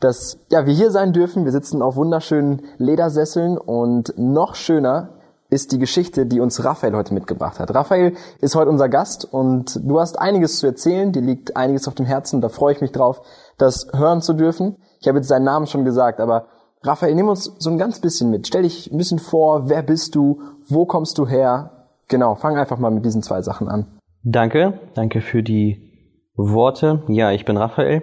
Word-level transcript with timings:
dass 0.00 0.38
ja, 0.50 0.66
wir 0.66 0.74
hier 0.74 0.90
sein 0.90 1.12
dürfen. 1.12 1.44
Wir 1.44 1.52
sitzen 1.52 1.82
auf 1.82 1.96
wunderschönen 1.96 2.62
Ledersesseln 2.78 3.58
und 3.58 4.14
noch 4.16 4.54
schöner 4.54 5.10
ist 5.50 5.72
die 5.72 5.78
Geschichte, 5.78 6.26
die 6.26 6.40
uns 6.40 6.62
Raphael 6.62 6.94
heute 6.94 7.14
mitgebracht 7.14 7.58
hat. 7.58 7.74
Raphael 7.74 8.14
ist 8.40 8.54
heute 8.54 8.70
unser 8.70 8.88
Gast 8.88 9.24
und 9.24 9.80
du 9.82 9.98
hast 9.98 10.18
einiges 10.18 10.58
zu 10.58 10.66
erzählen, 10.66 11.10
dir 11.10 11.22
liegt 11.22 11.56
einiges 11.56 11.88
auf 11.88 11.94
dem 11.94 12.04
Herzen, 12.04 12.40
da 12.40 12.48
freue 12.48 12.74
ich 12.74 12.80
mich 12.80 12.92
drauf, 12.92 13.22
das 13.56 13.88
hören 13.94 14.20
zu 14.20 14.34
dürfen. 14.34 14.76
Ich 15.00 15.08
habe 15.08 15.18
jetzt 15.18 15.28
seinen 15.28 15.44
Namen 15.44 15.66
schon 15.66 15.84
gesagt, 15.84 16.20
aber 16.20 16.46
Raphael, 16.82 17.14
nimm 17.14 17.28
uns 17.28 17.44
so 17.58 17.70
ein 17.70 17.78
ganz 17.78 18.00
bisschen 18.00 18.30
mit. 18.30 18.46
Stell 18.46 18.62
dich 18.62 18.92
ein 18.92 18.98
bisschen 18.98 19.18
vor, 19.18 19.68
wer 19.68 19.82
bist 19.82 20.14
du, 20.14 20.42
wo 20.68 20.84
kommst 20.84 21.18
du 21.18 21.26
her? 21.26 21.86
Genau, 22.08 22.34
fang 22.34 22.56
einfach 22.56 22.78
mal 22.78 22.90
mit 22.90 23.04
diesen 23.04 23.22
zwei 23.22 23.42
Sachen 23.42 23.68
an. 23.68 23.86
Danke, 24.22 24.78
danke 24.94 25.20
für 25.20 25.42
die 25.42 25.88
Worte. 26.36 27.02
Ja, 27.08 27.32
ich 27.32 27.44
bin 27.44 27.56
Raphael, 27.56 28.02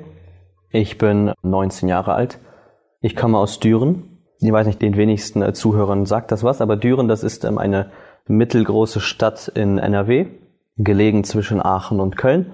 ich 0.70 0.98
bin 0.98 1.34
19 1.42 1.90
Jahre 1.90 2.14
alt. 2.14 2.40
Ich 3.02 3.16
komme 3.16 3.38
aus 3.38 3.60
Düren. 3.60 4.20
Ich 4.40 4.52
weiß 4.52 4.68
nicht, 4.68 4.82
den 4.82 4.98
wenigsten 4.98 5.42
äh, 5.42 5.54
Zuhörern 5.54 6.06
sagt 6.06 6.32
das 6.32 6.44
was, 6.44 6.62
aber 6.62 6.76
Düren, 6.76 7.08
das 7.08 7.24
ist 7.24 7.46
ähm, 7.46 7.58
eine 7.58 7.92
mittelgroße 8.28 9.00
Stadt 9.00 9.48
in 9.48 9.78
NRW, 9.78 10.28
gelegen 10.78 11.24
zwischen 11.24 11.62
Aachen 11.62 12.00
und 12.00 12.18
Köln. 12.18 12.52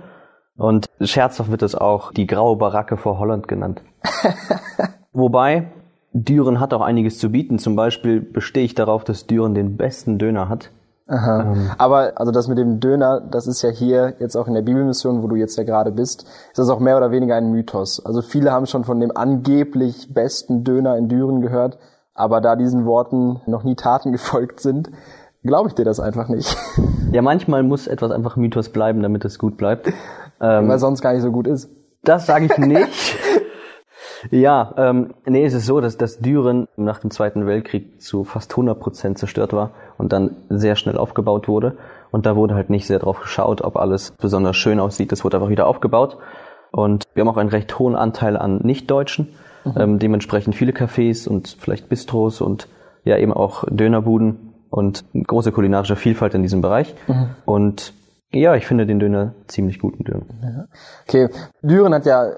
Und 0.57 0.87
scherzhaft 0.99 1.49
wird 1.49 1.63
es 1.63 1.75
auch 1.75 2.11
die 2.11 2.27
graue 2.27 2.57
Baracke 2.57 2.97
vor 2.97 3.17
Holland 3.17 3.47
genannt. 3.47 3.81
Wobei 5.13 5.71
Düren 6.13 6.59
hat 6.59 6.73
auch 6.73 6.81
einiges 6.81 7.17
zu 7.17 7.31
bieten. 7.31 7.57
Zum 7.57 7.75
Beispiel 7.75 8.21
bestehe 8.21 8.63
ich 8.63 8.75
darauf, 8.75 9.03
dass 9.03 9.27
Düren 9.27 9.53
den 9.53 9.77
besten 9.77 10.19
Döner 10.19 10.49
hat. 10.49 10.71
Aha. 11.11 11.41
Ähm. 11.41 11.71
Aber 11.77 12.13
also 12.15 12.31
das 12.31 12.47
mit 12.47 12.57
dem 12.57 12.79
Döner, 12.79 13.19
das 13.19 13.45
ist 13.45 13.61
ja 13.61 13.69
hier 13.69 14.15
jetzt 14.19 14.37
auch 14.37 14.47
in 14.47 14.53
der 14.53 14.61
Bibelmission, 14.61 15.21
wo 15.21 15.27
du 15.27 15.35
jetzt 15.35 15.57
ja 15.57 15.63
gerade 15.63 15.91
bist, 15.91 16.23
ist 16.23 16.57
das 16.57 16.69
auch 16.69 16.79
mehr 16.79 16.95
oder 16.95 17.11
weniger 17.11 17.35
ein 17.35 17.51
Mythos. 17.51 18.03
Also 18.05 18.21
viele 18.21 18.51
haben 18.51 18.65
schon 18.65 18.85
von 18.85 18.99
dem 18.99 19.15
angeblich 19.15 20.13
besten 20.13 20.63
Döner 20.63 20.97
in 20.97 21.09
Düren 21.09 21.41
gehört, 21.41 21.77
aber 22.13 22.39
da 22.39 22.55
diesen 22.55 22.85
Worten 22.85 23.41
noch 23.45 23.63
nie 23.63 23.75
Taten 23.75 24.11
gefolgt 24.13 24.61
sind, 24.61 24.89
glaube 25.43 25.67
ich 25.67 25.75
dir 25.75 25.85
das 25.85 25.99
einfach 25.99 26.29
nicht. 26.29 26.55
Ja, 27.11 27.21
manchmal 27.21 27.63
muss 27.63 27.87
etwas 27.87 28.11
einfach 28.11 28.37
Mythos 28.37 28.69
bleiben, 28.69 29.01
damit 29.01 29.25
es 29.25 29.37
gut 29.37 29.57
bleibt. 29.57 29.91
Ähm, 30.43 30.67
Weil 30.67 30.79
sonst 30.79 31.01
gar 31.01 31.13
nicht 31.13 31.21
so 31.21 31.31
gut 31.31 31.45
ist. 31.45 31.69
Das 32.03 32.25
sage 32.25 32.45
ich 32.45 32.57
nicht. 32.57 32.89
Ja, 34.29 34.73
ähm, 34.77 35.13
nee, 35.25 35.45
es 35.45 35.53
ist 35.53 35.65
so, 35.65 35.81
dass, 35.81 35.97
dass 35.97 36.19
Düren 36.19 36.67
nach 36.77 36.99
dem 36.99 37.11
Zweiten 37.11 37.47
Weltkrieg 37.47 38.01
zu 38.01 38.23
fast 38.23 38.51
100 38.51 38.79
Prozent 38.79 39.17
zerstört 39.17 39.53
war 39.53 39.71
und 39.97 40.13
dann 40.13 40.35
sehr 40.49 40.75
schnell 40.75 40.97
aufgebaut 40.97 41.47
wurde. 41.47 41.77
Und 42.11 42.25
da 42.25 42.35
wurde 42.35 42.55
halt 42.55 42.69
nicht 42.69 42.85
sehr 42.85 42.99
drauf 42.99 43.19
geschaut, 43.19 43.61
ob 43.61 43.77
alles 43.77 44.11
besonders 44.11 44.57
schön 44.57 44.79
aussieht. 44.79 45.11
Es 45.11 45.23
wurde 45.23 45.37
einfach 45.37 45.49
wieder 45.49 45.67
aufgebaut. 45.67 46.17
Und 46.71 47.05
wir 47.13 47.21
haben 47.21 47.29
auch 47.29 47.37
einen 47.37 47.49
recht 47.49 47.79
hohen 47.79 47.95
Anteil 47.95 48.37
an 48.37 48.57
Nichtdeutschen. 48.63 49.29
Mhm. 49.63 49.73
Ähm, 49.77 49.99
dementsprechend 49.99 50.55
viele 50.55 50.71
Cafés 50.71 51.27
und 51.27 51.55
vielleicht 51.59 51.89
Bistros 51.89 52.41
und 52.41 52.67
ja 53.03 53.17
eben 53.17 53.33
auch 53.33 53.63
Dönerbuden 53.69 54.53
und 54.69 55.03
große 55.13 55.51
kulinarische 55.51 55.95
Vielfalt 55.95 56.33
in 56.33 56.43
diesem 56.43 56.61
Bereich. 56.61 56.93
Mhm. 57.07 57.29
Und 57.45 57.93
ja, 58.31 58.55
ich 58.55 58.65
finde 58.65 58.85
den 58.85 58.99
Döner 58.99 59.33
ziemlich 59.47 59.79
gut 59.79 59.95
in 59.97 60.05
Düren. 60.05 60.25
Ja. 60.41 60.65
Okay, 61.07 61.29
Düren 61.61 61.93
hat 61.93 62.05
ja 62.05 62.31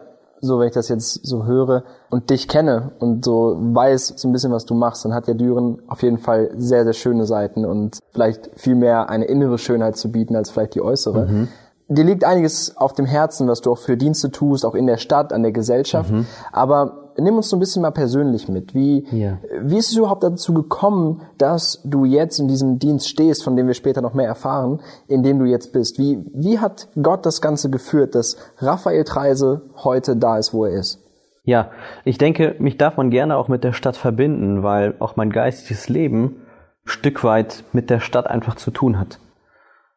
so 0.43 0.59
wenn 0.59 0.67
ich 0.67 0.73
das 0.73 0.89
jetzt 0.89 1.25
so 1.25 1.45
höre 1.45 1.83
und 2.09 2.29
dich 2.29 2.47
kenne 2.47 2.91
und 2.99 3.23
so 3.23 3.55
weiß 3.57 4.13
so 4.17 4.27
ein 4.27 4.33
bisschen, 4.33 4.51
was 4.51 4.65
du 4.65 4.75
machst, 4.75 5.05
dann 5.05 5.13
hat 5.13 5.27
ja 5.27 5.33
Düren 5.33 5.81
auf 5.87 6.03
jeden 6.03 6.17
Fall 6.17 6.51
sehr, 6.57 6.83
sehr 6.83 6.93
schöne 6.93 7.25
Seiten 7.25 7.65
und 7.65 7.99
vielleicht 8.11 8.49
viel 8.55 8.75
mehr 8.75 9.09
eine 9.09 9.25
innere 9.25 9.57
Schönheit 9.57 9.95
zu 9.95 10.11
bieten 10.11 10.35
als 10.35 10.51
vielleicht 10.51 10.75
die 10.75 10.81
äußere. 10.81 11.25
Mhm. 11.25 11.47
Dir 11.87 12.03
liegt 12.03 12.23
einiges 12.23 12.75
auf 12.77 12.93
dem 12.93 13.05
Herzen, 13.05 13.47
was 13.47 13.61
du 13.61 13.71
auch 13.71 13.77
für 13.77 13.97
Dienste 13.97 14.31
tust, 14.31 14.65
auch 14.65 14.75
in 14.75 14.87
der 14.87 14.97
Stadt, 14.97 15.31
an 15.31 15.43
der 15.43 15.51
Gesellschaft. 15.51 16.11
Mhm. 16.11 16.25
Aber 16.51 17.02
nimm 17.17 17.35
uns 17.35 17.49
so 17.49 17.57
ein 17.57 17.59
bisschen 17.59 17.81
mal 17.81 17.91
persönlich 17.91 18.47
mit. 18.47 18.73
Wie, 18.73 19.05
ja. 19.11 19.39
wie 19.61 19.77
ist 19.77 19.91
es 19.91 19.97
überhaupt 19.97 20.23
dazu 20.23 20.53
gekommen, 20.53 21.21
dass 21.37 21.81
du 21.83 22.05
jetzt 22.05 22.39
in 22.39 22.47
diesem 22.47 22.79
Dienst 22.79 23.09
stehst, 23.09 23.43
von 23.43 23.55
dem 23.55 23.67
wir 23.67 23.73
später 23.73 24.01
noch 24.01 24.13
mehr 24.13 24.27
erfahren, 24.27 24.81
in 25.07 25.23
dem 25.23 25.39
du 25.39 25.45
jetzt 25.45 25.73
bist? 25.73 25.99
Wie, 25.99 26.23
wie 26.33 26.59
hat 26.59 26.87
Gott 27.01 27.25
das 27.25 27.41
Ganze 27.41 27.69
geführt, 27.69 28.15
dass 28.15 28.37
Raphael 28.57 29.03
Treise 29.03 29.61
heute 29.83 30.15
da 30.15 30.37
ist, 30.37 30.53
wo 30.53 30.65
er 30.65 30.71
ist? 30.71 30.99
Ja, 31.45 31.71
ich 32.05 32.17
denke, 32.17 32.55
mich 32.59 32.77
darf 32.77 32.95
man 32.95 33.09
gerne 33.09 33.35
auch 33.35 33.49
mit 33.49 33.63
der 33.63 33.73
Stadt 33.73 33.97
verbinden, 33.97 34.63
weil 34.63 34.95
auch 34.99 35.17
mein 35.17 35.29
geistiges 35.29 35.89
Leben 35.89 36.37
Stück 36.85 37.23
weit 37.23 37.63
mit 37.73 37.89
der 37.89 37.99
Stadt 37.99 38.27
einfach 38.27 38.55
zu 38.55 38.71
tun 38.71 38.99
hat. 38.99 39.19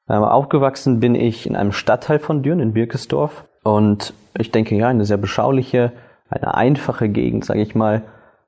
Ähm, 0.08 0.22
aufgewachsen 0.22 1.00
bin 1.00 1.14
ich 1.14 1.46
in 1.46 1.56
einem 1.56 1.72
Stadtteil 1.72 2.18
von 2.18 2.42
Düren, 2.42 2.60
in 2.60 2.72
Birkesdorf. 2.72 3.44
Und 3.62 4.14
ich 4.38 4.52
denke, 4.52 4.76
ja, 4.76 4.88
eine 4.88 5.04
sehr 5.04 5.16
beschauliche, 5.16 5.92
eine 6.28 6.54
einfache 6.54 7.08
Gegend, 7.08 7.44
sage 7.44 7.62
ich 7.62 7.74
mal, 7.74 8.02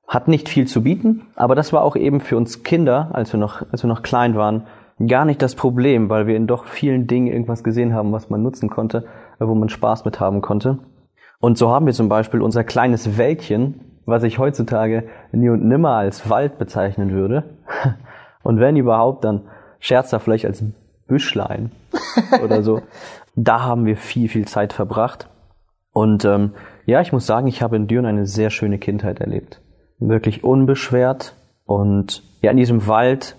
hat 0.07 0.27
nicht 0.27 0.49
viel 0.49 0.67
zu 0.67 0.83
bieten, 0.83 1.27
aber 1.37 1.55
das 1.55 1.73
war 1.73 1.83
auch 1.83 1.95
eben 1.95 2.21
für 2.21 2.37
uns 2.37 2.63
Kinder, 2.63 3.11
als 3.13 3.33
wir 3.33 3.39
noch, 3.39 3.63
als 3.71 3.83
wir 3.83 3.89
noch 3.89 4.03
klein 4.03 4.37
waren, 4.37 4.67
gar 5.07 5.25
nicht 5.25 5.43
das 5.43 5.55
Problem, 5.55 6.09
weil 6.09 6.27
wir 6.27 6.37
in 6.37 6.47
doch 6.47 6.65
vielen 6.65 7.07
Dingen 7.07 7.29
irgendwas 7.29 7.63
gesehen 7.63 7.95
haben, 7.95 8.13
was 8.13 8.31
man 8.31 8.43
nutzen 8.43 8.71
konnte, 8.71 9.05
wo 9.39 9.55
man 9.55 9.69
Spaß 9.69 10.05
mit 10.05 10.19
haben 10.19 10.41
konnte. 10.41 10.79
Und 11.41 11.57
so 11.57 11.71
haben 11.71 11.87
wir 11.87 11.93
zum 11.93 12.09
Beispiel 12.09 12.43
unser 12.43 12.65
kleines 12.65 13.17
Wäldchen, 13.17 13.81
was 14.07 14.23
ich 14.23 14.39
heutzutage 14.39 15.05
nie 15.31 15.51
und 15.51 15.65
nimmer 15.65 15.91
als 15.91 16.29
Wald 16.31 16.59
bezeichnen 16.59 17.11
würde. 17.13 17.45
Und 18.43 18.61
wenn 18.61 18.77
überhaupt, 18.77 19.25
dann 19.25 19.43
scherzer 19.79 20.21
vielleicht 20.21 20.47
als 20.47 20.65
Büschlein 21.07 21.71
oder 22.43 22.63
so. 22.63 22.81
Da 23.41 23.63
haben 23.63 23.87
wir 23.87 23.97
viel, 23.97 24.29
viel 24.29 24.49
Zeit 24.49 24.73
verbracht. 24.73 25.29
Und 25.93 26.25
ähm, 26.25 26.55
ja, 26.89 27.03
ich 27.03 27.13
muss 27.13 27.27
sagen, 27.27 27.47
ich 27.49 27.61
habe 27.61 27.77
in 27.77 27.87
Düren 27.87 28.07
eine 28.07 28.25
sehr 28.25 28.49
schöne 28.49 28.79
Kindheit 28.79 29.21
erlebt. 29.21 29.61
Wirklich 29.99 30.43
unbeschwert. 30.43 31.35
Und 31.67 32.23
ja, 32.41 32.51
in 32.51 32.57
diesem 32.57 32.87
Wald, 32.87 33.37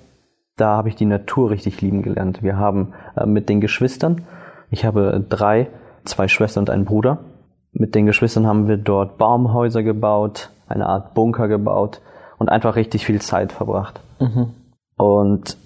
da 0.56 0.78
habe 0.78 0.90
ich 0.90 0.96
die 0.96 1.08
Natur 1.08 1.50
richtig 1.50 1.82
lieben 1.82 2.04
gelernt. 2.04 2.44
Wir 2.44 2.58
haben 2.58 2.94
äh, 3.18 3.26
mit 3.26 3.50
den 3.50 3.60
Geschwistern, 3.60 4.22
ich 4.70 4.86
habe 4.86 5.26
drei, 5.28 5.68
zwei 6.06 6.28
Schwestern 6.28 6.62
und 6.62 6.70
einen 6.70 6.86
Bruder. 6.86 7.22
Mit 7.72 7.96
den 7.96 8.06
Geschwistern 8.06 8.46
haben 8.46 8.68
wir 8.68 8.78
dort 8.78 9.18
Baumhäuser 9.18 9.82
gebaut, 9.82 10.52
eine 10.68 10.86
Art 10.86 11.16
Bunker 11.16 11.48
gebaut 11.48 12.02
und 12.38 12.50
einfach 12.50 12.76
richtig 12.76 13.08
viel 13.08 13.20
Zeit 13.20 13.52
verbracht. 13.52 14.00
Mhm. 14.20 14.54
Und 14.96 15.58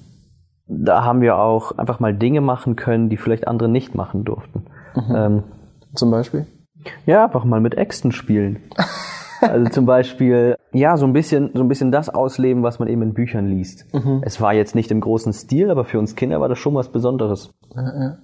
da 0.67 1.03
haben 1.03 1.19
wir 1.19 1.37
auch 1.37 1.73
einfach 1.77 1.99
mal 1.99 2.13
Dinge 2.13 2.39
machen 2.39 2.77
können, 2.77 3.09
die 3.09 3.17
vielleicht 3.17 3.45
andere 3.45 3.67
nicht 3.67 3.93
machen 3.93 4.23
durften. 4.23 4.67
Mhm. 4.95 5.15
Ähm, 5.15 5.43
Zum 5.95 6.11
Beispiel? 6.11 6.47
Ja, 7.05 7.25
einfach 7.25 7.45
mal 7.45 7.61
mit 7.61 7.75
Äxten 7.75 8.11
spielen. 8.11 8.61
Also 9.49 9.69
zum 9.69 9.85
Beispiel, 9.85 10.55
ja, 10.71 10.97
so 10.97 11.05
ein 11.05 11.13
bisschen, 11.13 11.51
so 11.53 11.61
ein 11.61 11.67
bisschen 11.67 11.91
das 11.91 12.09
ausleben, 12.09 12.63
was 12.63 12.79
man 12.79 12.87
eben 12.87 13.01
in 13.01 13.13
Büchern 13.13 13.47
liest. 13.47 13.85
Mhm. 13.93 14.21
Es 14.23 14.39
war 14.39 14.53
jetzt 14.53 14.75
nicht 14.75 14.91
im 14.91 15.01
großen 15.01 15.33
Stil, 15.33 15.69
aber 15.69 15.85
für 15.85 15.99
uns 15.99 16.15
Kinder 16.15 16.39
war 16.39 16.49
das 16.49 16.59
schon 16.59 16.75
was 16.75 16.89
Besonderes. 16.89 17.51
Ja. 17.75 18.17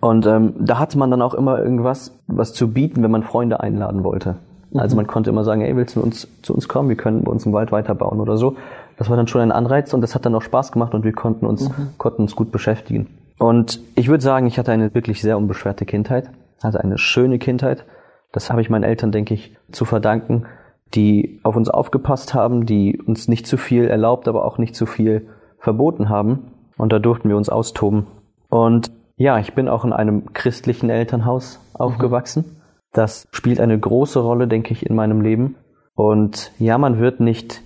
Und 0.00 0.26
ähm, 0.26 0.54
da 0.58 0.78
hatte 0.78 0.98
man 0.98 1.10
dann 1.10 1.22
auch 1.22 1.34
immer 1.34 1.58
irgendwas, 1.58 2.18
was 2.26 2.52
zu 2.54 2.72
bieten, 2.72 3.02
wenn 3.02 3.10
man 3.10 3.22
Freunde 3.22 3.60
einladen 3.60 4.04
wollte. 4.04 4.36
Mhm. 4.70 4.80
Also 4.80 4.96
man 4.96 5.06
konnte 5.06 5.30
immer 5.30 5.44
sagen, 5.44 5.60
ey, 5.60 5.76
willst 5.76 5.96
du 5.96 6.00
uns, 6.00 6.28
zu 6.42 6.54
uns 6.54 6.68
kommen? 6.68 6.88
Wir 6.88 6.96
können 6.96 7.22
bei 7.22 7.30
uns 7.30 7.46
im 7.46 7.52
Wald 7.52 7.70
weiterbauen 7.70 8.20
oder 8.20 8.36
so. 8.36 8.56
Das 8.96 9.10
war 9.10 9.16
dann 9.16 9.28
schon 9.28 9.40
ein 9.40 9.52
Anreiz 9.52 9.92
und 9.94 10.00
das 10.00 10.14
hat 10.14 10.26
dann 10.26 10.34
auch 10.34 10.42
Spaß 10.42 10.72
gemacht 10.72 10.94
und 10.94 11.04
wir 11.04 11.12
konnten 11.12 11.46
uns, 11.46 11.68
mhm. 11.68 11.90
konnten 11.98 12.22
uns 12.22 12.34
gut 12.34 12.50
beschäftigen. 12.52 13.06
Und 13.38 13.80
ich 13.96 14.08
würde 14.08 14.22
sagen, 14.22 14.46
ich 14.46 14.58
hatte 14.58 14.72
eine 14.72 14.94
wirklich 14.94 15.20
sehr 15.20 15.36
unbeschwerte 15.36 15.84
Kindheit 15.84 16.30
hatte 16.64 16.82
eine 16.82 16.98
schöne 16.98 17.38
Kindheit. 17.38 17.84
Das 18.32 18.50
habe 18.50 18.60
ich 18.60 18.70
meinen 18.70 18.84
Eltern, 18.84 19.12
denke 19.12 19.34
ich, 19.34 19.56
zu 19.70 19.84
verdanken, 19.84 20.46
die 20.94 21.40
auf 21.42 21.56
uns 21.56 21.68
aufgepasst 21.68 22.34
haben, 22.34 22.66
die 22.66 23.00
uns 23.00 23.28
nicht 23.28 23.46
zu 23.46 23.56
viel 23.56 23.86
erlaubt, 23.86 24.28
aber 24.28 24.44
auch 24.44 24.58
nicht 24.58 24.74
zu 24.74 24.86
viel 24.86 25.28
verboten 25.58 26.08
haben. 26.08 26.52
Und 26.76 26.92
da 26.92 26.98
durften 26.98 27.28
wir 27.28 27.36
uns 27.36 27.48
austoben. 27.48 28.06
Und 28.48 28.90
ja, 29.16 29.38
ich 29.38 29.54
bin 29.54 29.68
auch 29.68 29.84
in 29.84 29.92
einem 29.92 30.32
christlichen 30.32 30.90
Elternhaus 30.90 31.60
aufgewachsen. 31.74 32.44
Mhm. 32.46 32.56
Das 32.92 33.26
spielt 33.30 33.60
eine 33.60 33.78
große 33.78 34.18
Rolle, 34.18 34.48
denke 34.48 34.72
ich, 34.72 34.84
in 34.84 34.94
meinem 34.94 35.20
Leben. 35.20 35.56
Und 35.94 36.52
ja, 36.58 36.78
man 36.78 36.98
wird 36.98 37.20
nicht, 37.20 37.62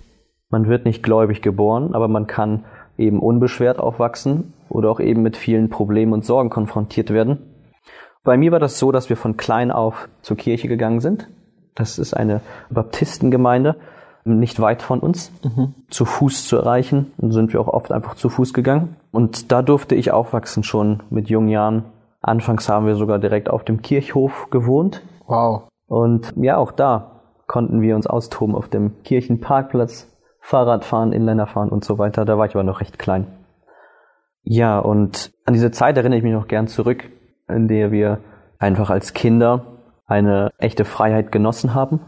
man 0.50 0.68
wird 0.68 0.84
nicht 0.84 1.02
gläubig 1.02 1.42
geboren, 1.42 1.94
aber 1.94 2.08
man 2.08 2.26
kann 2.26 2.64
eben 2.98 3.20
unbeschwert 3.20 3.78
aufwachsen 3.78 4.54
oder 4.68 4.90
auch 4.90 5.00
eben 5.00 5.22
mit 5.22 5.36
vielen 5.36 5.68
Problemen 5.68 6.12
und 6.12 6.24
Sorgen 6.24 6.50
konfrontiert 6.50 7.10
werden. 7.10 7.38
Bei 8.26 8.36
mir 8.36 8.50
war 8.50 8.58
das 8.58 8.80
so, 8.80 8.90
dass 8.90 9.08
wir 9.08 9.16
von 9.16 9.36
klein 9.36 9.70
auf 9.70 10.08
zur 10.20 10.36
Kirche 10.36 10.66
gegangen 10.66 10.98
sind. 11.00 11.28
Das 11.76 11.96
ist 11.96 12.12
eine 12.12 12.40
Baptistengemeinde, 12.70 13.76
nicht 14.24 14.58
weit 14.58 14.82
von 14.82 14.98
uns, 14.98 15.30
mhm. 15.44 15.74
zu 15.90 16.04
Fuß 16.04 16.48
zu 16.48 16.56
erreichen. 16.56 17.12
Und 17.18 17.30
sind 17.30 17.52
wir 17.52 17.60
auch 17.60 17.68
oft 17.68 17.92
einfach 17.92 18.16
zu 18.16 18.28
Fuß 18.28 18.52
gegangen. 18.52 18.96
Und 19.12 19.52
da 19.52 19.62
durfte 19.62 19.94
ich 19.94 20.10
aufwachsen 20.10 20.64
schon 20.64 21.04
mit 21.08 21.30
jungen 21.30 21.48
Jahren. 21.48 21.84
Anfangs 22.20 22.68
haben 22.68 22.86
wir 22.86 22.96
sogar 22.96 23.20
direkt 23.20 23.48
auf 23.48 23.62
dem 23.62 23.80
Kirchhof 23.80 24.48
gewohnt. 24.50 25.02
Wow. 25.28 25.68
Und 25.86 26.34
ja, 26.36 26.56
auch 26.56 26.72
da 26.72 27.20
konnten 27.46 27.80
wir 27.80 27.94
uns 27.94 28.08
austoben 28.08 28.56
auf 28.56 28.66
dem 28.66 29.04
Kirchenparkplatz, 29.04 30.12
Fahrrad 30.40 30.84
fahren, 30.84 31.12
Inländer 31.12 31.46
fahren 31.46 31.68
und 31.68 31.84
so 31.84 31.98
weiter. 31.98 32.24
Da 32.24 32.36
war 32.38 32.46
ich 32.46 32.56
aber 32.56 32.64
noch 32.64 32.80
recht 32.80 32.98
klein. 32.98 33.28
Ja, 34.42 34.80
und 34.80 35.30
an 35.44 35.54
diese 35.54 35.70
Zeit 35.70 35.96
erinnere 35.96 36.18
ich 36.18 36.24
mich 36.24 36.32
noch 36.32 36.48
gern 36.48 36.66
zurück, 36.66 37.04
in 37.48 37.68
der 37.68 37.92
wir 37.92 38.18
einfach 38.58 38.90
als 38.90 39.12
Kinder 39.12 39.78
eine 40.06 40.50
echte 40.58 40.84
Freiheit 40.84 41.32
genossen 41.32 41.74
haben 41.74 42.00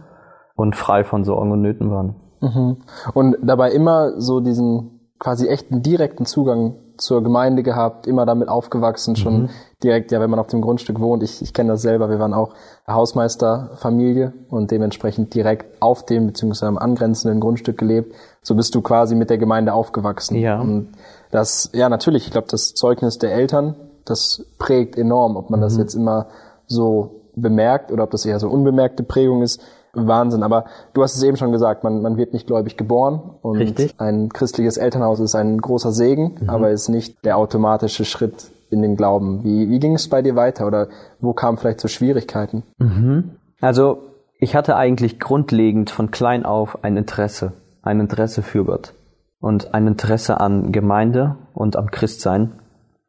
und 0.54 0.76
frei 0.76 1.04
von 1.04 1.24
Sorgen 1.24 1.52
und 1.52 1.62
Nöten 1.62 1.90
waren. 1.90 2.16
Mhm. 2.40 2.78
Und 3.14 3.36
dabei 3.42 3.72
immer 3.72 4.20
so 4.20 4.40
diesen 4.40 4.98
quasi 5.18 5.48
echten 5.48 5.82
direkten 5.82 6.26
Zugang 6.26 6.76
zur 6.96 7.22
Gemeinde 7.22 7.62
gehabt, 7.62 8.06
immer 8.06 8.26
damit 8.26 8.48
aufgewachsen, 8.48 9.14
schon 9.16 9.42
mhm. 9.42 9.50
direkt, 9.82 10.10
ja, 10.10 10.20
wenn 10.20 10.30
man 10.30 10.40
auf 10.40 10.48
dem 10.48 10.60
Grundstück 10.60 11.00
wohnt. 11.00 11.22
Ich, 11.22 11.40
ich 11.42 11.54
kenne 11.54 11.70
das 11.70 11.82
selber, 11.82 12.10
wir 12.10 12.18
waren 12.18 12.34
auch 12.34 12.54
Hausmeisterfamilie 12.88 14.32
und 14.50 14.70
dementsprechend 14.70 15.32
direkt 15.34 15.80
auf 15.80 16.04
dem 16.04 16.26
beziehungsweise 16.26 16.66
am 16.66 16.78
angrenzenden 16.78 17.40
Grundstück 17.40 17.78
gelebt. 17.78 18.14
So 18.42 18.54
bist 18.56 18.74
du 18.74 18.82
quasi 18.82 19.14
mit 19.14 19.30
der 19.30 19.38
Gemeinde 19.38 19.74
aufgewachsen. 19.74 20.36
Ja. 20.36 20.60
Und 20.60 20.92
das, 21.30 21.70
ja, 21.72 21.88
natürlich, 21.88 22.26
ich 22.26 22.32
glaube, 22.32 22.48
das 22.50 22.74
Zeugnis 22.74 23.18
der 23.18 23.32
Eltern, 23.32 23.76
das 24.10 24.44
prägt 24.58 24.96
enorm, 24.96 25.36
ob 25.36 25.50
man 25.50 25.60
mhm. 25.60 25.64
das 25.64 25.76
jetzt 25.76 25.94
immer 25.94 26.26
so 26.66 27.22
bemerkt 27.34 27.92
oder 27.92 28.04
ob 28.04 28.10
das 28.10 28.26
eher 28.26 28.38
so 28.40 28.48
unbemerkte 28.48 29.02
Prägung 29.02 29.42
ist. 29.42 29.60
Wahnsinn. 29.94 30.42
Aber 30.42 30.66
du 30.92 31.02
hast 31.02 31.16
es 31.16 31.22
eben 31.22 31.36
schon 31.36 31.50
gesagt, 31.50 31.82
man, 31.82 32.02
man 32.02 32.16
wird 32.16 32.32
nicht 32.32 32.46
gläubig 32.46 32.76
geboren 32.76 33.20
und 33.42 33.56
Richtig. 33.56 33.94
ein 33.98 34.28
christliches 34.28 34.76
Elternhaus 34.76 35.18
ist 35.18 35.34
ein 35.34 35.58
großer 35.58 35.92
Segen, 35.92 36.36
mhm. 36.40 36.50
aber 36.50 36.70
ist 36.70 36.88
nicht 36.88 37.24
der 37.24 37.36
automatische 37.36 38.04
Schritt 38.04 38.50
in 38.70 38.82
den 38.82 38.96
Glauben. 38.96 39.44
Wie, 39.44 39.70
wie 39.70 39.78
ging 39.78 39.94
es 39.94 40.08
bei 40.08 40.22
dir 40.22 40.36
weiter 40.36 40.66
oder 40.66 40.88
wo 41.20 41.32
kamen 41.32 41.56
vielleicht 41.56 41.80
so 41.80 41.88
Schwierigkeiten? 41.88 42.64
Mhm. 42.78 43.30
Also 43.60 43.98
ich 44.38 44.54
hatte 44.54 44.76
eigentlich 44.76 45.18
grundlegend 45.18 45.90
von 45.90 46.10
klein 46.10 46.44
auf 46.44 46.84
ein 46.84 46.96
Interesse, 46.96 47.52
ein 47.82 47.98
Interesse 47.98 48.42
für 48.42 48.64
Gott 48.64 48.92
und 49.40 49.74
ein 49.74 49.86
Interesse 49.86 50.40
an 50.40 50.70
Gemeinde 50.72 51.36
und 51.54 51.76
am 51.76 51.90
Christsein. 51.90 52.52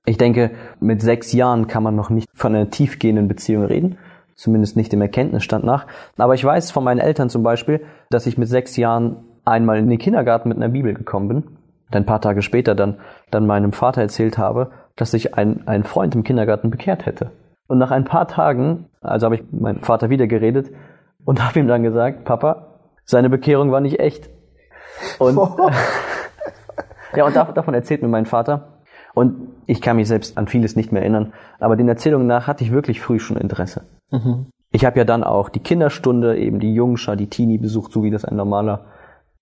Ich 0.10 0.18
denke, 0.18 0.50
mit 0.80 1.04
sechs 1.04 1.34
Jahren 1.34 1.68
kann 1.68 1.84
man 1.84 1.96
noch 1.96 2.10
nicht 2.10 2.28
von 2.34 2.56
einer 2.56 2.72
tiefgehenden 2.72 3.28
Beziehung 3.28 3.66
reden, 3.66 4.00
zumindest 4.34 4.76
nicht 4.76 4.92
im 4.92 5.02
Erkenntnisstand 5.02 5.64
nach. 5.64 5.86
Aber 6.18 6.34
ich 6.34 6.44
weiß 6.44 6.72
von 6.72 6.84
meinen 6.84 6.98
Eltern 6.98 7.30
zum 7.30 7.44
Beispiel, 7.44 7.86
dass 8.10 8.26
ich 8.26 8.36
mit 8.36 8.48
sechs 8.48 8.76
Jahren 8.76 9.18
einmal 9.46 9.78
in 9.78 9.88
den 9.88 10.00
Kindergarten 10.00 10.50
mit 10.50 10.58
einer 10.58 10.70
Bibel 10.70 10.96
gekommen 10.96 11.28
bin. 11.28 11.38
Und 11.38 11.96
ein 11.96 12.08
paar 12.08 12.22
Tage 12.22 12.42
später 12.42 12.74
dann, 12.74 12.98
dann 13.30 13.46
meinem 13.46 13.72
Vater 13.72 14.02
erzählt 14.02 14.40
habe, 14.40 14.72
dass 14.96 15.12
sich 15.12 15.36
ein, 15.36 15.68
ein 15.68 15.84
Freund 15.84 16.16
im 16.16 16.24
Kindergarten 16.24 16.72
bekehrt 16.72 17.06
hätte. 17.06 17.30
Und 17.68 17.78
nach 17.78 17.92
ein 17.92 18.06
paar 18.06 18.28
Tagen, 18.28 18.88
also 19.02 19.26
habe 19.26 19.36
ich 19.36 19.44
mit 19.52 19.62
meinem 19.62 19.82
Vater 19.82 20.10
wieder 20.10 20.26
geredet 20.26 20.72
und 21.24 21.44
habe 21.48 21.60
ihm 21.60 21.68
dann 21.68 21.84
gesagt, 21.84 22.26
Papa, 22.26 22.80
seine 23.06 23.30
Bekehrung 23.30 23.72
war 23.72 23.80
nicht 23.80 24.00
echt. 24.00 24.28
Und 25.20 25.38
ja, 27.16 27.28
und 27.28 27.36
davon 27.36 27.76
erzählt 27.76 28.02
mir 28.02 28.08
mein 28.08 28.26
Vater. 28.26 28.79
Und 29.14 29.50
ich 29.66 29.82
kann 29.82 29.98
mich 29.98 30.08
selbst 30.08 30.38
an 30.38 30.48
vieles 30.48 30.76
nicht 30.76 30.92
mehr 30.92 31.02
erinnern, 31.02 31.34
aber 31.60 31.76
den 31.76 31.88
Erzählungen 31.88 32.28
nach 32.28 32.48
hatte 32.48 32.64
ich 32.64 32.72
wirklich 32.72 33.02
früh 33.02 33.20
schon 33.20 33.38
Interesse. 33.38 33.84
Mhm. 34.12 34.48
Ich 34.72 34.86
habe 34.86 35.00
ja 35.00 35.06
dann 35.06 35.24
auch 35.24 35.50
die 35.50 35.62
Kinderstunde, 35.62 36.38
eben 36.38 36.60
die 36.60 36.74
Jungschar, 36.74 37.16
die 37.16 37.28
Teenie 37.28 37.58
besucht, 37.58 37.92
so 37.92 38.04
wie 38.04 38.12
das 38.12 38.24
ein 38.24 38.36
normaler, 38.36 38.86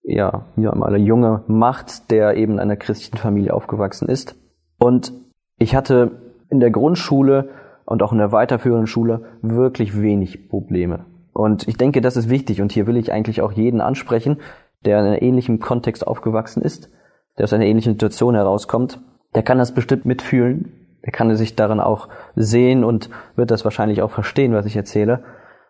ja, 0.04 0.46
wie 0.56 0.62
normaler 0.62 0.98
Junge 0.98 1.44
macht, 1.48 2.12
der 2.12 2.38
eben 2.38 2.54
in 2.54 2.60
einer 2.60 2.78
christlichen 2.78 3.18
Familie 3.18 3.54
aufgewachsen 3.54 4.08
ist. 4.08 4.36
Und 4.80 5.12
ich 5.60 5.76
hatte 5.76 6.12
in 6.50 6.60
der 6.60 6.72
Grundschule 6.72 7.50
und 7.86 8.02
auch 8.04 8.14
in 8.14 8.20
der 8.20 8.32
weiterführenden 8.32 8.88
Schule 8.88 9.26
wirklich 9.42 10.02
wenig 10.02 10.50
Probleme. 10.50 11.06
Und 11.34 11.68
ich 11.68 11.78
denke, 11.78 12.02
das 12.02 12.18
ist 12.18 12.30
wichtig 12.30 12.62
und 12.62 12.72
hier 12.72 12.88
will 12.88 12.98
ich 12.98 13.12
eigentlich 13.12 13.42
auch 13.42 13.52
jeden 13.52 13.82
ansprechen, 13.82 14.38
der 14.86 15.00
in 15.00 15.06
einem 15.06 15.22
ähnlichen 15.22 15.60
Kontext 15.60 16.08
aufgewachsen 16.08 16.62
ist, 16.62 16.90
der 17.38 17.44
aus 17.44 17.54
einer 17.54 17.66
ähnlichen 17.66 17.94
Situation 17.94 18.36
herauskommt, 18.36 19.00
der 19.36 19.44
kann 19.44 19.58
das 19.58 19.74
bestimmt 19.74 20.06
mitfühlen, 20.06 20.74
der 21.06 21.12
kann 21.12 21.34
sich 21.36 21.56
darin 21.56 21.80
auch 21.80 22.10
sehen 22.36 22.84
und 22.84 23.10
wird 23.36 23.52
das 23.52 23.64
wahrscheinlich 23.64 24.02
auch 24.02 24.12
verstehen, 24.12 24.54
was 24.54 24.66
ich 24.66 24.76
erzähle. 24.76 25.24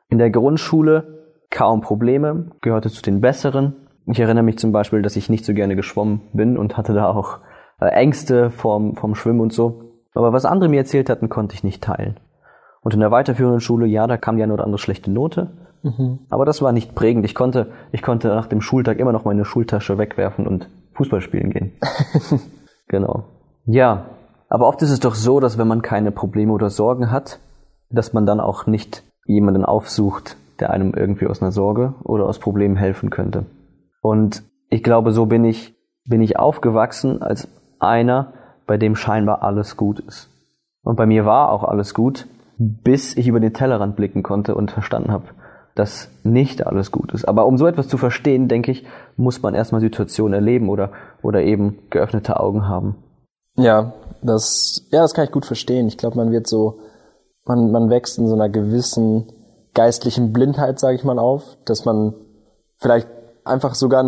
In 0.10 0.18
der 0.18 0.30
Grundschule 0.30 1.18
kaum 1.50 1.82
Probleme, 1.82 2.52
gehörte 2.62 2.90
zu 2.90 3.02
den 3.02 3.22
Besseren. 3.22 3.76
Ich 4.06 4.20
erinnere 4.20 4.44
mich 4.44 4.58
zum 4.58 4.72
Beispiel, 4.72 5.02
dass 5.02 5.16
ich 5.16 5.30
nicht 5.30 5.46
so 5.46 5.54
gerne 5.54 5.76
geschwommen 5.76 6.22
bin 6.34 6.58
und 6.58 6.78
hatte 6.78 6.94
da 6.94 7.10
auch 7.10 7.40
äh, 7.80 7.88
Ängste 7.88 8.50
vom, 8.50 8.96
vom 8.96 9.16
Schwimmen 9.16 9.42
und 9.42 9.54
so. 9.54 9.84
Aber 10.14 10.34
was 10.34 10.46
andere 10.46 10.70
mir 10.70 10.78
erzählt 10.78 11.10
hatten, 11.10 11.30
konnte 11.30 11.56
ich 11.56 11.64
nicht 11.64 11.84
teilen. 11.84 12.20
Und 12.82 12.94
in 12.94 13.00
der 13.00 13.12
weiterführenden 13.12 13.60
Schule, 13.60 13.86
ja, 13.86 14.08
da 14.08 14.18
kam 14.18 14.38
die 14.38 14.44
eine 14.44 14.54
oder 14.54 14.64
andere 14.64 14.80
schlechte 14.80 15.12
Note. 15.12 15.52
Mhm. 15.84 16.20
Aber 16.30 16.46
das 16.46 16.62
war 16.62 16.72
nicht 16.72 16.96
prägend. 16.96 17.26
Ich 17.26 17.36
konnte, 17.36 17.72
ich 17.92 18.02
konnte 18.02 18.30
nach 18.30 18.48
dem 18.48 18.62
Schultag 18.62 19.00
immer 19.00 19.12
noch 19.12 19.26
meine 19.26 19.46
Schultasche 19.46 19.98
wegwerfen 19.98 20.48
und 20.48 20.70
Fußball 20.94 21.22
spielen 21.22 21.52
gehen. 21.52 21.74
genau. 22.88 23.26
Ja, 23.68 24.06
aber 24.50 24.68
oft 24.68 24.82
ist 24.82 24.92
es 24.92 25.02
doch 25.02 25.14
so, 25.14 25.42
dass 25.42 25.58
wenn 25.58 25.68
man 25.68 25.82
keine 25.82 26.12
Probleme 26.12 26.54
oder 26.54 26.70
Sorgen 26.70 27.12
hat, 27.12 27.40
dass 27.90 28.14
man 28.14 28.26
dann 28.26 28.40
auch 28.40 28.66
nicht 28.66 29.04
jemanden 29.26 29.66
aufsucht, 29.66 30.38
der 30.62 30.70
einem 30.72 30.94
irgendwie 30.94 31.28
aus 31.28 31.42
einer 31.42 31.52
Sorge 31.52 31.94
oder 32.04 32.26
aus 32.26 32.40
Problemen 32.40 32.78
helfen 32.78 33.10
könnte. 33.10 33.46
Und 34.02 34.44
ich 34.70 34.84
glaube, 34.84 35.12
so 35.12 35.26
bin 35.26 35.44
ich, 35.44 35.76
bin 36.06 36.22
ich 36.22 36.40
aufgewachsen 36.40 37.22
als 37.22 37.50
einer, 37.80 38.34
bei 38.66 38.78
dem 38.78 38.96
scheinbar 38.96 39.44
alles 39.44 39.76
gut 39.76 40.00
ist. 40.00 40.30
Und 40.84 40.96
bei 40.96 41.06
mir 41.06 41.26
war 41.26 41.52
auch 41.52 41.66
alles 41.66 41.94
gut, 41.94 42.26
bis 42.58 43.18
ich 43.18 43.28
über 43.28 43.42
den 43.42 43.54
Tellerrand 43.54 43.98
blicken 43.98 44.24
konnte 44.24 44.56
und 44.56 44.72
verstanden 44.72 45.12
habe, 45.12 45.26
dass 45.76 46.10
nicht 46.24 46.66
alles 46.66 46.92
gut 46.92 47.14
ist. 47.14 47.26
Aber 47.26 47.46
um 47.46 47.58
so 47.58 47.68
etwas 47.68 47.90
zu 47.90 47.98
verstehen, 47.98 48.48
denke 48.48 48.72
ich, 48.72 48.86
muss 49.18 49.42
man 49.42 49.54
erstmal 49.54 49.82
Situationen 49.82 50.34
erleben 50.34 50.70
oder, 50.70 50.92
oder 51.22 51.44
eben 51.44 51.80
geöffnete 51.90 52.40
Augen 52.40 52.66
haben. 52.68 52.96
Ja, 53.58 53.94
das, 54.22 54.88
ja, 54.92 55.02
das 55.02 55.14
kann 55.14 55.26
ich 55.26 55.32
gut 55.32 55.46
verstehen. 55.46 55.88
Ich 55.88 55.98
glaube, 55.98 56.18
man 56.18 56.32
wird 56.32 56.48
so, 56.48 56.80
man, 57.46 57.72
man 57.72 57.90
wächst 57.90 58.18
in 58.18 58.28
so 58.28 58.36
einer 58.36 58.50
gewissen 58.50 59.32
geistlichen 59.74 60.34
Blindheit, 60.34 60.80
sage 60.80 60.96
ich 60.96 61.04
mal, 61.04 61.20
auf, 61.20 61.58
dass 61.66 61.86
man 61.86 62.16
vielleicht 62.78 63.08
einfach 63.44 63.76
sogar 63.76 64.04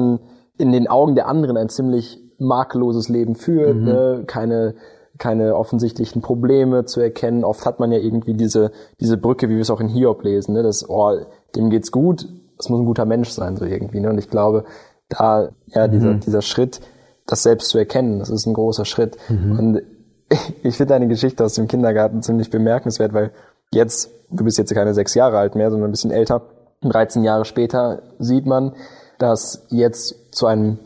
in 0.57 0.71
den 0.71 0.87
Augen 0.87 1.15
der 1.15 1.27
anderen 1.27 1.57
ein 1.57 1.69
ziemlich 1.69 2.19
makelloses 2.39 3.09
Leben 3.09 3.35
führt, 3.35 3.75
mhm. 3.75 3.83
ne? 3.83 4.23
keine 4.25 4.75
keine 5.17 5.57
offensichtlichen 5.57 6.21
Probleme 6.21 6.85
zu 6.85 7.01
erkennen. 7.01 7.43
Oft 7.43 7.65
hat 7.65 7.81
man 7.81 7.91
ja 7.91 7.99
irgendwie 7.99 8.33
diese 8.33 8.71
diese 9.01 9.17
Brücke, 9.17 9.49
wie 9.49 9.55
wir 9.55 9.61
es 9.61 9.69
auch 9.69 9.81
in 9.81 9.89
Hiob 9.89 10.23
lesen, 10.23 10.53
ne? 10.53 10.63
dass 10.63 10.89
oh, 10.89 11.17
dem 11.55 11.69
geht's 11.69 11.91
gut, 11.91 12.27
das 12.57 12.69
muss 12.69 12.79
ein 12.79 12.85
guter 12.85 13.05
Mensch 13.05 13.29
sein 13.29 13.57
so 13.57 13.65
irgendwie. 13.65 13.99
Ne? 13.99 14.09
Und 14.09 14.17
ich 14.17 14.29
glaube, 14.29 14.63
da 15.09 15.49
ja 15.67 15.87
dieser 15.87 16.13
mhm. 16.13 16.19
dieser 16.21 16.41
Schritt 16.41 16.79
das 17.29 17.43
selbst 17.43 17.69
zu 17.69 17.77
erkennen, 17.77 18.19
das 18.19 18.29
ist 18.29 18.45
ein 18.45 18.53
großer 18.53 18.85
Schritt. 18.85 19.17
Mhm. 19.29 19.59
Und 19.59 19.81
ich 20.63 20.77
finde 20.77 20.93
deine 20.93 21.07
Geschichte 21.07 21.43
aus 21.43 21.53
dem 21.53 21.67
Kindergarten 21.67 22.21
ziemlich 22.21 22.49
bemerkenswert, 22.49 23.13
weil 23.13 23.31
jetzt, 23.71 24.09
du 24.31 24.43
bist 24.43 24.57
jetzt 24.57 24.73
keine 24.73 24.93
sechs 24.93 25.13
Jahre 25.13 25.37
alt 25.37 25.55
mehr, 25.55 25.69
sondern 25.69 25.89
ein 25.89 25.91
bisschen 25.91 26.11
älter, 26.11 26.41
13 26.81 27.23
Jahre 27.23 27.45
später 27.45 28.01
sieht 28.19 28.45
man, 28.45 28.73
dass 29.17 29.65
jetzt 29.69 30.33
zu 30.33 30.47
einem 30.47 30.79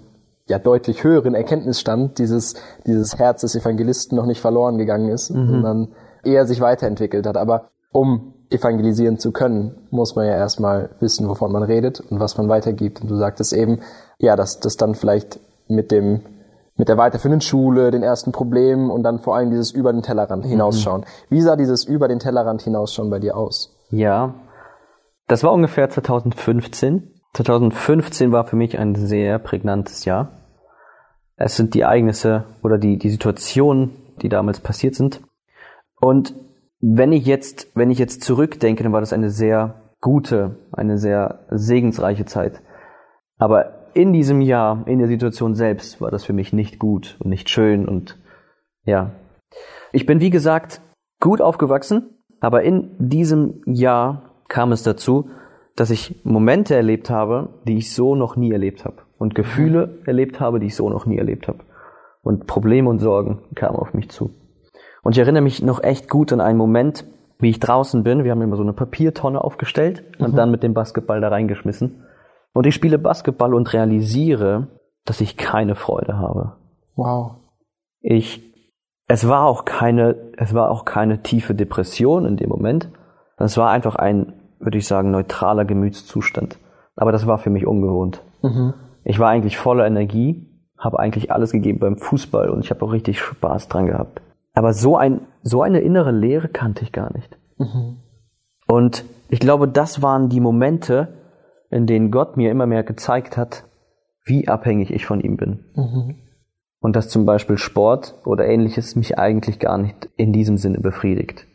ja 0.48 0.60
deutlich 0.60 1.04
höheren 1.04 1.36
Erkenntnisstand 1.36 2.18
dieses, 2.18 2.56
dieses 2.86 3.18
Herz 3.18 3.42
des 3.42 3.56
Evangelisten 3.56 4.18
noch 4.18 4.26
nicht 4.26 4.42
verloren 4.42 4.78
gegangen 4.78 5.10
ist, 5.10 5.30
mhm. 5.30 5.50
sondern 5.50 5.88
eher 6.24 6.46
sich 6.46 6.60
weiterentwickelt 6.60 7.26
hat. 7.28 7.38
Aber 7.38 7.70
um 7.92 8.34
evangelisieren 8.50 9.20
zu 9.20 9.32
können, 9.32 9.76
muss 9.92 10.16
man 10.16 10.26
ja 10.26 10.34
erstmal 10.34 10.90
wissen, 11.00 11.30
wovon 11.30 11.52
man 11.52 11.64
redet 11.64 12.02
und 12.02 12.20
was 12.20 12.38
man 12.38 12.50
weitergibt. 12.50 13.02
Und 13.02 13.10
du 13.10 13.16
sagtest 13.16 13.54
eben, 13.54 13.80
ja, 14.18 14.36
dass 14.36 14.60
das 14.60 14.78
dann 14.78 14.96
vielleicht 14.96 15.40
mit 15.68 15.92
dem 15.92 16.22
mit 16.76 16.90
der 16.90 16.98
weiterführenden 16.98 17.42
Schule, 17.42 17.92
den 17.92 18.04
ersten 18.04 18.32
Problemen 18.32 18.90
und 18.90 19.04
dann 19.04 19.20
vor 19.20 19.36
allem 19.36 19.52
dieses 19.52 19.72
über 19.72 19.94
den 19.94 20.02
Tellerrand 20.02 20.46
hinausschauen. 20.46 21.02
Mhm. 21.02 21.06
Wie 21.30 21.42
sah 21.42 21.56
dieses 21.56 21.86
über 21.86 22.08
den 22.08 22.20
Tellerrand 22.20 22.62
hinausschauen 22.62 23.10
bei 23.10 23.20
dir 23.20 23.38
aus? 23.38 23.76
Ja, 23.90 24.34
das 25.28 25.44
war 25.44 25.54
ungefähr 25.54 25.90
2015. 25.90 27.12
2015 27.34 28.32
war 28.32 28.46
für 28.46 28.56
mich 28.56 28.78
ein 28.78 28.96
sehr 28.96 29.40
prägnantes 29.40 30.06
Jahr. 30.06 30.32
Es 31.36 31.56
sind 31.56 31.74
die 31.74 31.82
Ereignisse 31.82 32.46
oder 32.64 32.78
die, 32.78 32.98
die 32.98 33.10
Situationen, 33.10 33.92
die 34.22 34.30
damals 34.30 34.60
passiert 34.60 34.96
sind. 34.96 35.22
Und 36.00 36.36
wenn 36.80 37.12
ich 37.12 37.26
jetzt, 37.26 37.68
wenn 37.76 37.92
ich 37.92 37.98
jetzt 37.98 38.24
zurückdenke, 38.24 38.84
dann 38.84 38.94
war 38.94 39.00
das 39.00 39.14
eine 39.14 39.30
sehr 39.30 39.76
gute, 40.02 40.58
eine 40.72 40.98
sehr 40.98 41.46
segensreiche 41.50 42.26
Zeit. 42.26 42.62
Aber 43.38 43.83
in 43.94 44.14
diesem 44.14 44.42
Jahr, 44.42 44.88
in 44.88 45.00
der 45.00 45.08
Situation 45.08 45.56
selbst, 45.56 46.02
war 46.02 46.12
das 46.12 46.24
für 46.24 46.34
mich 46.34 46.54
nicht 46.54 46.80
gut 46.80 47.18
und 47.20 47.30
nicht 47.30 47.50
schön 47.50 47.88
und 47.88 48.20
ja. 48.86 49.12
Ich 49.92 50.06
bin, 50.06 50.20
wie 50.20 50.30
gesagt, 50.30 50.82
gut 51.20 51.42
aufgewachsen, 51.42 52.18
aber 52.40 52.64
in 52.64 52.92
diesem 53.00 53.62
Jahr 53.66 54.34
kam 54.50 54.72
es 54.72 54.84
dazu, 54.84 55.30
dass 55.76 55.90
ich 55.90 56.24
Momente 56.24 56.76
erlebt 56.76 57.10
habe, 57.10 57.62
die 57.68 57.78
ich 57.78 57.94
so 57.94 58.16
noch 58.16 58.36
nie 58.36 58.52
erlebt 58.52 58.86
habe. 58.86 58.98
Und 59.18 59.36
Gefühle 59.36 60.00
erlebt 60.06 60.40
habe, 60.40 60.60
die 60.60 60.68
ich 60.68 60.76
so 60.76 60.90
noch 60.90 61.06
nie 61.06 61.18
erlebt 61.18 61.48
habe. 61.48 61.60
Und 62.22 62.46
Probleme 62.46 62.90
und 62.90 63.00
Sorgen 63.00 63.44
kamen 63.56 63.78
auf 63.78 63.94
mich 63.94 64.10
zu. 64.10 64.32
Und 65.02 65.14
ich 65.14 65.20
erinnere 65.20 65.44
mich 65.44 65.62
noch 65.62 65.84
echt 65.84 66.10
gut 66.10 66.32
an 66.34 66.42
einen 66.42 66.58
Moment, 66.58 67.06
wie 67.40 67.50
ich 67.50 67.60
draußen 67.60 68.04
bin. 68.04 68.24
Wir 68.24 68.32
haben 68.32 68.42
immer 68.42 68.56
so 68.56 68.64
eine 68.64 68.74
Papiertonne 68.74 69.44
aufgestellt 69.44 70.04
und 70.20 70.34
mhm. 70.34 70.36
dann 70.36 70.52
mit 70.52 70.64
dem 70.64 70.74
Basketball 70.74 71.22
da 71.22 71.30
reingeschmissen. 71.30 72.04
Und 72.54 72.68
ich 72.68 72.76
spiele 72.76 73.00
Basketball 73.00 73.54
und 73.54 73.74
realisiere, 73.74 74.68
dass 75.06 75.22
ich 75.22 75.38
keine 75.38 75.76
Freude 75.76 76.18
habe. 76.18 76.58
Wow. 76.96 77.36
Ich, 78.00 78.42
es 79.08 79.28
war 79.28 79.46
auch 79.46 79.66
keine, 79.66 80.16
es 80.38 80.54
war 80.54 80.70
auch 80.70 80.86
keine 80.86 81.24
tiefe 81.24 81.56
Depression 81.56 82.26
in 82.26 82.38
dem 82.38 82.50
Moment. 82.50 82.90
Es 83.38 83.58
war 83.58 83.72
einfach 83.72 83.96
ein, 83.96 84.34
würde 84.60 84.78
ich 84.78 84.88
sagen, 84.88 85.12
neutraler 85.12 85.66
Gemütszustand. 85.66 86.60
Aber 86.96 87.12
das 87.12 87.28
war 87.28 87.40
für 87.40 87.50
mich 87.50 87.66
ungewohnt. 87.66 88.22
Mhm. 88.42 88.74
Ich 89.04 89.20
war 89.20 89.30
eigentlich 89.30 89.58
voller 89.58 89.86
Energie, 89.86 90.48
habe 90.78 91.00
eigentlich 91.00 91.32
alles 91.32 91.52
gegeben 91.52 91.80
beim 91.80 91.98
Fußball 91.98 92.50
und 92.50 92.64
ich 92.64 92.70
habe 92.70 92.86
auch 92.86 92.92
richtig 92.92 93.20
Spaß 93.20 93.68
dran 93.68 93.88
gehabt. 93.88 94.22
Aber 94.54 94.74
so 94.74 94.96
ein, 94.96 95.22
so 95.42 95.62
eine 95.62 95.80
innere 95.80 96.12
Leere 96.12 96.48
kannte 96.48 96.84
ich 96.84 96.92
gar 96.92 97.12
nicht. 97.14 97.38
Mhm. 97.58 97.98
Und 98.68 99.04
ich 99.30 99.40
glaube, 99.40 99.68
das 99.68 100.02
waren 100.02 100.30
die 100.30 100.40
Momente, 100.40 101.08
in 101.74 101.88
denen 101.88 102.12
Gott 102.12 102.38
mir 102.38 102.52
immer 102.52 102.66
mehr 102.66 102.84
gezeigt 102.84 103.38
hat, 103.38 103.66
wie 104.26 104.48
abhängig 104.48 104.92
ich 104.92 105.06
von 105.06 105.22
ihm 105.22 105.38
bin. 105.38 105.66
Mhm. 105.76 106.16
Und 106.80 106.96
dass 106.96 107.10
zum 107.10 107.26
Beispiel 107.26 107.58
Sport 107.58 108.16
oder 108.26 108.46
ähnliches 108.46 108.96
mich 108.96 109.18
eigentlich 109.18 109.60
gar 109.60 109.78
nicht 109.78 110.10
in 110.16 110.34
diesem 110.34 110.58
Sinne 110.58 110.80
befriedigt. 110.80 111.48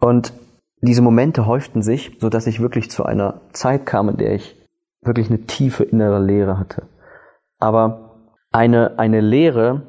Und 0.00 0.32
diese 0.80 1.02
Momente 1.02 1.46
häuften 1.46 1.82
sich, 1.82 2.16
so 2.20 2.28
dass 2.28 2.46
ich 2.46 2.60
wirklich 2.60 2.90
zu 2.90 3.04
einer 3.04 3.40
Zeit 3.52 3.86
kam, 3.86 4.08
in 4.08 4.16
der 4.16 4.34
ich 4.34 4.56
wirklich 5.02 5.28
eine 5.28 5.42
tiefe 5.42 5.84
innere 5.84 6.22
Leere 6.22 6.58
hatte. 6.58 6.88
Aber 7.58 8.28
eine, 8.52 8.98
eine 8.98 9.20
Leere, 9.20 9.82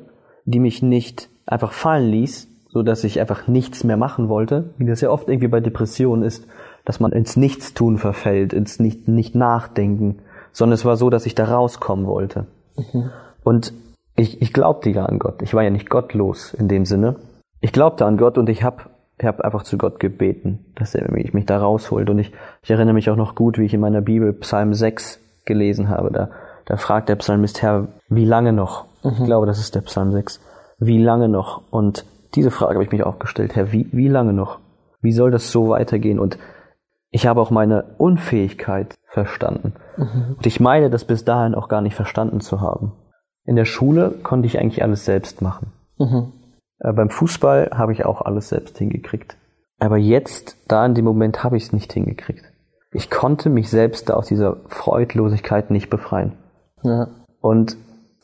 die 0.45 0.60
mich 0.60 0.81
nicht 0.81 1.29
einfach 1.45 1.72
fallen 1.72 2.10
ließ, 2.10 2.48
so 2.69 2.84
dass 2.84 3.03
ich 3.03 3.19
einfach 3.19 3.48
nichts 3.48 3.84
mehr 3.84 3.98
machen 3.98 4.27
wollte, 4.27 4.74
wie 4.77 4.86
das 4.86 5.01
ja 5.01 5.10
oft 5.10 5.29
irgendwie 5.29 5.48
bei 5.48 5.60
Depressionen 5.60 6.24
ist, 6.24 6.48
dass 6.86 7.00
man 7.00 7.12
ins 7.12 7.36
Nichtstun 7.36 7.98
verfällt, 7.98 8.54
ins 8.54 8.80
nicht, 8.80 9.08
nicht 9.08 9.36
Nachdenken, 9.36 10.20
sondern 10.51 10.75
es 10.75 10.86
war 10.86 10.96
so, 10.96 11.10
dass 11.10 11.25
ich 11.25 11.36
da 11.36 11.46
rauskommen 11.46 12.06
wollte. 12.06 12.46
Mhm. 12.77 13.10
Und 13.44 13.74
ich, 14.15 14.42
ich 14.42 14.54
glaubte 14.54 14.89
ja 14.89 15.06
an 15.06 15.20
Gott. 15.20 15.42
Ich 15.42 15.54
war 15.54 15.63
ja 15.63 15.70
nicht 15.70 15.89
gottlos 15.89 16.54
in 16.54 16.68
dem 16.68 16.86
Sinne. 16.86 17.18
Ich 17.60 17.74
glaubte 17.74 18.06
an 18.06 18.18
Gott 18.18 18.38
und 18.38 18.48
ich 18.50 18.63
habe 18.63 18.84
ich 19.18 19.25
hab 19.25 19.42
einfach 19.42 19.63
zu 19.63 19.77
Gott 19.77 20.00
gebeten, 20.00 20.65
dass 20.75 20.94
er 20.94 21.10
mich, 21.12 21.34
mich 21.34 21.46
da 21.46 21.58
rausholt. 21.58 22.10
Und 22.10 22.20
ich, 22.20 22.34
ich 22.62 22.72
erinnere 22.72 22.94
mich 22.94 23.10
auch 23.10 23.15
noch 23.15 23.34
gut, 23.34 23.58
wie 23.58 23.65
ich 23.65 23.74
in 23.74 23.80
meiner 23.80 24.01
Bibel 24.01 24.34
Psalm 24.34 24.74
6 24.74 25.20
gelesen 25.46 25.89
habe. 25.89 26.12
Da, 26.12 26.30
da 26.65 26.77
fragt 26.77 27.08
der 27.08 27.15
Psalmist, 27.15 27.62
Herr, 27.62 27.88
wie 28.10 28.25
lange 28.25 28.51
noch? 28.51 28.86
Mhm. 29.04 29.12
Ich 29.20 29.24
glaube, 29.24 29.46
das 29.46 29.60
ist 29.60 29.74
der 29.74 29.82
Psalm 29.82 30.12
6. 30.12 30.42
Wie 30.80 31.01
lange 31.01 31.30
noch? 31.30 31.62
Und 31.72 32.06
diese 32.36 32.51
Frage 32.51 32.74
habe 32.74 32.84
ich 32.84 32.92
mich 32.92 33.04
auch 33.04 33.20
gestellt, 33.20 33.56
Herr, 33.56 33.72
wie, 33.72 33.88
wie 33.92 34.10
lange 34.10 34.34
noch? 34.34 34.60
Wie 35.01 35.13
soll 35.13 35.32
das 35.32 35.51
so 35.51 35.70
weitergehen? 35.70 36.20
Und 36.20 36.38
ich 37.15 37.27
habe 37.27 37.39
auch 37.39 37.50
meine 37.50 37.95
Unfähigkeit 37.98 38.95
verstanden. 39.05 39.75
Mhm. 39.95 40.36
Und 40.36 40.45
ich 40.45 40.60
meine, 40.60 40.89
das 40.89 41.05
bis 41.05 41.24
dahin 41.24 41.55
auch 41.55 41.69
gar 41.69 41.79
nicht 41.79 41.95
verstanden 41.95 42.41
zu 42.41 42.60
haben. 42.60 42.91
In 43.45 43.55
der 43.55 43.63
Schule 43.63 44.12
konnte 44.22 44.48
ich 44.48 44.60
eigentlich 44.60 44.84
alles 44.84 45.05
selbst 45.05 45.41
machen. 45.41 45.72
Mhm. 45.98 46.34
Äh, 46.79 46.91
beim 46.91 47.10
Fußball 47.10 47.69
habe 47.74 47.93
ich 47.93 48.03
auch 48.03 48.22
alles 48.22 48.50
selbst 48.50 48.77
hingekriegt. 48.77 49.38
Aber 49.79 49.95
jetzt, 49.95 50.57
da 50.67 50.86
in 50.86 50.93
dem 50.93 51.05
Moment, 51.05 51.41
habe 51.41 51.55
ich 51.55 51.63
es 51.63 51.72
nicht 51.72 51.93
hingekriegt. 51.93 52.43
Ich 52.91 53.10
konnte 53.10 53.50
mich 53.50 53.69
selbst 53.69 54.10
da 54.10 54.15
aus 54.15 54.27
dieser 54.27 54.57
Freudlosigkeit 54.67 55.72
nicht 55.72 55.89
befreien. 55.89 56.34
Ja. 56.84 57.07
Und 57.39 57.77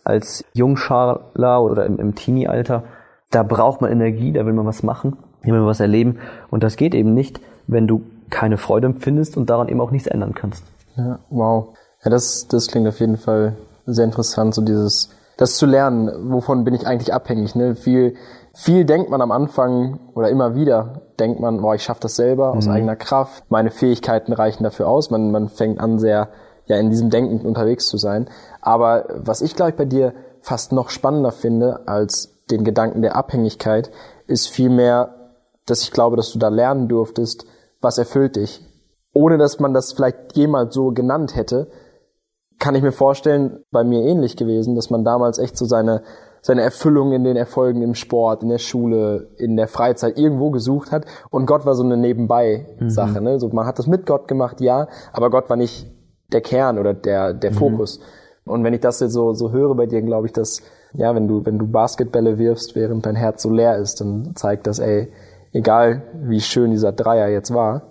als 0.03 0.43
Jungscharler 0.53 1.63
oder 1.63 1.86
im, 1.86 1.98
im 1.98 2.15
Teenie-Alter, 2.15 2.83
da 3.29 3.43
braucht 3.43 3.79
man 3.79 3.89
Energie, 3.89 4.33
da 4.33 4.45
will 4.45 4.51
man 4.53 4.65
was 4.65 4.83
machen, 4.83 5.15
will 5.43 5.53
man 5.53 5.65
was 5.65 5.79
erleben. 5.79 6.19
Und 6.50 6.62
das 6.63 6.75
geht 6.75 6.93
eben 6.93 7.13
nicht, 7.13 7.39
wenn 7.67 7.88
du 7.88 8.03
keine 8.32 8.58
Freude 8.58 8.88
empfindest 8.88 9.38
und 9.38 9.50
daran 9.50 9.70
eben 9.70 9.82
auch 9.82 9.92
nichts 9.92 10.08
ändern 10.08 10.34
kannst. 10.34 10.64
Ja, 10.98 11.20
wow. 11.30 11.76
Ja, 12.04 12.10
das, 12.10 12.48
das 12.48 12.68
klingt 12.68 12.88
auf 12.88 13.00
jeden 13.00 13.18
Fall 13.18 13.56
sehr 13.86 14.06
interessant, 14.06 14.56
so 14.56 14.62
dieses, 14.62 15.10
das 15.38 15.58
zu 15.58 15.66
lernen, 15.66 16.32
wovon 16.32 16.64
bin 16.64 16.74
ich 16.74 16.88
eigentlich 16.88 17.14
abhängig. 17.14 17.56
Ne? 17.56 17.76
Viel, 17.76 18.16
viel 18.54 18.86
denkt 18.86 19.10
man 19.10 19.22
am 19.22 19.32
Anfang 19.32 20.00
oder 20.16 20.30
immer 20.30 20.56
wieder, 20.56 21.02
denkt 21.20 21.40
man, 21.40 21.62
boah, 21.62 21.76
ich 21.76 21.84
schaffe 21.84 22.02
das 22.02 22.16
selber 22.16 22.52
aus 22.52 22.66
mhm. 22.66 22.74
eigener 22.74 22.96
Kraft, 22.96 23.44
meine 23.50 23.70
Fähigkeiten 23.70 24.34
reichen 24.34 24.64
dafür 24.64 24.88
aus. 24.88 25.12
Man, 25.12 25.32
man 25.32 25.50
fängt 25.50 25.80
an, 25.80 26.00
sehr 26.00 26.30
ja 26.72 26.78
in 26.78 26.90
diesem 26.90 27.10
Denken 27.10 27.46
unterwegs 27.46 27.88
zu 27.88 27.98
sein. 27.98 28.30
Aber 28.62 29.06
was 29.16 29.42
ich, 29.42 29.56
glaube 29.56 29.72
ich, 29.72 29.78
bei 29.78 29.86
dir 29.86 30.14
fast 30.42 30.72
noch 30.72 30.90
spannender 30.90 31.32
finde 31.32 31.88
als 31.88 32.40
den 32.50 32.64
Gedanken 32.64 33.02
der 33.02 33.16
Abhängigkeit, 33.16 33.92
ist 34.28 34.48
vielmehr, 34.48 35.16
dass 35.66 35.82
ich 35.82 35.92
glaube, 35.92 36.18
dass 36.18 36.32
du 36.32 36.40
da 36.40 36.48
lernen 36.48 36.88
durftest, 36.88 37.46
was 37.82 37.98
erfüllt 37.98 38.36
dich. 38.36 38.66
Ohne 39.14 39.38
dass 39.38 39.60
man 39.60 39.74
das 39.74 39.94
vielleicht 39.94 40.36
jemals 40.36 40.74
so 40.74 40.92
genannt 40.92 41.36
hätte, 41.36 41.68
kann 42.60 42.76
ich 42.76 42.84
mir 42.84 42.92
vorstellen, 42.92 43.64
bei 43.72 43.84
mir 43.84 44.04
ähnlich 44.04 44.38
gewesen, 44.38 44.76
dass 44.76 44.90
man 44.90 45.04
damals 45.04 45.40
echt 45.40 45.58
so 45.58 45.66
seine, 45.66 46.04
seine 46.42 46.62
Erfüllung 46.62 47.12
in 47.12 47.24
den 47.24 47.36
Erfolgen 47.36 47.82
im 47.82 47.96
Sport, 47.96 48.44
in 48.44 48.50
der 48.50 48.60
Schule, 48.60 49.30
in 49.38 49.58
der 49.58 49.68
Freizeit 49.68 50.18
irgendwo 50.18 50.52
gesucht 50.52 50.92
hat. 50.92 51.06
Und 51.32 51.48
Gott 51.48 51.66
war 51.66 51.74
so 51.74 51.84
eine 51.84 51.98
Nebenbei-Sache. 51.98 53.20
Mhm. 53.20 53.26
Ne? 53.26 53.40
So, 53.40 53.50
man 53.50 53.66
hat 53.66 53.80
das 53.80 53.88
mit 53.88 54.06
Gott 54.06 54.28
gemacht, 54.28 54.62
ja, 54.62 54.88
aber 55.12 55.32
Gott 55.32 55.50
war 55.50 55.58
nicht 55.58 55.92
der 56.32 56.42
Kern 56.42 56.78
oder 56.78 56.94
der, 56.94 57.34
der 57.34 57.52
mhm. 57.52 57.56
Fokus. 57.56 58.00
Und 58.46 58.64
wenn 58.64 58.74
ich 58.74 58.82
das 58.82 59.00
jetzt 59.00 59.14
so, 59.14 59.34
so 59.34 59.52
höre 59.52 59.76
bei 59.76 59.88
dir, 59.88 60.02
glaube 60.02 60.28
ich, 60.28 60.34
dass, 60.34 60.62
ja, 60.94 61.14
wenn 61.16 61.28
du, 61.28 61.46
wenn 61.46 61.60
du 61.60 61.68
Basketbälle 61.68 62.38
wirfst, 62.38 62.76
während 62.76 63.06
dein 63.06 63.16
Herz 63.16 63.44
so 63.44 63.52
leer 63.52 63.78
ist, 63.78 64.02
dann 64.02 64.34
zeigt 64.36 64.68
das, 64.68 64.80
ey, 64.80 65.12
egal 65.53 66.03
wie 66.24 66.41
schön 66.41 66.72
dieser 66.72 66.91
Dreier 66.91 67.29
jetzt 67.29 67.53
war, 67.53 67.84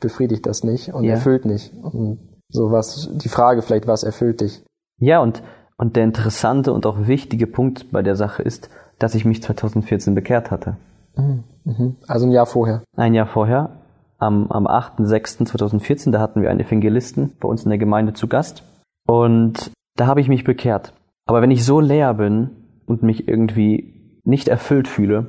befriedigt 0.00 0.46
das 0.46 0.64
nicht 0.64 0.92
und 0.92 1.04
ja. 1.04 1.12
erfüllt 1.12 1.44
nicht. 1.44 1.72
Und 1.82 2.18
so 2.48 2.70
was, 2.70 3.08
die 3.12 3.28
Frage 3.28 3.62
vielleicht, 3.62 3.86
was 3.86 4.02
erfüllt 4.02 4.40
dich? 4.40 4.62
Ja, 4.98 5.20
und, 5.20 5.42
und 5.76 5.96
der 5.96 6.04
interessante 6.04 6.72
und 6.72 6.86
auch 6.86 7.06
wichtige 7.06 7.46
Punkt 7.46 7.90
bei 7.90 8.02
der 8.02 8.16
Sache 8.16 8.42
ist, 8.42 8.70
dass 8.98 9.14
ich 9.14 9.24
mich 9.24 9.42
2014 9.42 10.14
bekehrt 10.14 10.50
hatte. 10.50 10.76
Mhm. 11.16 11.44
mhm. 11.64 11.96
Also 12.06 12.26
ein 12.26 12.32
Jahr 12.32 12.46
vorher. 12.46 12.82
Ein 12.96 13.14
Jahr 13.14 13.26
vorher. 13.26 13.80
Am, 14.18 14.50
am 14.50 14.66
8.6.2014, 14.66 16.12
da 16.12 16.20
hatten 16.20 16.40
wir 16.40 16.50
einen 16.50 16.60
Evangelisten 16.60 17.32
bei 17.40 17.48
uns 17.48 17.64
in 17.64 17.70
der 17.70 17.78
Gemeinde 17.78 18.12
zu 18.12 18.28
Gast. 18.28 18.62
Und 19.06 19.72
da 19.96 20.06
habe 20.06 20.20
ich 20.20 20.28
mich 20.28 20.44
bekehrt. 20.44 20.94
Aber 21.26 21.42
wenn 21.42 21.50
ich 21.50 21.64
so 21.64 21.80
leer 21.80 22.14
bin 22.14 22.50
und 22.86 23.02
mich 23.02 23.28
irgendwie 23.28 24.20
nicht 24.24 24.48
erfüllt 24.48 24.88
fühle, 24.88 25.26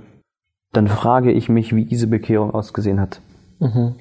dann 0.75 0.87
frage 0.87 1.31
ich 1.31 1.49
mich, 1.49 1.75
wie 1.75 1.85
diese 1.85 2.07
Bekehrung 2.07 2.53
ausgesehen 2.53 2.99
hat. 2.99 3.21
Mhm. 3.59 3.95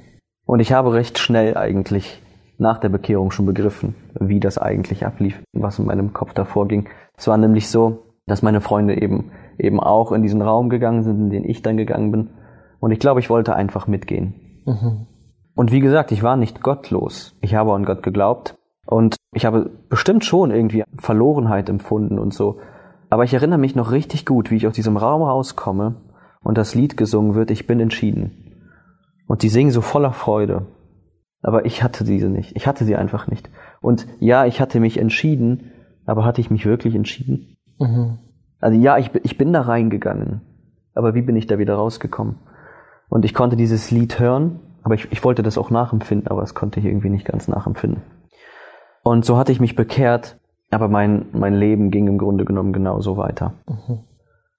Und 0.47 0.61
ich 0.61 0.73
habe 0.73 0.93
recht 0.93 1.19
schnell 1.19 1.57
eigentlich 1.57 2.23
nach 2.59 2.79
der 2.79 2.89
Bekehrung 2.89 3.31
schon 3.31 3.47
begriffen, 3.47 3.95
wie 4.19 4.41
das 4.41 4.59
eigentlich 4.59 5.07
ablief, 5.07 5.43
was 5.53 5.79
in 5.79 5.87
meinem 5.87 6.13
Kopf 6.13 6.35
davor 6.35 6.69
ging. 6.69 6.89
Es 7.17 7.27
war 7.27 7.37
nämlich 7.37 7.69
so, 7.69 8.05
dass 8.27 8.43
meine 8.43 8.61
Freunde 8.61 9.01
eben 9.01 9.31
eben 9.59 9.81
auch 9.81 10.13
in 10.13 10.23
diesen 10.23 10.43
Raum 10.43 10.69
gegangen 10.69 11.03
sind, 11.03 11.21
in 11.21 11.31
den 11.31 11.49
ich 11.49 11.63
dann 11.63 11.77
gegangen 11.77 12.11
bin. 12.11 12.31
Und 12.81 12.91
ich 12.91 12.99
glaube, 12.99 13.21
ich 13.21 13.31
wollte 13.31 13.55
einfach 13.55 13.87
mitgehen. 13.87 14.35
Mhm. 14.67 15.07
Und 15.55 15.73
wie 15.73 15.81
gesagt, 15.81 16.13
ich 16.13 16.23
war 16.23 16.37
nicht 16.37 16.63
gottlos. 16.63 17.37
Ich 17.41 17.55
habe 17.55 17.73
an 17.73 17.85
Gott 17.85 18.03
geglaubt 18.03 18.57
und 18.87 19.17
ich 19.33 19.47
habe 19.47 19.71
bestimmt 19.89 20.25
schon 20.25 20.51
irgendwie 20.51 20.85
Verlorenheit 20.99 21.69
empfunden 21.69 22.19
und 22.19 22.35
so. 22.35 22.59
Aber 23.11 23.25
ich 23.25 23.35
erinnere 23.35 23.59
mich 23.59 23.77
noch 23.77 23.93
richtig 23.93 24.27
gut, 24.27 24.51
wie 24.51 24.57
ich 24.57 24.67
aus 24.67 24.75
diesem 24.75 24.97
Raum 24.97 25.23
rauskomme 25.23 25.97
und 26.45 26.57
das 26.59 26.75
Lied 26.75 26.97
gesungen 26.97 27.35
wird, 27.35 27.51
ich 27.51 27.67
bin 27.67 27.81
entschieden. 27.81 28.31
Und 29.27 29.43
die 29.43 29.49
singen 29.49 29.71
so 29.71 29.81
voller 29.81 30.13
Freude. 30.13 30.67
Aber 31.43 31.65
ich 31.65 31.83
hatte 31.83 32.05
diese 32.05 32.29
nicht. 32.29 32.55
Ich 32.55 32.67
hatte 32.67 32.85
sie 32.85 32.95
einfach 32.95 33.27
nicht. 33.27 33.51
Und 33.81 34.07
ja, 34.21 34.47
ich 34.47 34.61
hatte 34.61 34.79
mich 34.79 34.99
entschieden, 34.99 35.73
aber 36.07 36.25
hatte 36.25 36.41
ich 36.41 36.51
mich 36.51 36.67
wirklich 36.67 36.95
entschieden? 36.95 37.57
Mhm. 37.79 38.19
Also 38.61 38.79
ja, 38.79 38.99
ich, 38.99 39.11
ich 39.25 39.37
bin 39.37 39.53
da 39.53 39.63
reingegangen. 39.63 40.43
Aber 40.95 41.15
wie 41.15 41.23
bin 41.23 41.35
ich 41.35 41.47
da 41.47 41.59
wieder 41.59 41.75
rausgekommen? 41.75 42.37
Und 43.09 43.25
ich 43.25 43.35
konnte 43.35 43.57
dieses 43.57 43.91
Lied 43.91 44.19
hören, 44.19 44.61
aber 44.83 44.95
ich, 44.95 45.11
ich 45.11 45.25
wollte 45.25 45.43
das 45.43 45.59
auch 45.59 45.71
nachempfinden, 45.71 46.29
aber 46.29 46.43
das 46.43 46.55
konnte 46.55 46.79
ich 46.79 46.87
irgendwie 46.87 47.11
nicht 47.11 47.27
ganz 47.27 47.49
nachempfinden. 47.49 48.03
Und 49.03 49.25
so 49.25 49.37
hatte 49.37 49.53
ich 49.53 49.61
mich 49.61 49.77
bekehrt, 49.77 50.39
aber 50.71 50.89
mein, 50.89 51.27
mein 51.33 51.55
Leben 51.55 51.91
ging 51.91 52.07
im 52.07 52.19
Grunde 52.19 52.45
genommen 52.45 52.73
genauso 52.73 53.17
weiter. 53.17 53.55
Mhm. 53.67 54.01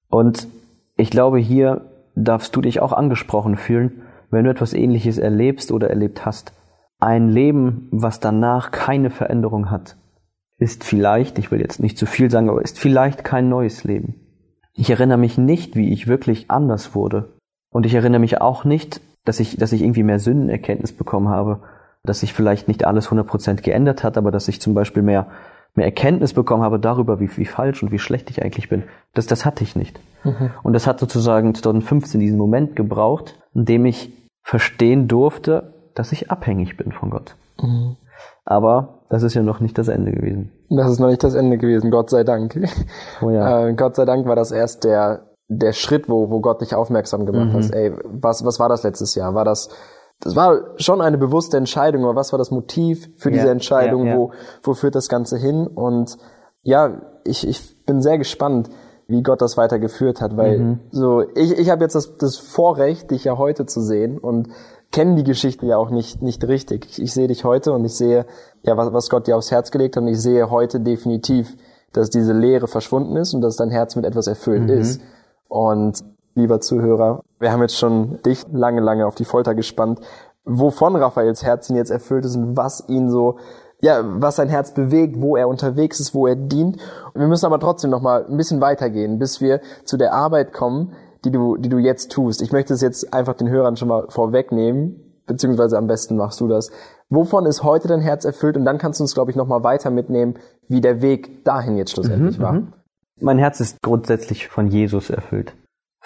Und 0.10 0.48
ich 0.98 1.10
glaube, 1.10 1.40
hier 1.40 1.90
darfst 2.16 2.56
du 2.56 2.62
dich 2.62 2.80
auch 2.80 2.94
angesprochen 2.94 3.58
fühlen, 3.58 4.04
wenn 4.32 4.46
du 4.46 4.52
etwas 4.52 4.74
Ähnliches 4.74 5.18
erlebst 5.18 5.72
oder 5.72 5.90
erlebt 5.90 6.26
hast. 6.26 6.54
Ein 7.00 7.30
Leben, 7.30 7.90
was 7.92 8.20
danach 8.20 8.72
keine 8.72 9.10
Veränderung 9.10 9.70
hat, 9.70 9.98
ist 10.58 10.84
vielleicht, 10.84 11.38
ich 11.38 11.52
will 11.52 11.60
jetzt 11.60 11.82
nicht 11.82 11.98
zu 11.98 12.06
viel 12.06 12.32
sagen, 12.32 12.50
aber 12.50 12.62
ist 12.62 12.80
vielleicht 12.80 13.24
kein 13.24 13.50
neues 13.50 13.84
Leben. 13.84 14.16
Ich 14.74 14.90
erinnere 14.90 15.18
mich 15.18 15.38
nicht, 15.38 15.76
wie 15.76 15.92
ich 15.92 16.08
wirklich 16.08 16.50
anders 16.50 16.96
wurde. 16.96 17.34
Und 17.70 17.86
ich 17.86 17.94
erinnere 17.94 18.20
mich 18.22 18.40
auch 18.40 18.64
nicht, 18.64 19.02
dass 19.26 19.40
ich, 19.40 19.58
dass 19.58 19.74
ich 19.74 19.82
irgendwie 19.82 20.04
mehr 20.04 20.20
Sündenerkenntnis 20.20 20.94
bekommen 20.94 21.30
habe. 21.30 21.62
dass 22.04 22.20
sich 22.20 22.34
vielleicht 22.34 22.68
nicht 22.68 22.86
alles 22.86 23.10
100% 23.10 23.64
geändert 23.64 24.04
hat, 24.04 24.16
aber 24.18 24.30
dass 24.30 24.48
ich 24.48 24.62
zum 24.62 24.76
Beispiel 24.76 25.02
mehr, 25.02 25.26
mehr 25.76 25.86
Erkenntnis 25.86 26.34
bekommen 26.34 26.64
habe 26.64 26.80
darüber, 26.80 27.20
wie, 27.20 27.30
wie 27.38 27.46
falsch 27.46 27.84
und 27.84 27.92
wie 27.92 28.00
schlecht 28.00 28.30
ich 28.30 28.42
eigentlich 28.42 28.70
bin. 28.70 28.84
Das, 29.14 29.28
das 29.28 29.46
hatte 29.46 29.64
ich 29.64 29.76
nicht. 29.76 30.00
Mhm. 30.24 30.52
Und 30.64 30.74
das 30.74 30.88
hat 30.88 31.00
sozusagen 31.00 31.54
2015 31.54 32.20
diesen 32.20 32.38
Moment 32.38 32.76
gebraucht, 32.76 33.38
in 33.54 33.66
dem 33.66 33.86
ich 33.86 34.12
verstehen 34.42 35.08
durfte, 35.08 35.74
dass 35.94 36.12
ich 36.12 36.32
abhängig 36.32 36.78
bin 36.78 36.92
von 36.92 37.10
Gott. 37.10 37.36
Mhm. 37.62 37.98
Aber 38.46 39.00
das 39.10 39.24
ist 39.24 39.34
ja 39.34 39.42
noch 39.42 39.60
nicht 39.60 39.78
das 39.78 39.88
Ende 39.88 40.12
gewesen. 40.12 40.52
Das 40.70 40.92
ist 40.92 41.00
noch 41.00 41.10
nicht 41.10 41.24
das 41.24 41.36
Ende 41.36 41.58
gewesen, 41.58 41.92
Gott 41.92 42.10
sei 42.10 42.24
Dank. 42.24 42.58
Oh 43.22 43.30
ja. 43.30 43.68
Äh, 43.68 43.74
Gott 43.74 43.96
sei 43.96 44.06
Dank 44.06 44.26
war 44.28 44.36
das 44.36 44.52
erst 44.52 44.84
der, 44.84 45.26
der 45.48 45.74
Schritt, 45.74 46.10
wo, 46.10 46.30
wo 46.30 46.42
Gott 46.42 46.62
dich 46.62 46.76
aufmerksam 46.76 47.26
gemacht 47.26 47.54
mhm. 47.54 47.64
hat. 47.64 47.74
Ey, 47.74 47.94
was, 48.04 48.46
was 48.46 48.60
war 48.60 48.70
das 48.70 48.84
letztes 48.84 49.16
Jahr? 49.16 49.34
War 49.36 49.46
das, 49.46 49.70
das 50.26 50.36
war 50.36 50.72
schon 50.78 51.02
eine 51.02 51.20
bewusste 51.20 51.56
Entscheidung, 51.56 52.04
aber 52.04 52.16
was 52.16 52.34
war 52.34 52.40
das 52.40 52.50
Motiv 52.50 53.10
für 53.16 53.30
diese 53.30 53.46
ja, 53.46 53.52
Entscheidung? 53.52 54.08
Ja, 54.08 54.14
ja. 54.14 54.18
Wo, 54.18 54.32
wo 54.64 54.74
führt 54.74 54.96
das 54.96 55.08
Ganze 55.08 55.38
hin? 55.38 55.68
Und 55.68 56.18
ja, 56.64 57.00
ich, 57.24 57.48
ich 57.48 57.86
bin 57.86 58.02
sehr 58.02 58.18
gespannt, 58.18 58.72
wie 59.08 59.22
Gott 59.22 59.40
das 59.40 59.56
weitergeführt 59.56 60.22
hat, 60.22 60.36
weil 60.36 60.58
mhm. 60.58 60.80
so 60.90 61.24
ich, 61.36 61.52
ich 61.60 61.70
habe 61.70 61.84
jetzt 61.84 61.94
das, 61.94 62.18
das 62.18 62.38
Vorrecht, 62.38 63.12
dich 63.12 63.24
ja 63.24 63.38
heute 63.38 63.68
zu 63.68 63.82
sehen 63.82 64.18
und 64.18 64.48
kenne 64.92 65.14
die 65.14 65.24
Geschichte 65.24 65.68
ja 65.68 65.78
auch 65.78 65.92
nicht, 65.92 66.24
nicht 66.24 66.44
richtig. 66.48 66.88
Ich, 66.90 67.00
ich 67.00 67.14
sehe 67.14 67.28
dich 67.28 67.44
heute 67.44 67.72
und 67.72 67.86
ich 67.86 67.96
sehe, 67.96 68.26
ja, 68.64 68.76
was, 68.78 68.92
was 68.94 69.10
Gott 69.12 69.28
dir 69.28 69.38
aufs 69.38 69.52
Herz 69.52 69.70
gelegt 69.70 69.96
hat 69.96 70.02
und 70.02 70.08
ich 70.08 70.20
sehe 70.20 70.50
heute 70.50 70.80
definitiv, 70.80 71.56
dass 71.94 72.10
diese 72.10 72.34
Leere 72.34 72.68
verschwunden 72.68 73.16
ist 73.16 73.36
und 73.36 73.42
dass 73.42 73.58
dein 73.58 73.70
Herz 73.70 73.96
mit 73.96 74.06
etwas 74.06 74.26
erfüllt 74.26 74.64
mhm. 74.64 74.70
ist. 74.70 75.02
Und 75.48 76.04
lieber 76.36 76.60
Zuhörer, 76.62 77.24
wir 77.40 77.52
haben 77.52 77.62
jetzt 77.62 77.78
schon 77.78 78.22
dich 78.24 78.46
lange, 78.52 78.82
lange 78.82 79.08
auf 79.08 79.16
die 79.16 79.26
Folter 79.26 79.56
gespannt, 79.56 80.00
wovon 80.44 80.96
Raphaels 80.96 81.44
Herz 81.44 81.70
ihn 81.70 81.76
jetzt 81.76 81.90
erfüllt 81.90 82.26
ist 82.26 82.36
und 82.36 82.56
was 82.56 82.88
ihn 82.88 83.10
so 83.10 83.38
ja, 83.82 84.02
was 84.04 84.38
sein 84.38 84.50
Herz 84.50 84.74
bewegt, 84.74 85.20
wo 85.20 85.36
er 85.36 85.48
unterwegs 85.48 86.00
ist, 86.00 86.16
wo 86.16 86.28
er 86.28 86.36
dient. 86.36 86.78
Und 87.14 87.22
wir 87.22 87.28
müssen 87.28 87.46
aber 87.46 87.60
trotzdem 87.60 87.92
noch 87.92 88.02
mal 88.02 88.26
ein 88.26 88.38
bisschen 88.38 88.62
weitergehen, 88.62 89.20
bis 89.20 89.42
wir 89.42 89.62
zu 89.84 89.98
der 89.98 90.14
Arbeit 90.14 90.54
kommen, 90.54 90.94
die 91.24 91.32
du, 91.32 91.58
die 91.58 91.70
du 91.70 91.78
jetzt 91.78 92.12
tust. 92.12 92.42
Ich 92.42 92.52
möchte 92.52 92.74
es 92.74 92.82
jetzt 92.82 93.14
einfach 93.14 93.36
den 93.36 93.50
Hörern 93.50 93.76
schon 93.76 93.90
mal 93.90 94.06
vorwegnehmen, 94.10 95.22
beziehungsweise 95.28 95.78
am 95.78 95.88
besten 95.88 96.16
machst 96.16 96.40
du 96.40 96.48
das. 96.48 96.72
Wovon 97.10 97.46
ist 97.46 97.64
heute 97.64 97.88
dein 97.88 98.02
Herz 98.02 98.26
erfüllt? 98.26 98.58
Und 98.58 98.66
dann 98.66 98.78
kannst 98.78 99.00
du 99.00 99.04
uns, 99.04 99.14
glaube 99.14 99.32
ich, 99.32 99.38
noch 99.38 99.48
mal 99.48 99.64
weiter 99.64 99.92
mitnehmen, 99.92 100.36
wie 100.68 100.82
der 100.82 101.02
Weg 101.02 101.44
dahin 101.46 101.78
jetzt 101.78 101.92
schlussendlich 101.92 102.40
mhm, 102.40 102.44
war. 102.44 102.54
Mhm. 102.54 102.74
Mein 103.20 103.38
Herz 103.38 103.60
ist 103.60 103.82
grundsätzlich 103.82 104.48
von 104.48 104.68
Jesus 104.68 105.10
erfüllt. 105.10 105.54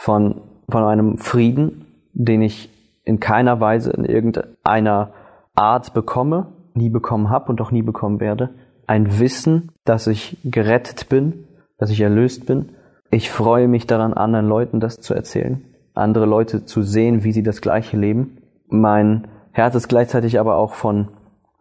Von, 0.02 0.42
von 0.70 0.84
einem 0.84 1.18
Frieden, 1.18 1.86
den 2.14 2.42
ich 2.42 2.70
in 3.04 3.20
keiner 3.20 3.60
Weise 3.60 3.92
in 3.92 4.06
irgendeiner 4.06 5.12
Art 5.56 5.94
bekomme, 5.94 6.54
nie 6.74 6.90
bekommen 6.90 7.30
habe 7.30 7.52
und 7.52 7.60
auch 7.60 7.72
nie 7.72 7.82
bekommen 7.82 8.22
werde. 8.22 8.52
Ein 8.88 9.20
Wissen, 9.20 9.74
dass 9.84 10.08
ich 10.08 10.38
gerettet 10.46 11.10
bin, 11.10 11.48
dass 11.78 11.90
ich 11.90 12.00
erlöst 12.00 12.46
bin. 12.46 12.70
Ich 13.12 13.30
freue 13.30 13.68
mich 13.68 13.88
daran, 13.88 14.14
anderen 14.14 14.48
Leuten 14.48 14.80
das 14.80 15.02
zu 15.02 15.14
erzählen, 15.14 15.66
andere 15.96 16.26
Leute 16.26 16.64
zu 16.64 16.82
sehen, 16.82 17.26
wie 17.26 17.34
sie 17.34 17.44
das 17.44 17.60
Gleiche 17.60 17.98
leben. 17.98 18.38
Mein 18.70 19.28
Herz 19.52 19.76
ist 19.76 19.90
gleichzeitig 19.90 20.40
aber 20.40 20.56
auch 20.56 20.76
von, 20.76 21.10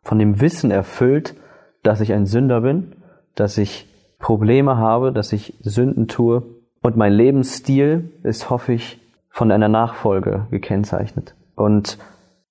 von 0.02 0.18
dem 0.20 0.40
Wissen 0.40 0.70
erfüllt, 0.70 1.34
dass 1.82 2.00
ich 2.00 2.12
ein 2.12 2.26
Sünder 2.26 2.60
bin, 2.60 2.94
dass 3.34 3.58
ich 3.58 3.88
Probleme 4.20 4.76
habe, 4.76 5.12
dass 5.12 5.32
ich 5.32 5.54
Sünden 5.60 6.06
tue. 6.06 6.42
Und 6.82 6.96
mein 6.96 7.12
Lebensstil 7.12 8.12
ist, 8.22 8.50
hoffe 8.50 8.72
ich, 8.72 9.00
von 9.30 9.50
einer 9.50 9.68
Nachfolge 9.68 10.46
gekennzeichnet. 10.50 11.34
Und 11.54 11.98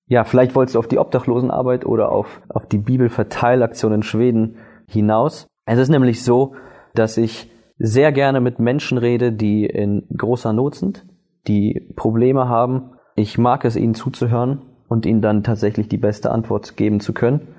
ja, 0.07 0.23
vielleicht 0.23 0.55
wolltest 0.55 0.75
du 0.75 0.79
auf 0.79 0.87
die 0.87 0.99
Obdachlosenarbeit 0.99 1.85
oder 1.85 2.11
auf, 2.11 2.41
auf 2.49 2.65
die 2.65 2.77
Bibelverteilaktion 2.77 3.93
in 3.93 4.03
Schweden 4.03 4.57
hinaus. 4.87 5.47
Es 5.65 5.79
ist 5.79 5.89
nämlich 5.89 6.23
so, 6.23 6.55
dass 6.95 7.17
ich 7.17 7.49
sehr 7.77 8.11
gerne 8.11 8.39
mit 8.39 8.59
Menschen 8.59 8.97
rede, 8.97 9.31
die 9.31 9.65
in 9.65 10.07
großer 10.15 10.53
Not 10.53 10.75
sind, 10.75 11.05
die 11.47 11.91
Probleme 11.95 12.47
haben. 12.47 12.91
Ich 13.15 13.37
mag 13.37 13.65
es, 13.65 13.75
ihnen 13.75 13.95
zuzuhören 13.95 14.61
und 14.87 15.05
ihnen 15.05 15.21
dann 15.21 15.43
tatsächlich 15.43 15.89
die 15.89 15.97
beste 15.97 16.31
Antwort 16.31 16.77
geben 16.77 16.99
zu 16.99 17.13
können, 17.13 17.49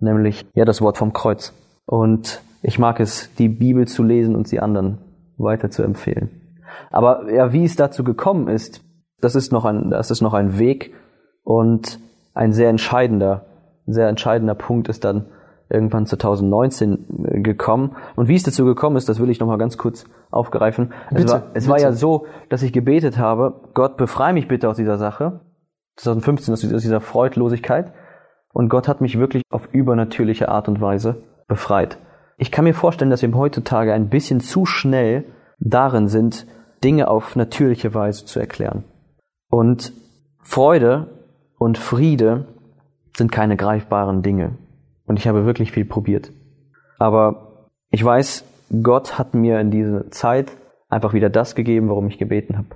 nämlich 0.00 0.46
ja 0.54 0.64
das 0.64 0.80
Wort 0.80 0.96
vom 0.96 1.12
Kreuz. 1.12 1.52
Und 1.86 2.42
ich 2.62 2.78
mag 2.78 2.98
es, 3.00 3.34
die 3.34 3.48
Bibel 3.48 3.86
zu 3.86 4.02
lesen 4.02 4.34
und 4.34 4.48
sie 4.48 4.60
anderen 4.60 4.98
weiter 5.42 5.70
zu 5.70 5.82
empfehlen. 5.82 6.30
Aber 6.90 7.30
ja, 7.32 7.52
wie 7.52 7.64
es 7.64 7.76
dazu 7.76 8.04
gekommen 8.04 8.48
ist, 8.48 8.82
das 9.20 9.34
ist 9.34 9.52
noch 9.52 9.64
ein, 9.64 9.90
das 9.90 10.10
ist 10.10 10.20
noch 10.20 10.34
ein 10.34 10.58
Weg, 10.58 10.92
und 11.50 11.98
ein 12.34 12.52
sehr 12.52 12.68
entscheidender, 12.68 13.46
sehr 13.86 14.08
entscheidender 14.08 14.54
Punkt 14.54 14.88
ist 14.88 15.04
dann 15.04 15.26
irgendwann 15.68 16.06
2019 16.06 17.24
äh, 17.24 17.40
gekommen. 17.40 17.96
Und 18.16 18.28
wie 18.28 18.34
es 18.34 18.42
dazu 18.42 18.64
gekommen 18.64 18.96
ist, 18.96 19.08
das 19.08 19.20
will 19.20 19.30
ich 19.30 19.40
nochmal 19.40 19.58
ganz 19.58 19.78
kurz 19.78 20.04
aufgreifen. 20.30 20.92
Bitte, 21.10 21.24
es 21.24 21.32
war, 21.32 21.42
es 21.54 21.68
war 21.68 21.80
ja 21.80 21.92
so, 21.92 22.26
dass 22.48 22.62
ich 22.62 22.72
gebetet 22.72 23.18
habe, 23.18 23.60
Gott 23.74 23.96
befreie 23.96 24.32
mich 24.32 24.48
bitte 24.48 24.68
aus 24.68 24.76
dieser 24.76 24.98
Sache. 24.98 25.40
2015 25.96 26.54
aus 26.54 26.60
dieser 26.60 27.00
Freudlosigkeit. 27.00 27.92
Und 28.52 28.68
Gott 28.68 28.88
hat 28.88 29.00
mich 29.00 29.18
wirklich 29.18 29.42
auf 29.50 29.68
übernatürliche 29.72 30.48
Art 30.48 30.68
und 30.68 30.80
Weise 30.80 31.22
befreit. 31.46 31.98
Ich 32.40 32.50
kann 32.50 32.64
mir 32.64 32.72
vorstellen, 32.72 33.10
dass 33.10 33.20
wir 33.20 33.30
heutzutage 33.34 33.92
ein 33.92 34.08
bisschen 34.08 34.40
zu 34.40 34.64
schnell 34.64 35.26
darin 35.58 36.08
sind, 36.08 36.46
Dinge 36.82 37.08
auf 37.08 37.36
natürliche 37.36 37.92
Weise 37.92 38.24
zu 38.24 38.40
erklären. 38.40 38.84
Und 39.50 39.92
Freude 40.42 41.08
und 41.58 41.76
Friede 41.76 42.46
sind 43.14 43.30
keine 43.30 43.58
greifbaren 43.58 44.22
Dinge. 44.22 44.56
Und 45.04 45.18
ich 45.18 45.28
habe 45.28 45.44
wirklich 45.44 45.72
viel 45.72 45.84
probiert. 45.84 46.32
Aber 46.98 47.68
ich 47.90 48.02
weiß, 48.02 48.46
Gott 48.82 49.18
hat 49.18 49.34
mir 49.34 49.60
in 49.60 49.70
dieser 49.70 50.10
Zeit 50.10 50.50
einfach 50.88 51.12
wieder 51.12 51.28
das 51.28 51.54
gegeben, 51.54 51.90
worum 51.90 52.08
ich 52.08 52.16
gebeten 52.16 52.56
habe. 52.56 52.68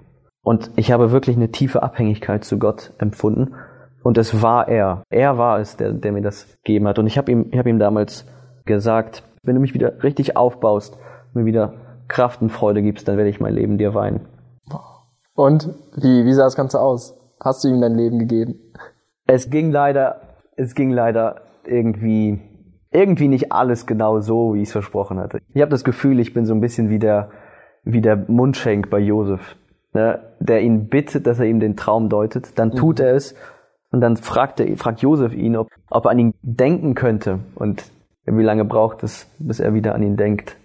Und 0.43 0.73
ich 0.77 0.93
habe 0.93 1.11
wirklich 1.11 1.37
eine 1.37 1.53
tiefe 1.53 1.83
Abhängigkeit 1.83 2.45
zu 2.45 2.59
Gott 2.59 2.93
empfunden. 2.99 3.55
Und 4.03 4.19
es 4.19 4.43
war 4.43 4.69
er. 4.69 5.05
Er 5.09 5.39
war 5.39 5.59
es, 5.59 5.79
der, 5.79 5.93
der 5.93 6.13
mir 6.13 6.21
das 6.21 6.55
gegeben 6.65 6.87
hat. 6.87 6.99
Und 6.99 7.07
ich 7.07 7.17
habe 7.17 7.33
ihm, 7.33 7.47
ich 7.51 7.59
habe 7.59 7.71
ihm 7.71 7.79
damals 7.79 8.27
gesagt, 8.67 9.23
wenn 9.45 9.55
du 9.55 9.61
mich 9.61 9.75
wieder 9.75 10.03
richtig 10.03 10.37
aufbaust, 10.37 10.99
mir 11.33 11.45
wieder 11.45 11.75
Kraft 12.09 12.43
und 12.43 12.51
Freude 12.51 12.83
gibst, 12.83 13.09
dann 13.09 13.17
werde 13.17 13.31
ich 13.31 13.41
mein 13.41 13.55
Leben 13.55 13.79
dir 13.79 13.95
weinen. 13.95 14.27
Und 15.35 15.75
wie, 15.97 16.25
wie 16.25 16.33
sah 16.33 16.45
das 16.45 16.57
Ganze 16.57 16.81
aus? 16.81 17.19
hast 17.45 17.63
du 17.63 17.69
ihm 17.69 17.81
dein 17.81 17.95
Leben 17.95 18.19
gegeben? 18.19 18.59
Es 19.27 19.51
ging 19.51 19.71
leider, 19.71 20.21
es 20.57 20.75
ging 20.75 20.91
leider 20.91 21.43
irgendwie, 21.65 22.41
irgendwie 22.91 23.29
nicht 23.29 23.53
alles 23.53 23.87
genau 23.87 24.21
so, 24.21 24.55
wie 24.55 24.63
ich 24.63 24.69
es 24.69 24.73
versprochen 24.73 25.19
hatte. 25.19 25.41
Ich 25.55 25.61
habe 25.61 25.71
das 25.71 25.85
Gefühl, 25.85 26.21
ich 26.21 26.35
bin 26.35 26.47
so 26.47 26.55
ein 26.55 26.61
bisschen 26.61 26.91
wie 26.91 26.99
der, 26.99 27.31
wie 27.85 28.01
der 28.01 28.17
Mundschenk 28.17 28.91
bei 28.91 28.99
Josef, 28.99 29.57
ne, 29.93 30.21
der 30.41 30.63
ihn 30.63 30.89
bittet, 30.89 31.27
dass 31.27 31.39
er 31.39 31.47
ihm 31.47 31.61
den 31.61 31.77
Traum 31.77 32.09
deutet. 32.09 32.59
Dann 32.59 32.73
tut 32.73 32.99
mhm. 32.99 33.05
er 33.05 33.15
es 33.15 33.35
und 33.91 34.01
dann 34.01 34.17
fragt, 34.17 34.61
er, 34.61 34.77
fragt 34.77 35.01
Josef 35.01 35.35
ihn, 35.35 35.57
ob, 35.57 35.69
ob 35.91 36.05
er 36.07 36.11
an 36.11 36.19
ihn 36.19 36.35
denken 36.43 36.95
könnte. 36.95 37.41
Und 37.55 37.85
wie 38.27 38.43
lange 38.43 38.65
braucht 38.65 39.03
es, 39.03 39.27
bis 39.39 39.61
er 39.61 39.75
wieder 39.75 39.95
an 39.95 40.03
ihn 40.03 40.17
denkt? 40.17 40.57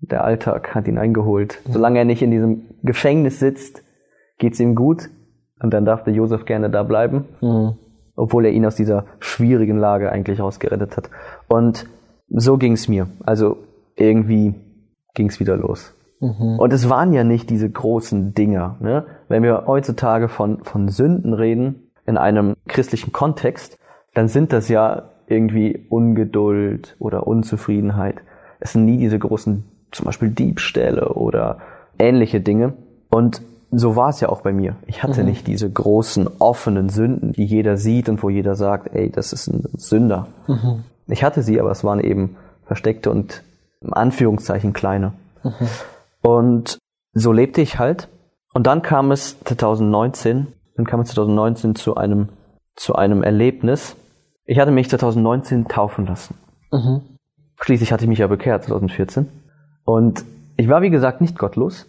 Der 0.00 0.24
Alltag 0.24 0.74
hat 0.74 0.86
ihn 0.86 0.98
eingeholt. 0.98 1.60
Solange 1.68 1.98
er 1.98 2.04
nicht 2.04 2.22
in 2.22 2.30
diesem 2.30 2.62
Gefängnis 2.82 3.40
sitzt, 3.40 3.82
geht's 4.38 4.60
ihm 4.60 4.74
gut. 4.74 5.08
Und 5.60 5.74
dann 5.74 5.84
darf 5.84 6.04
der 6.04 6.14
Josef 6.14 6.44
gerne 6.44 6.70
da 6.70 6.84
bleiben, 6.84 7.24
mhm. 7.40 7.74
obwohl 8.14 8.44
er 8.44 8.52
ihn 8.52 8.64
aus 8.64 8.76
dieser 8.76 9.06
schwierigen 9.18 9.76
Lage 9.76 10.12
eigentlich 10.12 10.40
rausgerettet 10.40 10.96
hat. 10.96 11.10
Und 11.48 11.86
so 12.28 12.58
ging 12.58 12.74
es 12.74 12.88
mir. 12.88 13.08
Also 13.24 13.56
irgendwie 13.96 14.54
ging 15.14 15.28
es 15.28 15.40
wieder 15.40 15.56
los. 15.56 15.94
Mhm. 16.20 16.58
Und 16.58 16.72
es 16.72 16.88
waren 16.88 17.12
ja 17.12 17.24
nicht 17.24 17.50
diese 17.50 17.68
großen 17.68 18.34
Dinger. 18.34 18.76
Ne? 18.80 19.06
Wenn 19.28 19.42
wir 19.42 19.64
heutzutage 19.66 20.28
von, 20.28 20.62
von 20.62 20.88
Sünden 20.88 21.32
reden 21.32 21.90
in 22.06 22.16
einem 22.16 22.54
christlichen 22.68 23.12
Kontext, 23.12 23.78
dann 24.14 24.28
sind 24.28 24.52
das 24.52 24.68
ja 24.68 25.10
irgendwie 25.28 25.86
Ungeduld 25.88 26.96
oder 26.98 27.26
Unzufriedenheit. 27.26 28.16
Es 28.60 28.72
sind 28.72 28.84
nie 28.84 28.98
diese 28.98 29.18
großen, 29.18 29.64
zum 29.92 30.04
Beispiel 30.04 30.30
Diebstähle 30.30 31.10
oder 31.14 31.58
ähnliche 31.98 32.40
Dinge. 32.40 32.74
Und 33.10 33.42
so 33.70 33.96
war 33.96 34.08
es 34.08 34.20
ja 34.20 34.28
auch 34.28 34.40
bei 34.40 34.52
mir. 34.52 34.76
Ich 34.86 35.02
hatte 35.02 35.20
mhm. 35.20 35.28
nicht 35.28 35.46
diese 35.46 35.70
großen 35.70 36.28
offenen 36.38 36.88
Sünden, 36.88 37.32
die 37.32 37.44
jeder 37.44 37.76
sieht 37.76 38.08
und 38.08 38.22
wo 38.22 38.30
jeder 38.30 38.54
sagt, 38.54 38.94
ey, 38.94 39.10
das 39.10 39.32
ist 39.32 39.48
ein 39.48 39.64
Sünder. 39.76 40.28
Mhm. 40.46 40.84
Ich 41.06 41.22
hatte 41.22 41.42
sie, 41.42 41.60
aber 41.60 41.70
es 41.70 41.84
waren 41.84 42.00
eben 42.00 42.36
versteckte 42.66 43.10
und 43.10 43.42
im 43.80 43.94
Anführungszeichen 43.94 44.72
kleine. 44.72 45.12
Mhm. 45.42 45.68
Und 46.22 46.78
so 47.12 47.32
lebte 47.32 47.60
ich 47.60 47.78
halt. 47.78 48.08
Und 48.54 48.66
dann 48.66 48.82
kam 48.82 49.10
es 49.12 49.38
2019, 49.44 50.48
dann 50.76 50.86
kam 50.86 51.00
es 51.00 51.10
2019 51.10 51.74
zu 51.74 51.96
einem, 51.96 52.28
zu 52.76 52.94
einem 52.94 53.22
Erlebnis. 53.22 53.96
Ich 54.50 54.58
hatte 54.58 54.70
mich 54.70 54.88
2019 54.88 55.68
taufen 55.68 56.06
lassen. 56.06 56.34
Mhm. 56.72 57.02
Schließlich 57.60 57.92
hatte 57.92 58.04
ich 58.04 58.08
mich 58.08 58.20
ja 58.20 58.28
bekehrt 58.28 58.64
2014. 58.64 59.28
Und 59.84 60.24
ich 60.56 60.70
war, 60.70 60.80
wie 60.80 60.88
gesagt, 60.88 61.20
nicht 61.20 61.38
gottlos. 61.38 61.86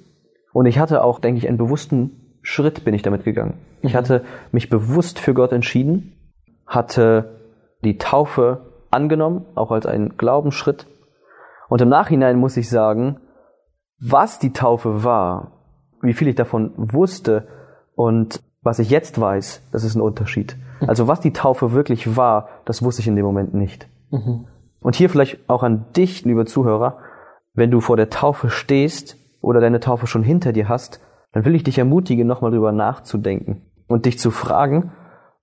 Und 0.51 0.65
ich 0.65 0.77
hatte 0.77 1.01
auch, 1.01 1.19
denke 1.19 1.37
ich, 1.37 1.47
einen 1.47 1.57
bewussten 1.57 2.37
Schritt 2.41 2.83
bin 2.83 2.93
ich 2.93 3.01
damit 3.01 3.23
gegangen. 3.23 3.53
Ich 3.81 3.93
mhm. 3.93 3.97
hatte 3.97 4.25
mich 4.51 4.69
bewusst 4.69 5.19
für 5.19 5.33
Gott 5.33 5.53
entschieden, 5.53 6.17
hatte 6.67 7.39
die 7.85 7.97
Taufe 7.97 8.59
angenommen, 8.91 9.45
auch 9.55 9.71
als 9.71 9.85
einen 9.85 10.17
Glaubensschritt. 10.17 10.85
Und 11.69 11.79
im 11.79 11.87
Nachhinein 11.87 12.37
muss 12.37 12.57
ich 12.57 12.69
sagen, 12.69 13.21
was 14.01 14.37
die 14.37 14.51
Taufe 14.51 15.05
war, 15.05 15.53
wie 16.01 16.13
viel 16.13 16.27
ich 16.27 16.35
davon 16.35 16.73
wusste 16.75 17.47
und 17.95 18.41
was 18.61 18.79
ich 18.79 18.89
jetzt 18.89 19.21
weiß, 19.21 19.61
das 19.71 19.85
ist 19.85 19.95
ein 19.95 20.01
Unterschied. 20.01 20.57
Also 20.87 21.07
was 21.07 21.19
die 21.19 21.33
Taufe 21.33 21.71
wirklich 21.71 22.15
war, 22.15 22.49
das 22.65 22.83
wusste 22.83 23.01
ich 23.01 23.07
in 23.07 23.15
dem 23.15 23.25
Moment 23.25 23.53
nicht. 23.53 23.87
Mhm. 24.11 24.47
Und 24.81 24.95
hier 24.95 25.09
vielleicht 25.09 25.49
auch 25.49 25.63
an 25.63 25.85
dich, 25.95 26.23
lieber 26.25 26.45
Zuhörer, 26.45 26.99
wenn 27.53 27.71
du 27.71 27.81
vor 27.81 27.97
der 27.97 28.09
Taufe 28.09 28.49
stehst 28.49 29.17
oder 29.41 29.59
deine 29.59 29.79
Taufe 29.79 30.07
schon 30.07 30.23
hinter 30.23 30.53
dir 30.53 30.69
hast, 30.69 31.01
dann 31.31 31.45
will 31.45 31.55
ich 31.55 31.63
dich 31.63 31.77
ermutigen, 31.77 32.27
nochmal 32.27 32.51
drüber 32.51 32.71
nachzudenken 32.71 33.61
und 33.87 34.05
dich 34.05 34.19
zu 34.19 34.31
fragen, 34.31 34.91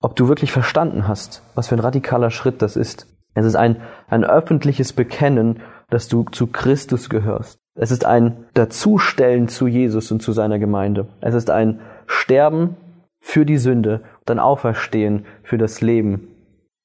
ob 0.00 0.16
du 0.16 0.28
wirklich 0.28 0.52
verstanden 0.52 1.08
hast, 1.08 1.42
was 1.54 1.68
für 1.68 1.76
ein 1.76 1.80
radikaler 1.80 2.30
Schritt 2.30 2.62
das 2.62 2.76
ist. 2.76 3.06
Es 3.34 3.44
ist 3.44 3.56
ein, 3.56 3.76
ein 4.08 4.24
öffentliches 4.24 4.92
Bekennen, 4.92 5.60
dass 5.90 6.08
du 6.08 6.24
zu 6.24 6.46
Christus 6.46 7.10
gehörst. 7.10 7.58
Es 7.74 7.90
ist 7.90 8.04
ein 8.04 8.46
Dazustellen 8.54 9.48
zu 9.48 9.66
Jesus 9.66 10.10
und 10.10 10.22
zu 10.22 10.32
seiner 10.32 10.58
Gemeinde. 10.58 11.08
Es 11.20 11.34
ist 11.34 11.50
ein 11.50 11.80
Sterben 12.06 12.76
für 13.20 13.44
die 13.44 13.58
Sünde 13.58 14.02
ein 14.30 14.38
Auferstehen 14.38 15.26
für 15.42 15.58
das 15.58 15.80
Leben 15.80 16.28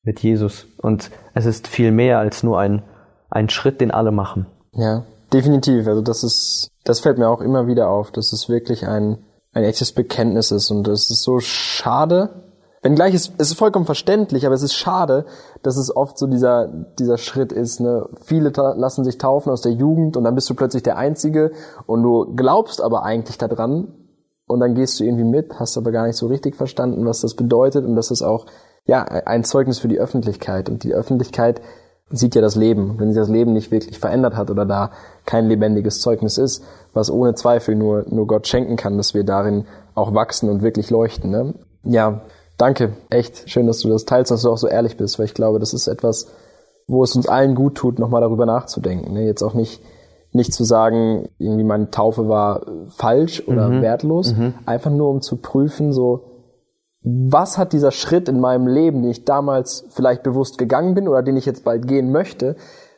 mit 0.04 0.20
Jesus. 0.20 0.68
Und 0.78 1.12
es 1.34 1.46
ist 1.46 1.68
viel 1.68 1.92
mehr 1.92 2.20
als 2.20 2.44
nur 2.44 2.60
ein, 2.60 2.84
ein 3.30 3.50
Schritt, 3.50 3.82
den 3.82 3.92
alle 3.92 4.12
machen. 4.12 4.46
Ja, 4.74 5.04
definitiv. 5.32 5.88
Also 5.88 6.02
das 6.02 6.24
ist, 6.24 6.70
das 6.84 7.00
fällt 7.00 7.18
mir 7.18 7.30
auch 7.30 7.42
immer 7.42 7.68
wieder 7.68 7.90
auf, 7.90 8.12
dass 8.12 8.34
es 8.34 8.50
wirklich 8.50 8.88
ein, 8.88 9.20
ein 9.54 9.64
echtes 9.64 9.92
Bekenntnis 9.92 10.52
ist. 10.52 10.72
Und 10.72 10.88
es 10.88 11.10
ist 11.10 11.24
so 11.24 11.40
schade, 11.40 12.30
Wenngleich 12.84 13.14
es, 13.14 13.32
es 13.38 13.52
ist 13.52 13.60
vollkommen 13.60 13.86
verständlich, 13.86 14.46
aber 14.46 14.56
es 14.56 14.64
ist 14.64 14.74
schade, 14.74 15.26
dass 15.62 15.78
es 15.78 15.96
oft 15.96 16.18
so 16.18 16.26
dieser, 16.26 16.68
dieser 16.98 17.20
Schritt 17.20 17.52
ist. 17.52 17.80
Ne? 17.80 18.10
Viele 18.24 18.50
lassen 18.50 19.04
sich 19.04 19.20
taufen 19.20 19.52
aus 19.52 19.62
der 19.62 19.74
Jugend 19.74 20.18
und 20.18 20.24
dann 20.24 20.34
bist 20.34 20.50
du 20.50 20.56
plötzlich 20.56 20.82
der 20.82 20.98
Einzige 20.98 21.52
und 21.86 22.02
du 22.02 22.34
glaubst 22.36 22.82
aber 22.82 23.04
eigentlich 23.04 23.38
daran 23.38 23.94
und 24.52 24.60
dann 24.60 24.76
gehst 24.76 25.00
du 25.00 25.04
irgendwie 25.04 25.24
mit, 25.24 25.60
hast 25.60 25.78
aber 25.78 25.92
gar 25.92 26.08
nicht 26.08 26.18
so 26.18 26.28
richtig 26.28 26.56
verstanden, 26.56 27.06
was 27.06 27.22
das 27.22 27.36
bedeutet 27.36 27.86
und 27.86 27.96
das 27.96 28.12
ist 28.12 28.22
auch 28.22 28.46
ja 28.86 29.04
ein 29.04 29.44
Zeugnis 29.44 29.80
für 29.80 29.88
die 29.88 30.00
Öffentlichkeit 30.00 30.70
und 30.70 30.84
die 30.84 30.94
Öffentlichkeit 30.94 31.62
sieht 32.12 32.36
ja 32.36 32.42
das 32.42 32.56
Leben. 32.56 33.00
Wenn 33.00 33.10
sich 33.10 33.22
das 33.22 33.30
Leben 33.30 33.54
nicht 33.54 33.72
wirklich 33.72 34.00
verändert 34.00 34.36
hat 34.36 34.52
oder 34.52 34.66
da 34.66 34.92
kein 35.26 35.48
lebendiges 35.48 36.02
Zeugnis 36.02 36.38
ist, 36.38 36.64
was 36.94 37.10
ohne 37.10 37.36
Zweifel 37.36 37.76
nur, 37.76 38.06
nur 38.10 38.28
Gott 38.28 38.48
schenken 38.48 38.76
kann, 38.76 38.98
dass 38.98 39.14
wir 39.14 39.24
darin 39.24 39.66
auch 39.96 40.14
wachsen 40.14 40.50
und 40.50 40.62
wirklich 40.62 40.90
leuchten. 40.90 41.32
Ne? 41.32 41.54
Ja, 41.84 42.22
danke. 42.58 42.94
Echt 43.10 43.50
schön, 43.50 43.68
dass 43.68 43.80
du 43.80 43.90
das 43.90 44.06
teilst, 44.06 44.32
dass 44.32 44.44
du 44.44 44.52
auch 44.52 44.58
so 44.58 44.68
ehrlich 44.68 44.98
bist, 44.98 45.20
weil 45.20 45.26
ich 45.26 45.34
glaube, 45.34 45.60
das 45.60 45.74
ist 45.74 45.88
etwas, 45.88 46.28
wo 46.88 47.04
es 47.04 47.16
uns 47.16 47.28
allen 47.28 47.56
gut 47.56 47.76
tut, 47.76 48.00
nochmal 48.00 48.22
darüber 48.22 48.46
nachzudenken. 48.46 49.14
Ne? 49.14 49.26
Jetzt 49.26 49.44
auch 49.44 49.54
nicht, 49.54 49.82
nicht 50.34 50.54
zu 50.54 50.63
sagen, 50.63 51.30
irgendwie 51.38 51.63
meine 51.63 51.91
Taufe 51.91 52.28
war 52.28 52.65
falsch 52.88 53.44
oder 53.48 53.70
mhm. 53.70 53.82
wertlos, 53.82 54.34
mhm. 54.34 54.54
einfach 54.65 54.91
nur 54.91 55.10
um 55.10 55.22
zu 55.22 55.38
prüfen, 55.38 55.91
so, 55.91 56.32
was 57.04 57.58
hat 57.58 57.74
dieser 57.74 57.91
Schritt 57.91 58.30
in 58.30 58.39
meinem 58.39 58.67
Leben, 58.67 59.02
den 59.02 59.12
ich 59.12 59.26
damals 59.26 59.86
vielleicht 59.89 60.24
bewusst 60.24 60.58
gegangen 60.58 60.94
bin 60.94 61.08
oder 61.08 61.24
den 61.24 61.36
ich 61.36 61.46
jetzt 61.46 61.63
bald 61.63 61.88
gehen 61.88 62.12
möchte, 62.12 62.56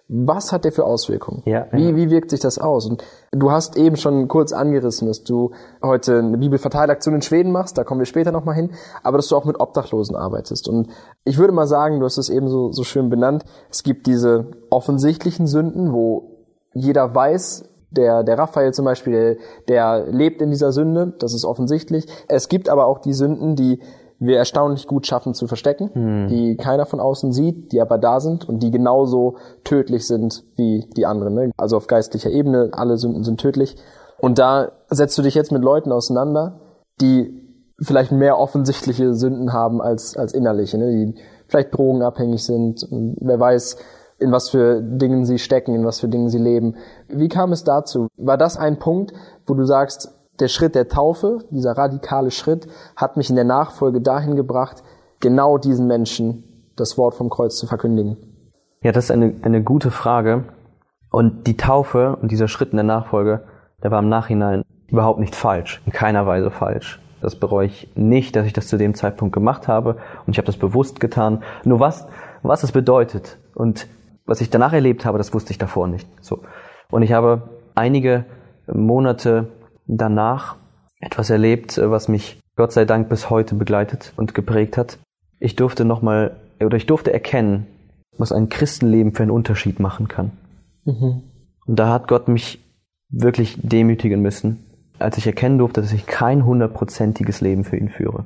was 0.10 0.52
hat 0.52 0.66
der 0.66 0.74
für 0.74 0.84
Auswirkungen? 0.84 1.42
Ja, 1.46 1.68
wie, 1.72 1.90
ja. 1.90 1.96
wie 1.96 2.10
wirkt 2.10 2.30
sich 2.30 2.42
das 2.42 2.60
aus? 2.60 2.86
Und 2.86 3.04
du 3.32 3.52
hast 3.52 3.78
eben 3.78 3.96
schon 3.96 4.28
kurz 4.28 4.52
angerissen, 4.52 5.08
dass 5.08 5.24
du 5.24 5.52
heute 5.82 6.20
eine 6.20 6.38
Bibelverteilaktion 6.38 7.16
in 7.16 7.22
Schweden 7.22 7.52
machst, 7.52 7.78
da 7.78 7.86
kommen 7.86 8.02
wir 8.02 8.06
später 8.06 8.32
nochmal 8.32 8.56
hin, 8.56 8.72
aber 9.02 9.18
dass 9.18 9.28
du 9.30 9.38
auch 9.38 9.46
mit 9.46 9.60
Obdachlosen 9.60 10.16
arbeitest. 10.16 10.68
Und 10.68 10.90
ich 11.24 11.38
würde 11.38 11.54
mal 11.54 11.68
sagen, 11.68 12.00
du 12.00 12.06
hast 12.06 12.18
es 12.18 12.30
eben 12.30 12.50
so, 12.50 12.72
so 12.74 12.84
schön 12.84 13.10
benannt, 13.10 13.46
es 13.72 13.84
gibt 13.84 14.06
diese 14.06 14.52
offensichtlichen 14.70 15.48
Sünden, 15.48 15.94
wo 15.94 16.33
jeder 16.74 17.14
weiß, 17.14 17.70
der, 17.92 18.24
der 18.24 18.38
Raphael 18.38 18.74
zum 18.74 18.86
Beispiel, 18.86 19.38
der, 19.68 20.06
lebt 20.08 20.42
in 20.42 20.50
dieser 20.50 20.72
Sünde, 20.72 21.14
das 21.20 21.34
ist 21.34 21.46
offensichtlich. 21.46 22.06
Es 22.28 22.50
gibt 22.50 22.70
aber 22.70 22.88
auch 22.88 23.00
die 23.00 23.14
Sünden, 23.14 23.56
die 23.56 23.80
wir 24.20 24.38
erstaunlich 24.38 24.88
gut 24.88 25.06
schaffen 25.06 25.34
zu 25.34 25.48
verstecken, 25.48 25.90
hm. 25.94 26.28
die 26.28 26.56
keiner 26.56 26.86
von 26.86 27.00
außen 27.00 27.32
sieht, 27.32 27.72
die 27.72 27.82
aber 27.82 27.98
da 27.98 28.20
sind 28.20 28.48
und 28.48 28.64
die 28.64 28.72
genauso 28.72 29.36
tödlich 29.64 30.08
sind 30.08 30.44
wie 30.56 30.88
die 30.96 31.06
anderen. 31.06 31.34
Ne? 31.34 31.52
Also 31.58 31.78
auf 31.78 31.88
geistlicher 31.88 32.30
Ebene, 32.30 32.70
alle 32.72 32.98
Sünden 32.98 33.24
sind 33.24 33.40
tödlich. 33.40 33.76
Und 34.20 34.40
da 34.40 34.72
setzt 34.90 35.18
du 35.18 35.22
dich 35.22 35.36
jetzt 35.36 35.52
mit 35.52 35.62
Leuten 35.62 35.92
auseinander, 35.92 36.62
die 37.02 37.42
vielleicht 37.82 38.12
mehr 38.12 38.40
offensichtliche 38.40 39.14
Sünden 39.14 39.52
haben 39.52 39.82
als, 39.82 40.16
als 40.16 40.34
innerliche, 40.34 40.78
ne? 40.78 40.92
die 40.92 41.16
vielleicht 41.48 41.76
drogenabhängig 41.76 42.44
sind 42.44 42.84
und 42.84 43.18
wer 43.20 43.40
weiß, 43.40 43.78
in 44.24 44.32
was 44.32 44.50
für 44.50 44.82
Dingen 44.82 45.26
sie 45.26 45.38
stecken, 45.38 45.76
in 45.76 45.86
was 45.86 46.00
für 46.00 46.08
Dingen 46.08 46.30
sie 46.30 46.40
leben. 46.40 46.76
Wie 47.10 47.28
kam 47.28 47.52
es 47.52 47.64
dazu? 47.64 48.08
War 48.18 48.38
das 48.38 48.58
ein 48.58 48.80
Punkt, 48.80 49.14
wo 49.46 49.54
du 49.54 49.66
sagst, 49.66 50.12
der 50.40 50.48
Schritt 50.48 50.74
der 50.74 50.88
Taufe, 50.88 51.40
dieser 51.52 51.78
radikale 51.78 52.32
Schritt, 52.32 52.68
hat 52.96 53.18
mich 53.18 53.30
in 53.30 53.36
der 53.36 53.46
Nachfolge 53.46 54.02
dahin 54.02 54.36
gebracht, 54.36 54.84
genau 55.20 55.58
diesen 55.58 55.88
Menschen 55.88 56.72
das 56.76 56.98
Wort 56.98 57.14
vom 57.14 57.30
Kreuz 57.30 57.58
zu 57.58 57.68
verkündigen? 57.68 58.18
Ja, 58.82 58.92
das 58.92 59.06
ist 59.06 59.12
eine, 59.12 59.36
eine 59.44 59.64
gute 59.64 59.92
Frage. 59.92 60.46
Und 61.12 61.46
die 61.46 61.58
Taufe 61.58 62.16
und 62.16 62.32
dieser 62.32 62.48
Schritt 62.48 62.72
in 62.72 62.78
der 62.78 62.84
Nachfolge, 62.84 63.44
der 63.84 63.92
war 63.92 64.00
im 64.00 64.10
Nachhinein 64.10 64.64
überhaupt 64.88 65.20
nicht 65.20 65.36
falsch, 65.36 65.82
in 65.86 65.92
keiner 65.92 66.26
Weise 66.26 66.50
falsch. 66.50 67.00
Das 67.22 67.36
bereue 67.36 67.68
ich 67.68 67.90
nicht, 67.96 68.36
dass 68.36 68.46
ich 68.46 68.54
das 68.54 68.68
zu 68.68 68.78
dem 68.78 68.96
Zeitpunkt 68.96 69.34
gemacht 69.34 69.68
habe 69.68 69.98
und 70.26 70.34
ich 70.34 70.38
habe 70.38 70.48
das 70.48 70.58
bewusst 70.58 71.00
getan. 71.00 71.44
Nur 71.64 71.80
was, 71.80 72.08
was 72.42 72.64
es 72.64 72.72
bedeutet 72.72 73.38
und 73.54 73.88
was 74.26 74.42
ich 74.42 74.50
danach 74.50 74.74
erlebt 74.74 75.06
habe, 75.06 75.18
das 75.18 75.34
wusste 75.34 75.52
ich 75.52 75.58
davor 75.58 75.88
nicht. 75.88 76.08
So. 76.22 76.44
Und 76.90 77.02
ich 77.02 77.12
habe 77.12 77.50
einige 77.76 78.26
Monate 78.68 79.48
danach 79.88 80.56
etwas 81.00 81.30
erlebt, 81.30 81.80
was 81.84 82.08
mich 82.08 82.40
Gott 82.56 82.72
sei 82.72 82.86
Dank 82.86 83.10
bis 83.10 83.30
heute 83.30 83.56
begleitet 83.56 84.14
und 84.16 84.34
geprägt 84.34 84.78
hat. 84.78 85.00
Ich 85.40 85.56
durfte 85.56 85.86
nochmal, 85.86 86.38
oder 86.62 86.78
ich 86.78 86.86
durfte 86.86 87.12
erkennen, 87.12 87.68
was 88.18 88.32
ein 88.32 88.50
Christenleben 88.50 89.14
für 89.14 89.24
einen 89.24 89.32
Unterschied 89.32 89.80
machen 89.80 90.08
kann. 90.08 90.32
Mhm. 90.86 91.24
Und 91.66 91.80
da 91.80 91.90
hat 91.90 92.08
Gott 92.08 92.28
mich 92.28 92.60
wirklich 93.10 93.58
demütigen 93.62 94.22
müssen, 94.22 94.66
als 95.00 95.18
ich 95.18 95.28
erkennen 95.28 95.58
durfte, 95.58 95.82
dass 95.82 95.94
ich 95.94 96.06
kein 96.06 96.46
hundertprozentiges 96.46 97.42
Leben 97.42 97.64
für 97.64 97.78
ihn 97.78 97.90
führe. 97.90 98.26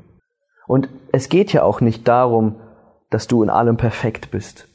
Und 0.67 0.89
es 1.11 1.29
geht 1.29 1.53
ja 1.53 1.63
auch 1.63 1.81
nicht 1.81 2.07
darum, 2.07 2.55
dass 3.09 3.27
du 3.27 3.41
in 3.41 3.49
allem 3.49 3.77
perfekt 3.77 4.31
bist. 4.31 4.67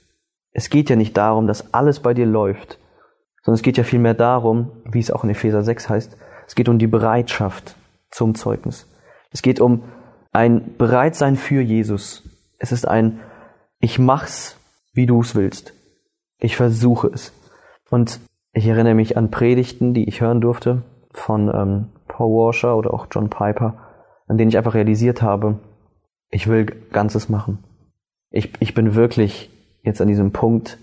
Es 0.53 0.71
geht 0.71 0.91
ja 0.91 0.97
nicht 0.97 1.17
darum, 1.17 1.47
dass 1.47 1.73
alles 1.73 2.01
bei 2.01 2.15
dir 2.15 2.27
läuft, 2.27 2.79
sondern 3.43 3.57
es 3.57 3.63
geht 3.63 3.77
ja 3.77 3.85
vielmehr 3.85 4.15
darum, 4.15 4.71
wie 4.85 5.01
es 5.01 5.11
auch 5.11 5.25
in 5.25 5.31
Epheser 5.31 5.63
6 5.63 5.89
heißt, 5.89 6.17
es 6.47 6.55
geht 6.55 6.69
um 6.69 6.79
die 6.79 6.87
Bereitschaft 6.87 7.77
zum 8.11 8.35
Zeugnis. 8.35 8.87
Es 9.31 9.43
geht 9.43 9.61
um 9.61 9.85
ein 10.33 10.77
Bereitsein 10.77 11.37
für 11.37 11.61
Jesus. 11.61 12.23
Es 12.59 12.73
ist 12.73 12.87
ein 12.87 13.21
Ich 13.81 13.99
mach's, 13.99 14.59
wie 14.93 15.07
du 15.07 15.21
es 15.21 15.35
willst. 15.35 15.73
Ich 16.39 16.57
versuche 16.57 17.09
es. 17.09 17.33
Und 17.91 18.21
ich 18.53 18.67
erinnere 18.67 18.95
mich 18.95 19.17
an 19.17 19.31
Predigten, 19.31 19.95
die 19.95 20.09
ich 20.09 20.21
hören 20.21 20.41
durfte 20.41 20.83
von 21.13 21.49
ähm, 21.49 21.89
Paul 22.09 22.31
Washer 22.31 22.77
oder 22.77 22.93
auch 22.93 23.07
John 23.11 23.31
Piper, 23.31 23.79
an 24.27 24.37
denen 24.37 24.51
ich 24.51 24.57
einfach 24.57 24.75
realisiert 24.75 25.23
habe, 25.23 25.59
ich 26.31 26.47
will 26.47 26.67
Ganzes 26.67 27.29
machen. 27.29 27.65
Ich, 28.31 28.53
ich 28.61 28.75
bin 28.75 28.95
wirklich 28.95 29.51
jetzt 29.83 30.01
an 30.01 30.09
diesem 30.09 30.33
Punkt, 30.33 30.79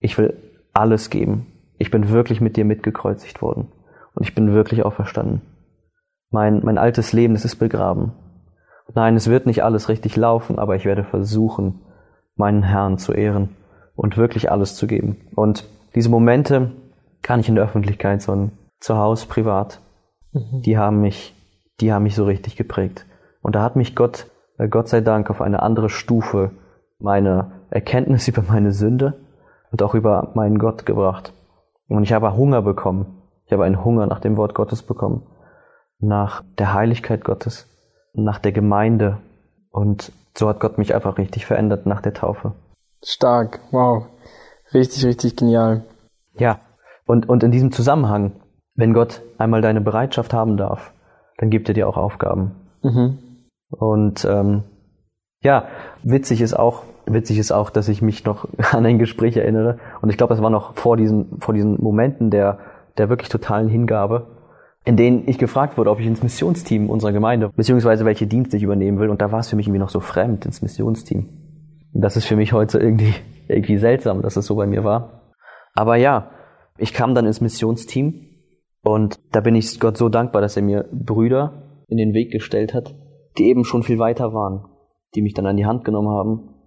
ich 0.00 0.18
will 0.18 0.36
alles 0.72 1.10
geben. 1.10 1.46
Ich 1.78 1.90
bin 1.90 2.10
wirklich 2.10 2.40
mit 2.40 2.56
dir 2.56 2.64
mitgekreuzigt 2.64 3.42
worden. 3.42 3.72
Und 4.14 4.24
ich 4.26 4.34
bin 4.34 4.52
wirklich 4.52 4.84
auferstanden. 4.84 5.42
Mein, 6.30 6.60
mein 6.64 6.78
altes 6.78 7.12
Leben, 7.12 7.34
das 7.34 7.44
ist 7.44 7.56
begraben. 7.56 8.12
Nein, 8.94 9.16
es 9.16 9.28
wird 9.28 9.46
nicht 9.46 9.62
alles 9.62 9.88
richtig 9.88 10.16
laufen, 10.16 10.58
aber 10.58 10.76
ich 10.76 10.84
werde 10.84 11.04
versuchen, 11.04 11.80
meinen 12.36 12.62
Herrn 12.62 12.98
zu 12.98 13.12
ehren 13.12 13.50
und 13.94 14.16
wirklich 14.16 14.50
alles 14.50 14.76
zu 14.76 14.86
geben. 14.86 15.16
Und 15.34 15.68
diese 15.94 16.08
Momente 16.08 16.72
kann 17.22 17.40
ich 17.40 17.48
in 17.48 17.54
der 17.54 17.64
Öffentlichkeit, 17.64 18.22
sondern 18.22 18.52
zu 18.80 18.96
Hause 18.96 19.26
privat, 19.26 19.80
mhm. 20.32 20.62
die 20.62 20.78
haben 20.78 21.00
mich, 21.00 21.34
die 21.80 21.92
haben 21.92 22.04
mich 22.04 22.14
so 22.14 22.24
richtig 22.24 22.56
geprägt. 22.56 23.06
Und 23.42 23.54
da 23.54 23.62
hat 23.62 23.76
mich 23.76 23.94
Gott, 23.94 24.26
äh, 24.58 24.68
Gott 24.68 24.88
sei 24.88 25.00
Dank, 25.00 25.30
auf 25.30 25.40
eine 25.40 25.62
andere 25.62 25.90
Stufe 25.90 26.52
meine 26.98 27.57
Erkenntnis 27.70 28.28
über 28.28 28.42
meine 28.42 28.72
Sünde 28.72 29.14
und 29.70 29.82
auch 29.82 29.94
über 29.94 30.30
meinen 30.34 30.58
Gott 30.58 30.86
gebracht. 30.86 31.32
Und 31.88 32.02
ich 32.02 32.12
habe 32.12 32.36
Hunger 32.36 32.62
bekommen 32.62 33.18
ich 33.48 33.52
habe 33.52 33.64
einen 33.64 33.82
Hunger 33.82 34.06
nach 34.06 34.20
dem 34.20 34.36
Wort 34.36 34.54
Gottes 34.54 34.82
bekommen, 34.82 35.26
nach 36.00 36.44
der 36.58 36.74
Heiligkeit 36.74 37.24
Gottes, 37.24 37.66
nach 38.12 38.38
der 38.38 38.52
Gemeinde. 38.52 39.16
Und 39.70 40.12
so 40.36 40.50
hat 40.50 40.60
Gott 40.60 40.76
mich 40.76 40.94
einfach 40.94 41.16
richtig 41.16 41.46
verändert 41.46 41.86
nach 41.86 42.02
der 42.02 42.12
Taufe. 42.12 42.52
Stark, 43.02 43.60
wow. 43.70 44.06
Richtig, 44.74 45.06
richtig 45.06 45.36
genial. 45.36 45.82
Ja, 46.34 46.60
und, 47.06 47.26
und 47.26 47.42
in 47.42 47.50
diesem 47.50 47.72
Zusammenhang, 47.72 48.32
wenn 48.74 48.92
Gott 48.92 49.22
einmal 49.38 49.62
deine 49.62 49.80
Bereitschaft 49.80 50.34
haben 50.34 50.58
darf, 50.58 50.92
dann 51.38 51.48
gibt 51.48 51.68
er 51.68 51.74
dir 51.74 51.88
auch 51.88 51.96
Aufgaben. 51.96 52.54
Mhm. 52.82 53.46
Und 53.70 54.26
ähm, 54.26 54.64
ja, 55.40 55.68
witzig 56.02 56.42
ist 56.42 56.52
auch, 56.52 56.82
witzig 57.12 57.38
ist 57.38 57.52
auch, 57.52 57.70
dass 57.70 57.88
ich 57.88 58.02
mich 58.02 58.24
noch 58.24 58.48
an 58.72 58.86
ein 58.86 58.98
Gespräch 58.98 59.36
erinnere. 59.36 59.78
Und 60.00 60.10
ich 60.10 60.16
glaube, 60.16 60.34
das 60.34 60.42
war 60.42 60.50
noch 60.50 60.74
vor 60.74 60.96
diesen, 60.96 61.40
vor 61.40 61.54
diesen 61.54 61.82
Momenten 61.82 62.30
der, 62.30 62.58
der 62.96 63.08
wirklich 63.08 63.28
totalen 63.28 63.68
Hingabe, 63.68 64.26
in 64.84 64.96
denen 64.96 65.24
ich 65.26 65.38
gefragt 65.38 65.76
wurde, 65.76 65.90
ob 65.90 66.00
ich 66.00 66.06
ins 66.06 66.22
Missionsteam 66.22 66.88
unserer 66.88 67.12
Gemeinde, 67.12 67.50
beziehungsweise 67.54 68.04
welche 68.04 68.26
Dienste 68.26 68.56
ich 68.56 68.62
übernehmen 68.62 68.98
will. 68.98 69.10
Und 69.10 69.20
da 69.20 69.32
war 69.32 69.40
es 69.40 69.48
für 69.48 69.56
mich 69.56 69.66
irgendwie 69.66 69.80
noch 69.80 69.90
so 69.90 70.00
fremd, 70.00 70.46
ins 70.46 70.62
Missionsteam. 70.62 71.28
Das 71.92 72.16
ist 72.16 72.26
für 72.26 72.36
mich 72.36 72.52
heute 72.52 72.78
irgendwie, 72.78 73.14
irgendwie 73.48 73.78
seltsam, 73.78 74.22
dass 74.22 74.36
es 74.36 74.46
so 74.46 74.56
bei 74.56 74.66
mir 74.66 74.84
war. 74.84 75.34
Aber 75.74 75.96
ja, 75.96 76.30
ich 76.76 76.92
kam 76.92 77.14
dann 77.14 77.26
ins 77.26 77.40
Missionsteam 77.40 78.14
und 78.82 79.18
da 79.32 79.40
bin 79.40 79.54
ich 79.54 79.80
Gott 79.80 79.96
so 79.96 80.08
dankbar, 80.08 80.40
dass 80.40 80.56
er 80.56 80.62
mir 80.62 80.88
Brüder 80.92 81.84
in 81.88 81.96
den 81.98 82.14
Weg 82.14 82.30
gestellt 82.30 82.74
hat, 82.74 82.94
die 83.36 83.48
eben 83.48 83.64
schon 83.64 83.82
viel 83.82 83.98
weiter 83.98 84.32
waren, 84.32 84.64
die 85.14 85.22
mich 85.22 85.34
dann 85.34 85.46
an 85.46 85.56
die 85.56 85.66
Hand 85.66 85.84
genommen 85.84 86.08
haben, 86.08 86.57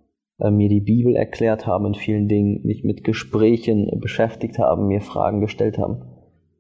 mir 0.50 0.70
die 0.70 0.82
Bibel 0.82 1.16
erklärt 1.16 1.68
haben 1.68 1.86
in 1.86 1.96
vielen 1.96 2.28
Dingen, 2.28 2.62
mich 2.64 2.84
mit 2.84 3.04
Gesprächen 3.04 3.92
beschäftigt 4.00 4.58
haben, 4.58 4.88
mir 4.88 5.02
Fragen 5.02 5.42
gestellt 5.42 5.78
haben, 5.78 6.02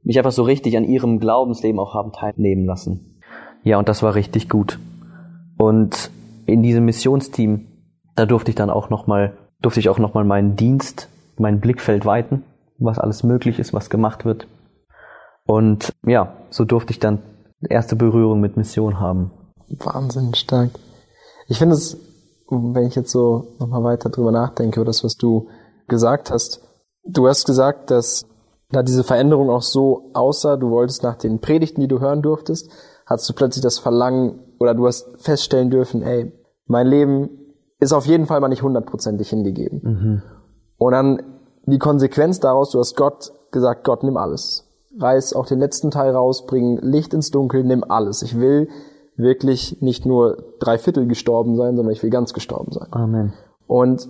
mich 0.03 0.17
einfach 0.17 0.31
so 0.31 0.43
richtig 0.43 0.77
an 0.77 0.83
ihrem 0.83 1.19
Glaubensleben 1.19 1.79
auch 1.79 1.95
haben 1.95 2.11
teilnehmen 2.11 2.65
lassen. 2.65 3.19
Ja, 3.63 3.79
und 3.79 3.89
das 3.89 4.03
war 4.03 4.15
richtig 4.15 4.49
gut. 4.49 4.79
Und 5.57 6.11
in 6.45 6.61
diesem 6.61 6.85
Missionsteam, 6.85 7.67
da 8.15 8.25
durfte 8.25 8.51
ich 8.51 8.55
dann 8.55 8.69
auch 8.69 8.89
noch 8.89 9.07
mal, 9.07 9.37
durfte 9.61 9.79
ich 9.79 9.89
auch 9.89 9.99
noch 9.99 10.13
mal 10.13 10.25
meinen 10.25 10.55
Dienst, 10.55 11.09
mein 11.37 11.59
Blickfeld 11.59 12.05
weiten, 12.05 12.43
was 12.77 12.99
alles 12.99 13.23
möglich 13.23 13.57
ist, 13.59 13.73
was 13.73 13.89
gemacht 13.89 14.25
wird. 14.25 14.47
Und 15.45 15.93
ja, 16.05 16.35
so 16.49 16.65
durfte 16.65 16.91
ich 16.91 16.99
dann 16.99 17.19
erste 17.69 17.95
Berührung 17.95 18.39
mit 18.41 18.57
Mission 18.57 18.99
haben. 18.99 19.31
Wahnsinn 19.69 20.33
stark. 20.33 20.71
Ich 21.47 21.59
finde 21.59 21.75
es, 21.75 21.97
wenn 22.51 22.85
ich 22.85 22.95
jetzt 22.95 23.11
so 23.11 23.55
nochmal 23.59 23.83
weiter 23.83 24.09
drüber 24.09 24.31
nachdenke, 24.31 24.79
über 24.79 24.85
das, 24.85 25.03
was 25.03 25.15
du 25.15 25.47
gesagt 25.87 26.31
hast. 26.31 26.61
Du 27.03 27.27
hast 27.27 27.45
gesagt, 27.45 27.89
dass 27.89 28.25
da 28.69 28.83
diese 28.83 29.03
Veränderung 29.03 29.49
auch 29.49 29.61
so 29.61 30.11
aussah, 30.13 30.57
du 30.57 30.69
wolltest 30.69 31.03
nach 31.03 31.15
den 31.15 31.39
Predigten, 31.39 31.81
die 31.81 31.87
du 31.87 31.99
hören 31.99 32.21
durftest, 32.21 32.69
hast 33.05 33.27
du 33.27 33.33
plötzlich 33.33 33.63
das 33.63 33.79
Verlangen 33.79 34.39
oder 34.59 34.73
du 34.73 34.87
hast 34.87 35.07
feststellen 35.17 35.69
dürfen, 35.69 36.03
ey, 36.03 36.31
mein 36.67 36.87
Leben 36.87 37.29
ist 37.79 37.93
auf 37.93 38.05
jeden 38.05 38.27
Fall 38.27 38.39
mal 38.39 38.47
nicht 38.47 38.63
hundertprozentig 38.63 39.29
hingegeben. 39.29 39.81
Mhm. 39.83 40.21
Und 40.77 40.91
dann 40.91 41.23
die 41.65 41.79
Konsequenz 41.79 42.39
daraus, 42.39 42.69
du 42.69 42.79
hast 42.79 42.95
Gott 42.95 43.31
gesagt, 43.51 43.83
Gott, 43.83 44.03
nimm 44.03 44.17
alles 44.17 44.71
reiß 44.99 45.33
auch 45.33 45.45
den 45.45 45.59
letzten 45.59 45.91
Teil 45.91 46.11
raus, 46.11 46.45
bring 46.45 46.77
Licht 46.81 47.13
ins 47.13 47.31
Dunkel, 47.31 47.63
nimm 47.63 47.83
alles. 47.83 48.21
Ich 48.21 48.39
will 48.39 48.69
wirklich 49.15 49.81
nicht 49.81 50.05
nur 50.05 50.55
drei 50.59 50.77
Viertel 50.77 51.07
gestorben 51.07 51.55
sein, 51.55 51.75
sondern 51.75 51.93
ich 51.93 52.03
will 52.03 52.09
ganz 52.09 52.33
gestorben 52.33 52.71
sein. 52.71 52.87
Amen. 52.91 53.33
Und 53.67 54.09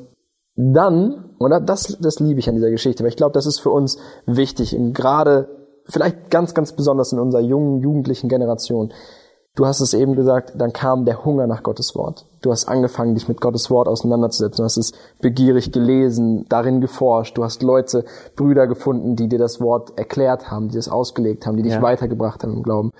dann, 0.56 1.32
und 1.38 1.52
das, 1.68 1.98
das 2.02 2.20
liebe 2.20 2.40
ich 2.40 2.50
an 2.50 2.56
dieser 2.56 2.72
Geschichte, 2.72 3.04
weil 3.04 3.10
ich 3.10 3.18
glaube, 3.18 3.34
das 3.34 3.46
ist 3.46 3.60
für 3.60 3.72
uns 3.72 3.98
wichtig, 4.26 4.76
und 4.76 4.94
gerade 4.94 5.50
vielleicht 5.86 6.30
ganz, 6.30 6.54
ganz 6.54 6.74
besonders 6.74 7.12
in 7.12 7.20
unserer 7.20 7.42
jungen, 7.42 7.80
jugendlichen 7.80 8.30
Generation, 8.30 8.94
Du 9.54 9.66
hast 9.66 9.82
es 9.82 9.94
eben 9.94 10.16
gesagt, 10.16 10.54
dann 10.56 10.72
kam 10.72 11.04
der 11.04 11.26
Hunger 11.26 11.46
nach 11.46 11.62
Gottes 11.62 11.94
Wort. 11.96 12.26
Du 12.42 12.52
hast 12.52 12.70
angefangen, 12.70 13.16
dich 13.16 13.28
mit 13.28 13.42
Gottes 13.42 13.70
Wort 13.70 13.90
auseinanderzusetzen. 13.90 14.58
Du 14.58 14.64
hast 14.64 14.78
es 14.78 14.94
begierig 15.20 15.74
gelesen, 15.74 16.46
darin 16.48 16.80
geforscht. 16.80 17.38
Du 17.38 17.44
hast 17.44 17.62
Leute, 17.62 18.06
Brüder 18.38 18.66
gefunden, 18.68 19.18
die 19.18 19.28
dir 19.28 19.40
das 19.40 19.60
Wort 19.60 19.98
erklärt 19.98 20.50
haben, 20.50 20.70
die 20.70 20.78
es 20.78 20.88
ausgelegt 20.88 21.46
haben, 21.46 21.58
die 21.58 21.64
dich 21.64 21.74
ja. 21.74 21.82
weitergebracht 21.82 22.44
haben 22.44 22.54
im 22.54 22.64
Glauben. 22.64 22.92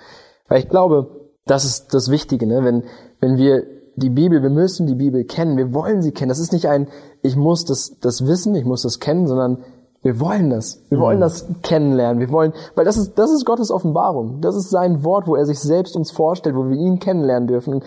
Weil 0.46 0.58
ich 0.58 0.68
glaube, 0.68 1.21
das 1.46 1.64
ist 1.64 1.94
das 1.94 2.10
Wichtige, 2.10 2.46
ne? 2.46 2.64
wenn, 2.64 2.84
wenn 3.20 3.36
wir 3.36 3.64
die 3.96 4.10
Bibel, 4.10 4.42
wir 4.42 4.50
müssen 4.50 4.86
die 4.86 4.94
Bibel 4.94 5.24
kennen, 5.24 5.56
wir 5.56 5.74
wollen 5.74 6.02
sie 6.02 6.12
kennen. 6.12 6.30
Das 6.30 6.38
ist 6.38 6.52
nicht 6.52 6.68
ein, 6.68 6.88
ich 7.22 7.36
muss 7.36 7.64
das, 7.64 7.98
das 8.00 8.26
wissen, 8.26 8.54
ich 8.54 8.64
muss 8.64 8.82
das 8.82 9.00
kennen, 9.00 9.26
sondern 9.26 9.64
wir 10.02 10.18
wollen 10.18 10.50
das. 10.50 10.82
Wir 10.88 10.98
wollen 10.98 11.18
mhm. 11.18 11.22
das 11.22 11.46
kennenlernen. 11.62 12.18
Wir 12.18 12.30
wollen, 12.30 12.52
weil 12.74 12.84
das 12.84 12.96
ist, 12.96 13.18
das 13.18 13.30
ist 13.30 13.44
Gottes 13.44 13.70
Offenbarung. 13.70 14.40
Das 14.40 14.56
ist 14.56 14.70
sein 14.70 15.04
Wort, 15.04 15.26
wo 15.28 15.36
er 15.36 15.46
sich 15.46 15.60
selbst 15.60 15.96
uns 15.96 16.10
vorstellt, 16.10 16.56
wo 16.56 16.68
wir 16.68 16.76
ihn 16.76 16.98
kennenlernen 16.98 17.46
dürfen. 17.46 17.84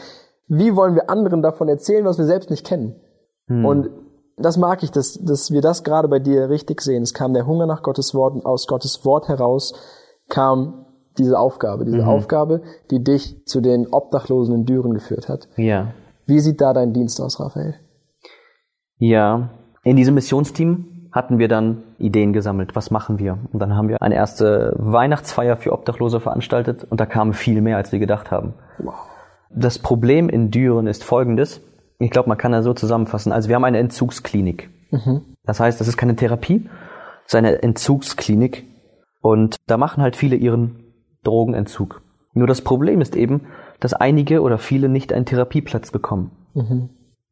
wie 0.48 0.76
wollen 0.76 0.96
wir 0.96 1.10
anderen 1.10 1.42
davon 1.42 1.68
erzählen, 1.68 2.06
was 2.06 2.18
wir 2.18 2.26
selbst 2.26 2.50
nicht 2.50 2.66
kennen? 2.66 2.96
Mhm. 3.48 3.66
Und 3.66 3.90
das 4.38 4.58
mag 4.58 4.84
ich, 4.84 4.92
dass, 4.92 5.20
dass 5.22 5.52
wir 5.52 5.62
das 5.62 5.84
gerade 5.84 6.08
bei 6.08 6.20
dir 6.20 6.50
richtig 6.50 6.82
sehen. 6.82 7.04
Es 7.04 7.14
kam 7.14 7.34
der 7.34 7.48
Hunger 7.48 7.66
nach 7.66 7.84
Gottes 7.84 8.14
Wort 8.14 8.36
und 8.36 8.46
aus 8.46 8.68
Gottes 8.68 9.04
Wort 9.06 9.28
heraus 9.28 9.74
kam 10.30 10.85
diese 11.18 11.40
Aufgabe, 11.40 11.86
diese 11.86 12.02
mhm. 12.02 12.08
Aufgabe, 12.08 12.62
die 12.92 13.04
dich 13.04 13.46
zu 13.46 13.62
den 13.62 13.88
Obdachlosen 13.88 14.56
in 14.56 14.66
Düren 14.66 14.94
geführt 14.94 15.30
hat. 15.30 15.48
Ja. 15.58 15.94
Wie 16.26 16.40
sieht 16.40 16.62
da 16.62 16.74
dein 16.74 16.94
Dienst 16.94 17.22
aus, 17.22 17.40
Raphael? 17.40 17.76
Ja, 18.98 19.50
in 19.84 19.96
diesem 19.96 20.16
Missionsteam 20.16 21.10
hatten 21.12 21.40
wir 21.40 21.48
dann 21.48 21.84
Ideen 21.98 22.34
gesammelt, 22.34 22.76
was 22.76 22.92
machen 22.92 23.20
wir? 23.20 23.38
Und 23.54 23.60
dann 23.60 23.76
haben 23.76 23.88
wir 23.88 24.02
eine 24.02 24.16
erste 24.16 24.74
Weihnachtsfeier 24.78 25.56
für 25.56 25.72
Obdachlose 25.72 26.20
veranstaltet 26.20 26.86
und 26.90 27.00
da 27.00 27.06
kamen 27.06 27.34
viel 27.34 27.62
mehr, 27.62 27.78
als 27.78 27.92
wir 27.92 28.00
gedacht 28.00 28.32
haben. 28.32 28.54
Wow. 28.80 28.96
Das 29.50 29.80
Problem 29.80 30.28
in 30.28 30.52
Düren 30.52 30.88
ist 30.88 31.04
folgendes. 31.04 31.62
Ich 32.00 32.12
glaube, 32.12 32.28
man 32.28 32.38
kann 32.38 32.52
das 32.52 32.66
so 32.66 32.74
zusammenfassen. 32.74 33.32
Also 33.32 33.48
wir 33.48 33.56
haben 33.56 33.64
eine 33.64 33.80
Entzugsklinik. 33.80 34.70
Mhm. 34.92 35.22
Das 35.46 35.62
heißt, 35.62 35.80
das 35.80 35.88
ist 35.88 35.96
keine 35.96 36.16
Therapie, 36.16 36.70
es 37.26 37.34
ist 37.34 37.36
eine 37.36 37.64
Entzugsklinik 37.64 38.66
und 39.22 39.56
da 39.68 39.78
machen 39.78 40.04
halt 40.04 40.16
viele 40.16 40.36
ihren 40.36 40.85
Drogenentzug. 41.26 42.02
Nur 42.34 42.48
das 42.48 42.62
Problem 42.62 43.02
ist 43.02 43.16
eben, 43.16 43.48
dass 43.80 43.94
einige 43.94 44.42
oder 44.42 44.58
viele 44.58 44.90
nicht 44.90 45.14
einen 45.14 45.26
Therapieplatz 45.26 45.92
bekommen. 45.92 46.32
Mhm. 46.54 46.90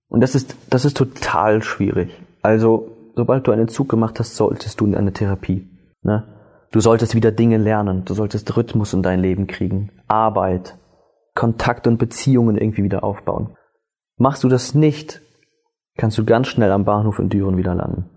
Und 0.07 0.21
das 0.21 0.35
ist, 0.35 0.55
das 0.69 0.85
ist 0.85 0.97
total 0.97 1.63
schwierig. 1.63 2.21
Also 2.41 2.89
sobald 3.15 3.47
du 3.47 3.51
einen 3.51 3.67
Zug 3.67 3.89
gemacht 3.89 4.19
hast, 4.19 4.35
solltest 4.35 4.79
du 4.79 4.85
in 4.85 4.95
eine 4.95 5.13
Therapie. 5.13 5.67
Ne? 6.01 6.23
Du 6.71 6.79
solltest 6.79 7.15
wieder 7.15 7.31
Dinge 7.31 7.57
lernen, 7.57 8.05
du 8.05 8.13
solltest 8.13 8.55
Rhythmus 8.55 8.93
in 8.93 9.03
dein 9.03 9.19
Leben 9.19 9.47
kriegen, 9.47 9.91
Arbeit, 10.07 10.77
Kontakt 11.35 11.87
und 11.87 11.97
Beziehungen 11.97 12.57
irgendwie 12.57 12.83
wieder 12.83 13.03
aufbauen. 13.03 13.55
Machst 14.17 14.43
du 14.43 14.49
das 14.49 14.73
nicht, 14.75 15.21
kannst 15.97 16.17
du 16.17 16.25
ganz 16.25 16.47
schnell 16.47 16.71
am 16.71 16.85
Bahnhof 16.85 17.19
in 17.19 17.29
Düren 17.29 17.57
wieder 17.57 17.75
landen. 17.75 18.09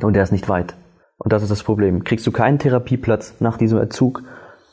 Und 0.00 0.14
der 0.14 0.22
ist 0.22 0.32
nicht 0.32 0.48
weit. 0.48 0.74
Und 1.18 1.32
das 1.32 1.42
ist 1.42 1.50
das 1.50 1.62
Problem. 1.62 2.04
Kriegst 2.04 2.26
du 2.26 2.32
keinen 2.32 2.58
Therapieplatz 2.58 3.40
nach 3.40 3.56
diesem 3.56 3.78
Entzug, 3.78 4.22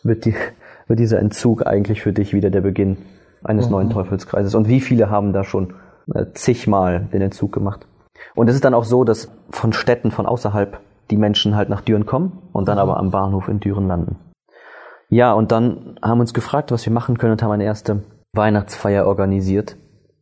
wird, 0.03 0.25
die, 0.25 0.35
wird 0.87 0.99
dieser 0.99 1.19
Entzug 1.19 1.65
eigentlich 1.65 2.01
für 2.01 2.13
dich 2.13 2.33
wieder 2.33 2.49
der 2.49 2.61
Beginn 2.61 2.97
eines 3.43 3.65
mhm. 3.65 3.71
neuen 3.71 3.89
Teufelskreises. 3.89 4.55
Und 4.55 4.67
wie 4.67 4.81
viele 4.81 5.09
haben 5.09 5.33
da 5.33 5.43
schon 5.43 5.73
äh, 6.13 6.25
zigmal 6.33 7.07
den 7.13 7.21
Entzug 7.21 7.51
gemacht? 7.51 7.87
Und 8.35 8.49
es 8.49 8.55
ist 8.55 8.65
dann 8.65 8.73
auch 8.73 8.83
so, 8.83 9.03
dass 9.03 9.31
von 9.49 9.73
Städten 9.73 10.11
von 10.11 10.25
außerhalb 10.25 10.79
die 11.09 11.17
Menschen 11.17 11.55
halt 11.55 11.69
nach 11.69 11.81
Düren 11.81 12.05
kommen 12.05 12.39
und 12.51 12.67
dann 12.67 12.75
mhm. 12.75 12.81
aber 12.81 12.97
am 12.97 13.11
Bahnhof 13.11 13.47
in 13.47 13.59
Düren 13.59 13.87
landen. 13.87 14.17
Ja, 15.09 15.33
und 15.33 15.51
dann 15.51 15.97
haben 16.03 16.19
wir 16.19 16.21
uns 16.21 16.33
gefragt, 16.33 16.71
was 16.71 16.85
wir 16.85 16.93
machen 16.93 17.17
können 17.17 17.31
und 17.31 17.41
haben 17.41 17.51
eine 17.51 17.63
erste 17.63 18.03
Weihnachtsfeier 18.33 19.07
organisiert. 19.07 19.75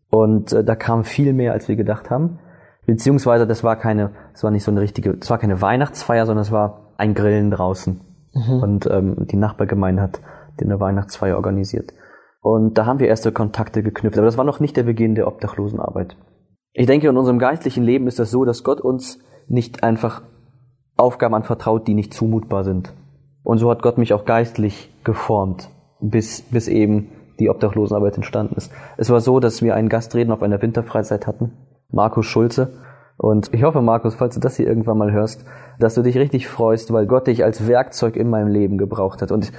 Und 0.09 0.53
äh, 0.53 0.63
da 0.63 0.75
kam 0.75 1.03
viel 1.03 1.33
mehr, 1.33 1.51
als 1.51 1.67
wir 1.67 1.75
gedacht 1.75 2.09
haben. 2.09 2.39
Beziehungsweise 2.85 3.45
das 3.45 3.65
war 3.65 3.75
keine, 3.75 4.11
es 4.33 4.43
war 4.43 4.51
nicht 4.51 4.63
so 4.63 4.71
eine 4.71 4.79
richtige, 4.79 5.17
es 5.19 5.29
war 5.29 5.39
keine 5.39 5.61
Weihnachtsfeier, 5.61 6.25
sondern 6.25 6.43
es 6.43 6.53
war 6.53 6.93
ein 6.97 7.13
Grillen 7.13 7.51
draußen. 7.51 7.99
Mhm. 8.37 8.63
Und 8.63 8.85
ähm, 8.87 9.15
die 9.27 9.37
Nachbargemeinde 9.37 10.01
hat 10.01 10.21
eine 10.61 10.79
Weihnachtsfeier 10.79 11.35
organisiert. 11.35 11.93
Und 12.41 12.77
da 12.77 12.85
haben 12.85 12.99
wir 12.99 13.07
erste 13.07 13.31
Kontakte 13.31 13.83
geknüpft. 13.83 14.17
Aber 14.17 14.25
das 14.25 14.37
war 14.37 14.45
noch 14.45 14.59
nicht 14.59 14.77
der 14.77 14.83
Beginn 14.83 15.15
der 15.15 15.27
Obdachlosenarbeit. 15.27 16.15
Ich 16.73 16.87
denke, 16.87 17.07
in 17.07 17.17
unserem 17.17 17.39
geistlichen 17.39 17.83
Leben 17.83 18.07
ist 18.07 18.19
das 18.19 18.31
so, 18.31 18.45
dass 18.45 18.63
Gott 18.63 18.81
uns 18.81 19.19
nicht 19.47 19.83
einfach 19.83 20.21
Aufgaben 20.95 21.35
anvertraut, 21.35 21.87
die 21.87 21.93
nicht 21.93 22.13
zumutbar 22.13 22.63
sind. 22.63 22.93
Und 23.43 23.57
so 23.59 23.69
hat 23.69 23.81
Gott 23.81 23.97
mich 23.97 24.13
auch 24.13 24.25
geistlich 24.25 24.93
geformt, 25.03 25.69
bis, 25.99 26.41
bis 26.41 26.67
eben 26.67 27.09
die 27.39 27.49
Obdachlosenarbeit 27.49 28.15
entstanden 28.15 28.55
ist. 28.55 28.71
Es 28.97 29.09
war 29.09 29.21
so, 29.21 29.39
dass 29.39 29.61
wir 29.61 29.75
einen 29.75 29.89
Gastreden 29.89 30.33
auf 30.33 30.41
einer 30.41 30.61
Winterfreizeit 30.61 31.27
hatten, 31.27 31.53
Markus 31.89 32.25
Schulze. 32.25 32.73
Und 33.17 33.53
ich 33.53 33.63
hoffe, 33.63 33.81
Markus, 33.81 34.15
falls 34.15 34.35
du 34.35 34.39
das 34.39 34.57
hier 34.57 34.67
irgendwann 34.67 34.97
mal 34.97 35.11
hörst, 35.11 35.43
dass 35.79 35.95
du 35.95 36.03
dich 36.03 36.17
richtig 36.17 36.47
freust, 36.47 36.93
weil 36.93 37.07
Gott 37.07 37.27
dich 37.27 37.43
als 37.43 37.67
Werkzeug 37.67 38.15
in 38.15 38.29
meinem 38.29 38.47
Leben 38.47 38.77
gebraucht 38.77 39.21
hat. 39.21 39.31
Und 39.31 39.51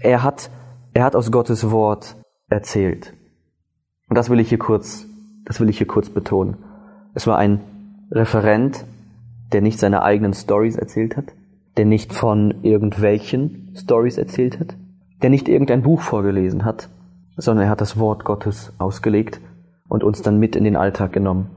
er 0.00 0.22
hat, 0.22 0.50
er 0.92 1.04
hat 1.04 1.16
aus 1.16 1.32
Gottes 1.32 1.70
Wort 1.70 2.16
erzählt. 2.48 3.14
Und 4.08 4.16
das 4.16 4.28
will 4.30 4.38
ich 4.38 4.50
hier 4.50 4.58
kurz, 4.58 5.06
das 5.46 5.60
will 5.60 5.70
ich 5.70 5.78
hier 5.78 5.86
kurz 5.86 6.10
betonen. 6.10 6.58
Es 7.14 7.26
war 7.26 7.38
ein 7.38 7.60
Referent, 8.10 8.84
der 9.52 9.62
nicht 9.62 9.78
seine 9.78 10.02
eigenen 10.02 10.34
Stories 10.34 10.76
erzählt 10.76 11.16
hat, 11.16 11.32
der 11.76 11.86
nicht 11.86 12.12
von 12.12 12.62
irgendwelchen 12.62 13.72
Stories 13.74 14.18
erzählt 14.18 14.60
hat, 14.60 14.76
der 15.22 15.30
nicht 15.30 15.48
irgendein 15.48 15.82
Buch 15.82 16.02
vorgelesen 16.02 16.64
hat, 16.64 16.88
sondern 17.36 17.64
er 17.64 17.70
hat 17.70 17.80
das 17.80 17.98
Wort 17.98 18.24
Gottes 18.24 18.72
ausgelegt 18.78 19.40
und 19.88 20.04
uns 20.04 20.22
dann 20.22 20.38
mit 20.38 20.56
in 20.56 20.64
den 20.64 20.76
Alltag 20.76 21.12
genommen. 21.12 21.50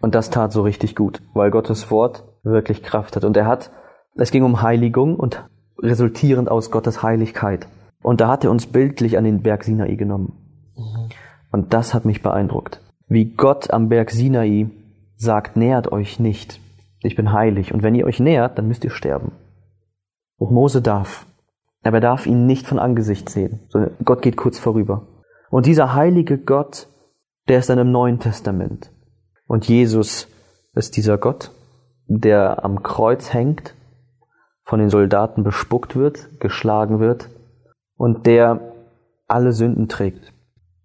Und 0.00 0.14
das 0.14 0.30
tat 0.30 0.52
so 0.52 0.62
richtig 0.62 0.94
gut, 0.94 1.22
weil 1.34 1.50
Gottes 1.50 1.90
Wort 1.90 2.24
wirklich 2.42 2.82
Kraft 2.82 3.16
hat. 3.16 3.24
Und 3.24 3.36
er 3.36 3.46
hat, 3.46 3.70
es 4.14 4.30
ging 4.30 4.44
um 4.44 4.62
Heiligung 4.62 5.16
und 5.16 5.44
resultierend 5.80 6.50
aus 6.50 6.70
Gottes 6.70 7.02
Heiligkeit. 7.02 7.66
Und 8.02 8.20
da 8.20 8.28
hat 8.28 8.44
er 8.44 8.50
uns 8.50 8.66
bildlich 8.66 9.18
an 9.18 9.24
den 9.24 9.42
Berg 9.42 9.64
Sinai 9.64 9.96
genommen. 9.96 10.32
Mhm. 10.76 11.08
Und 11.50 11.74
das 11.74 11.94
hat 11.94 12.04
mich 12.04 12.22
beeindruckt. 12.22 12.80
Wie 13.08 13.24
Gott 13.24 13.70
am 13.70 13.88
Berg 13.88 14.10
Sinai 14.10 14.68
sagt, 15.16 15.56
nähert 15.56 15.90
euch 15.90 16.20
nicht. 16.20 16.60
Ich 17.00 17.16
bin 17.16 17.32
heilig. 17.32 17.72
Und 17.72 17.82
wenn 17.82 17.94
ihr 17.94 18.06
euch 18.06 18.20
nähert, 18.20 18.58
dann 18.58 18.68
müsst 18.68 18.84
ihr 18.84 18.90
sterben. 18.90 19.32
Und 20.36 20.52
Mose 20.52 20.82
darf. 20.82 21.26
Aber 21.82 21.98
er 21.98 22.02
darf 22.02 22.26
ihn 22.26 22.46
nicht 22.46 22.66
von 22.66 22.78
Angesicht 22.78 23.28
sehen. 23.28 23.60
Gott 24.04 24.22
geht 24.22 24.36
kurz 24.36 24.58
vorüber. 24.58 25.06
Und 25.50 25.66
dieser 25.66 25.94
heilige 25.94 26.38
Gott, 26.38 26.88
der 27.48 27.60
ist 27.60 27.70
dann 27.70 27.78
im 27.78 27.90
Neuen 27.90 28.18
Testament. 28.18 28.90
Und 29.48 29.66
Jesus 29.66 30.28
ist 30.74 30.96
dieser 30.96 31.18
Gott, 31.18 31.50
der 32.06 32.64
am 32.64 32.82
Kreuz 32.84 33.32
hängt, 33.32 33.74
von 34.62 34.78
den 34.78 34.90
Soldaten 34.90 35.42
bespuckt 35.42 35.96
wird, 35.96 36.38
geschlagen 36.38 37.00
wird 37.00 37.30
und 37.96 38.26
der 38.26 38.60
alle 39.26 39.52
Sünden 39.52 39.88
trägt. 39.88 40.32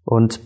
Und 0.05 0.39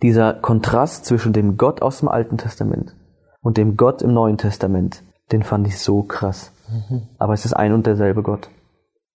dieser 0.00 0.32
Kontrast 0.32 1.04
zwischen 1.04 1.34
dem 1.34 1.58
Gott 1.58 1.82
aus 1.82 2.00
dem 2.00 2.08
Alten 2.08 2.38
Testament 2.38 2.96
und 3.42 3.58
dem 3.58 3.76
Gott 3.76 4.00
im 4.00 4.14
Neuen 4.14 4.38
Testament, 4.38 5.02
den 5.30 5.42
fand 5.42 5.66
ich 5.66 5.78
so 5.78 6.02
krass. 6.02 6.52
Mhm. 6.68 7.02
Aber 7.18 7.34
es 7.34 7.44
ist 7.44 7.52
ein 7.52 7.74
und 7.74 7.86
derselbe 7.86 8.22
Gott. 8.22 8.48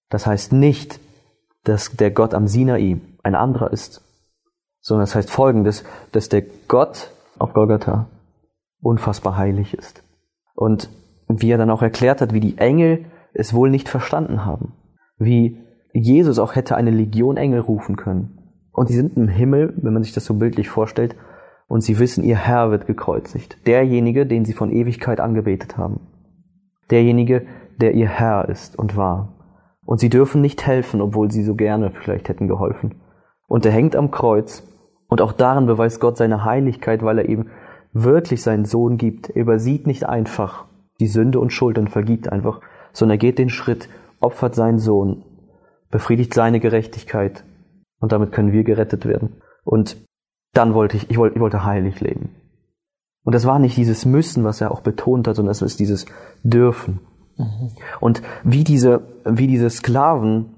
Das 0.10 0.28
heißt 0.28 0.54
nicht, 0.54 1.00
dass 1.64 1.92
der 1.92 2.12
Gott 2.12 2.36
am 2.36 2.48
Sinai 2.48 3.02
ein 3.24 3.36
anderer 3.36 3.72
ist, 3.74 4.02
sondern 4.80 5.04
es 5.06 5.10
das 5.10 5.16
heißt 5.16 5.32
folgendes, 5.32 5.84
dass 6.12 6.30
der 6.30 6.44
Gott 6.68 7.10
auf 7.40 7.54
Golgatha 7.54 8.08
unfassbar 8.82 9.38
heilig 9.38 9.74
ist. 9.74 10.04
Und 10.56 10.90
wie 11.28 11.52
er 11.52 11.58
dann 11.58 11.70
auch 11.70 11.82
erklärt 11.82 12.22
hat, 12.22 12.34
wie 12.34 12.40
die 12.40 12.58
Engel 12.58 13.06
es 13.34 13.54
wohl 13.54 13.70
nicht 13.70 13.90
verstanden 13.90 14.46
haben. 14.46 14.74
Wie 15.18 15.60
Jesus 15.94 16.40
auch 16.40 16.56
hätte 16.56 16.76
eine 16.76 16.92
Legion 16.92 17.38
Engel 17.38 17.60
rufen 17.60 17.96
können. 17.96 18.38
Und 18.72 18.88
sie 18.88 18.96
sind 18.96 19.18
im 19.18 19.28
Himmel, 19.28 19.74
wenn 19.78 19.94
man 19.94 20.04
sich 20.04 20.14
das 20.14 20.26
so 20.26 20.36
bildlich 20.36 20.70
vorstellt, 20.70 21.16
und 21.68 21.82
sie 21.82 22.00
wissen, 22.00 22.24
ihr 22.24 22.38
Herr 22.38 22.72
wird 22.72 22.88
gekreuzigt. 22.88 23.58
Derjenige, 23.68 24.26
den 24.26 24.46
sie 24.46 24.54
von 24.54 24.72
Ewigkeit 24.72 25.20
angebetet 25.20 25.78
haben. 25.78 26.00
Derjenige, 26.90 27.46
der 27.82 27.94
ihr 27.94 28.08
Herr 28.08 28.48
ist 28.48 28.80
und 28.80 28.96
war. 28.96 29.34
Und 29.86 30.00
sie 30.00 30.10
dürfen 30.10 30.42
nicht 30.42 30.66
helfen, 30.66 31.02
obwohl 31.02 31.30
sie 31.32 31.44
so 31.44 31.56
gerne 31.56 31.92
vielleicht 31.92 32.30
hätten 32.30 32.48
geholfen. 32.48 32.96
Und 33.48 33.66
er 33.66 33.72
hängt 33.72 33.96
am 33.96 34.12
Kreuz 34.12 34.64
und 35.10 35.22
auch 35.22 35.34
darin 35.34 35.66
beweist 35.66 36.00
Gott 36.00 36.18
seine 36.18 36.46
Heiligkeit, 36.46 37.04
weil 37.04 37.20
er 37.20 37.30
ihm 37.30 37.50
wirklich 38.04 38.42
seinen 38.42 38.66
Sohn 38.66 38.98
gibt. 38.98 39.30
Er 39.30 39.42
übersieht 39.42 39.88
nicht 39.88 40.06
einfach 40.06 40.66
die 41.00 41.08
Sünde 41.08 41.40
und 41.40 41.54
Schuld 41.54 41.78
und 41.78 41.90
vergibt 41.90 42.32
einfach, 42.32 42.62
sondern 42.94 43.16
er 43.16 43.20
geht 43.20 43.40
den 43.40 43.50
Schritt, 43.50 43.90
opfert 44.20 44.56
seinen 44.56 44.80
Sohn, 44.80 45.24
befriedigt 45.90 46.34
seine 46.34 46.60
Gerechtigkeit 46.60 47.44
und 48.00 48.12
damit 48.12 48.32
können 48.32 48.52
wir 48.52 48.64
gerettet 48.64 49.06
werden. 49.06 49.42
Und 49.64 49.98
dann 50.54 50.74
wollte 50.74 50.98
ich, 50.98 51.10
ich 51.10 51.18
wollte, 51.18 51.36
ich 51.36 51.42
wollte 51.42 51.66
heilig 51.66 52.02
leben. 52.02 52.30
Und 53.24 53.36
das 53.36 53.46
war 53.46 53.60
nicht 53.60 53.78
dieses 53.78 54.06
Müssen, 54.06 54.44
was 54.44 54.62
er 54.62 54.72
auch 54.72 54.82
betont 54.82 55.28
hat, 55.28 55.36
sondern 55.36 55.52
es 55.52 55.62
ist 55.62 55.80
dieses 55.80 56.06
Dürfen. 56.44 57.02
Mhm. 57.36 57.72
Und 58.00 58.22
wie 58.44 58.64
diese, 58.64 59.02
wie 59.26 59.48
diese 59.48 59.70
Sklaven 59.70 60.54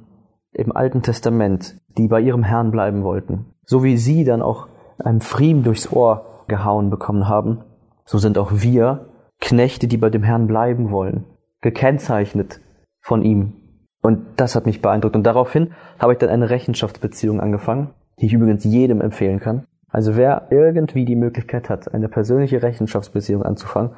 im 0.51 0.75
Alten 0.75 1.01
Testament, 1.01 1.75
die 1.97 2.07
bei 2.07 2.21
ihrem 2.21 2.43
Herrn 2.43 2.71
bleiben 2.71 3.03
wollten, 3.03 3.47
so 3.65 3.83
wie 3.83 3.97
sie 3.97 4.23
dann 4.23 4.41
auch 4.41 4.67
einem 4.99 5.21
Frieden 5.21 5.63
durchs 5.63 5.91
Ohr 5.91 6.28
gehauen 6.49 6.89
bekommen 6.89 7.29
haben, 7.29 7.63
so 8.03 8.17
sind 8.17 8.37
auch 8.37 8.51
wir 8.53 9.07
Knechte, 9.39 9.87
die 9.87 9.97
bei 9.97 10.09
dem 10.09 10.23
Herrn 10.23 10.47
bleiben 10.47 10.91
wollen, 10.91 11.23
gekennzeichnet 11.61 12.59
von 12.99 13.21
ihm. 13.21 13.53
Und 14.01 14.19
das 14.35 14.55
hat 14.55 14.65
mich 14.65 14.81
beeindruckt. 14.81 15.15
Und 15.15 15.23
daraufhin 15.23 15.71
habe 15.97 16.13
ich 16.13 16.19
dann 16.19 16.29
eine 16.29 16.49
Rechenschaftsbeziehung 16.49 17.39
angefangen, 17.39 17.91
die 18.19 18.25
ich 18.25 18.33
übrigens 18.33 18.65
jedem 18.65 18.99
empfehlen 18.99 19.39
kann. 19.39 19.65
Also 19.89 20.17
wer 20.17 20.47
irgendwie 20.51 21.05
die 21.05 21.15
Möglichkeit 21.15 21.69
hat, 21.69 21.93
eine 21.93 22.09
persönliche 22.09 22.61
Rechenschaftsbeziehung 22.61 23.43
anzufangen, 23.43 23.91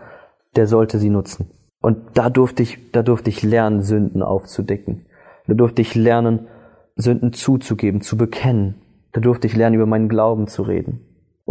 der 0.56 0.68
sollte 0.68 1.00
sie 1.00 1.10
nutzen. 1.10 1.50
Und 1.82 1.98
da 2.18 2.30
durfte 2.30 2.62
ich, 2.62 2.92
da 2.92 3.02
durfte 3.02 3.30
ich 3.30 3.42
lernen, 3.42 3.82
Sünden 3.82 4.22
aufzudecken. 4.22 5.08
Da 5.48 5.56
durfte 5.56 5.82
ich 5.82 5.96
lernen, 5.96 6.48
Sünden 6.96 7.34
zuzugeben, 7.34 8.02
zu 8.02 8.18
bekennen, 8.18 8.76
da 9.12 9.22
durfte 9.22 9.48
ich 9.48 9.56
lernen, 9.56 9.76
über 9.76 9.86
meinen 9.86 10.10
Glauben 10.10 10.48
zu 10.48 10.62
reden. 10.64 11.02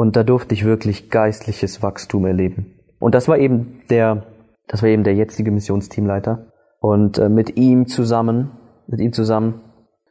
Und 0.00 0.16
da 0.16 0.22
durfte 0.22 0.54
ich 0.54 0.64
wirklich 0.64 1.10
geistliches 1.10 1.82
Wachstum 1.82 2.24
erleben. 2.24 2.72
Und 3.00 3.14
das 3.14 3.28
war 3.28 3.36
eben 3.36 3.82
der, 3.90 4.22
das 4.66 4.80
war 4.80 4.88
eben 4.88 5.04
der 5.04 5.14
jetzige 5.14 5.50
Missionsteamleiter. 5.50 6.46
Und 6.80 7.18
äh, 7.18 7.28
mit 7.28 7.58
ihm 7.58 7.86
zusammen, 7.86 8.50
mit 8.86 8.98
ihm 9.00 9.12
zusammen 9.12 9.60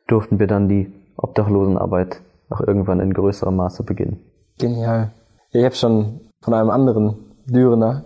durften 0.08 0.38
wir 0.38 0.45
dann 0.45 0.69
die 0.69 0.93
Obdachlosenarbeit 1.17 2.21
auch 2.52 2.62
irgendwann 2.62 2.99
in 2.99 3.12
größerem 3.15 3.56
Maße 3.56 3.82
beginnen. 3.82 4.19
Genial. 4.60 5.10
Ich 5.54 5.65
habe 5.65 5.73
schon 5.73 6.19
von 6.39 6.54
einem 6.54 6.69
anderen 6.69 7.15
Dürener 7.47 8.06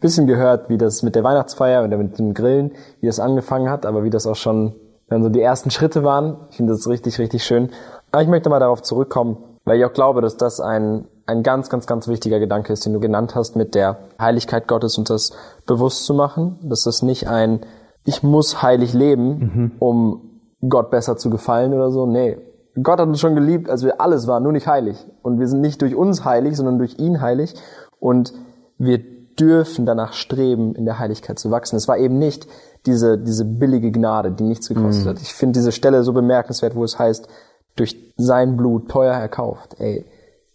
bisschen 0.00 0.26
gehört, 0.26 0.68
wie 0.68 0.76
das 0.76 1.02
mit 1.02 1.14
der 1.14 1.24
Weihnachtsfeier 1.24 1.82
oder 1.82 1.96
mit 1.96 2.18
dem 2.18 2.34
Grillen, 2.34 2.72
wie 3.00 3.06
das 3.06 3.20
angefangen 3.20 3.70
hat, 3.70 3.86
aber 3.86 4.04
wie 4.04 4.10
das 4.10 4.26
auch 4.26 4.36
schon 4.36 4.74
dann 5.08 5.22
so 5.22 5.30
die 5.30 5.40
ersten 5.40 5.70
Schritte 5.70 6.04
waren. 6.04 6.36
Ich 6.50 6.58
finde 6.58 6.74
das 6.74 6.86
richtig, 6.86 7.18
richtig 7.18 7.42
schön. 7.42 7.70
Aber 8.10 8.20
ich 8.20 8.28
möchte 8.28 8.50
mal 8.50 8.60
darauf 8.60 8.82
zurückkommen, 8.82 9.38
weil 9.64 9.78
ich 9.78 9.84
auch 9.86 9.94
glaube, 9.94 10.20
dass 10.20 10.36
das 10.36 10.60
ein, 10.60 11.06
ein 11.32 11.42
ganz, 11.42 11.68
ganz, 11.68 11.86
ganz 11.86 12.08
wichtiger 12.08 12.38
Gedanke 12.38 12.72
ist, 12.72 12.86
den 12.86 12.92
du 12.92 13.00
genannt 13.00 13.34
hast, 13.34 13.56
mit 13.56 13.74
der 13.74 13.98
Heiligkeit 14.20 14.68
Gottes 14.68 14.98
und 14.98 15.10
das 15.10 15.32
bewusst 15.66 16.04
zu 16.04 16.14
machen, 16.14 16.58
dass 16.62 16.84
das 16.84 17.02
nicht 17.02 17.28
ein, 17.28 17.60
ich 18.04 18.22
muss 18.22 18.62
heilig 18.62 18.92
leben, 18.94 19.38
mhm. 19.38 19.72
um 19.78 20.40
Gott 20.68 20.90
besser 20.90 21.16
zu 21.16 21.30
gefallen 21.30 21.74
oder 21.74 21.90
so. 21.90 22.06
Nee. 22.06 22.38
Gott 22.82 23.00
hat 23.00 23.08
uns 23.08 23.20
schon 23.20 23.34
geliebt, 23.34 23.68
als 23.68 23.84
wir 23.84 24.00
alles 24.00 24.26
waren, 24.26 24.42
nur 24.42 24.52
nicht 24.52 24.66
heilig. 24.66 25.04
Und 25.22 25.38
wir 25.38 25.48
sind 25.48 25.60
nicht 25.60 25.82
durch 25.82 25.94
uns 25.94 26.24
heilig, 26.24 26.56
sondern 26.56 26.78
durch 26.78 26.98
ihn 26.98 27.20
heilig. 27.20 27.54
Und 28.00 28.32
wir 28.78 28.98
dürfen 29.38 29.86
danach 29.86 30.12
streben, 30.12 30.74
in 30.74 30.84
der 30.84 30.98
Heiligkeit 30.98 31.38
zu 31.38 31.50
wachsen. 31.50 31.76
Es 31.76 31.88
war 31.88 31.98
eben 31.98 32.18
nicht 32.18 32.46
diese, 32.86 33.18
diese 33.18 33.44
billige 33.44 33.90
Gnade, 33.90 34.32
die 34.32 34.44
nichts 34.44 34.68
gekostet 34.68 35.04
mhm. 35.04 35.08
hat. 35.10 35.20
Ich 35.20 35.34
finde 35.34 35.58
diese 35.58 35.72
Stelle 35.72 36.02
so 36.02 36.12
bemerkenswert, 36.12 36.74
wo 36.74 36.84
es 36.84 36.98
heißt, 36.98 37.28
durch 37.76 38.12
sein 38.16 38.56
Blut 38.56 38.88
teuer 38.90 39.14
erkauft. 39.14 39.76
Ey, 39.78 40.04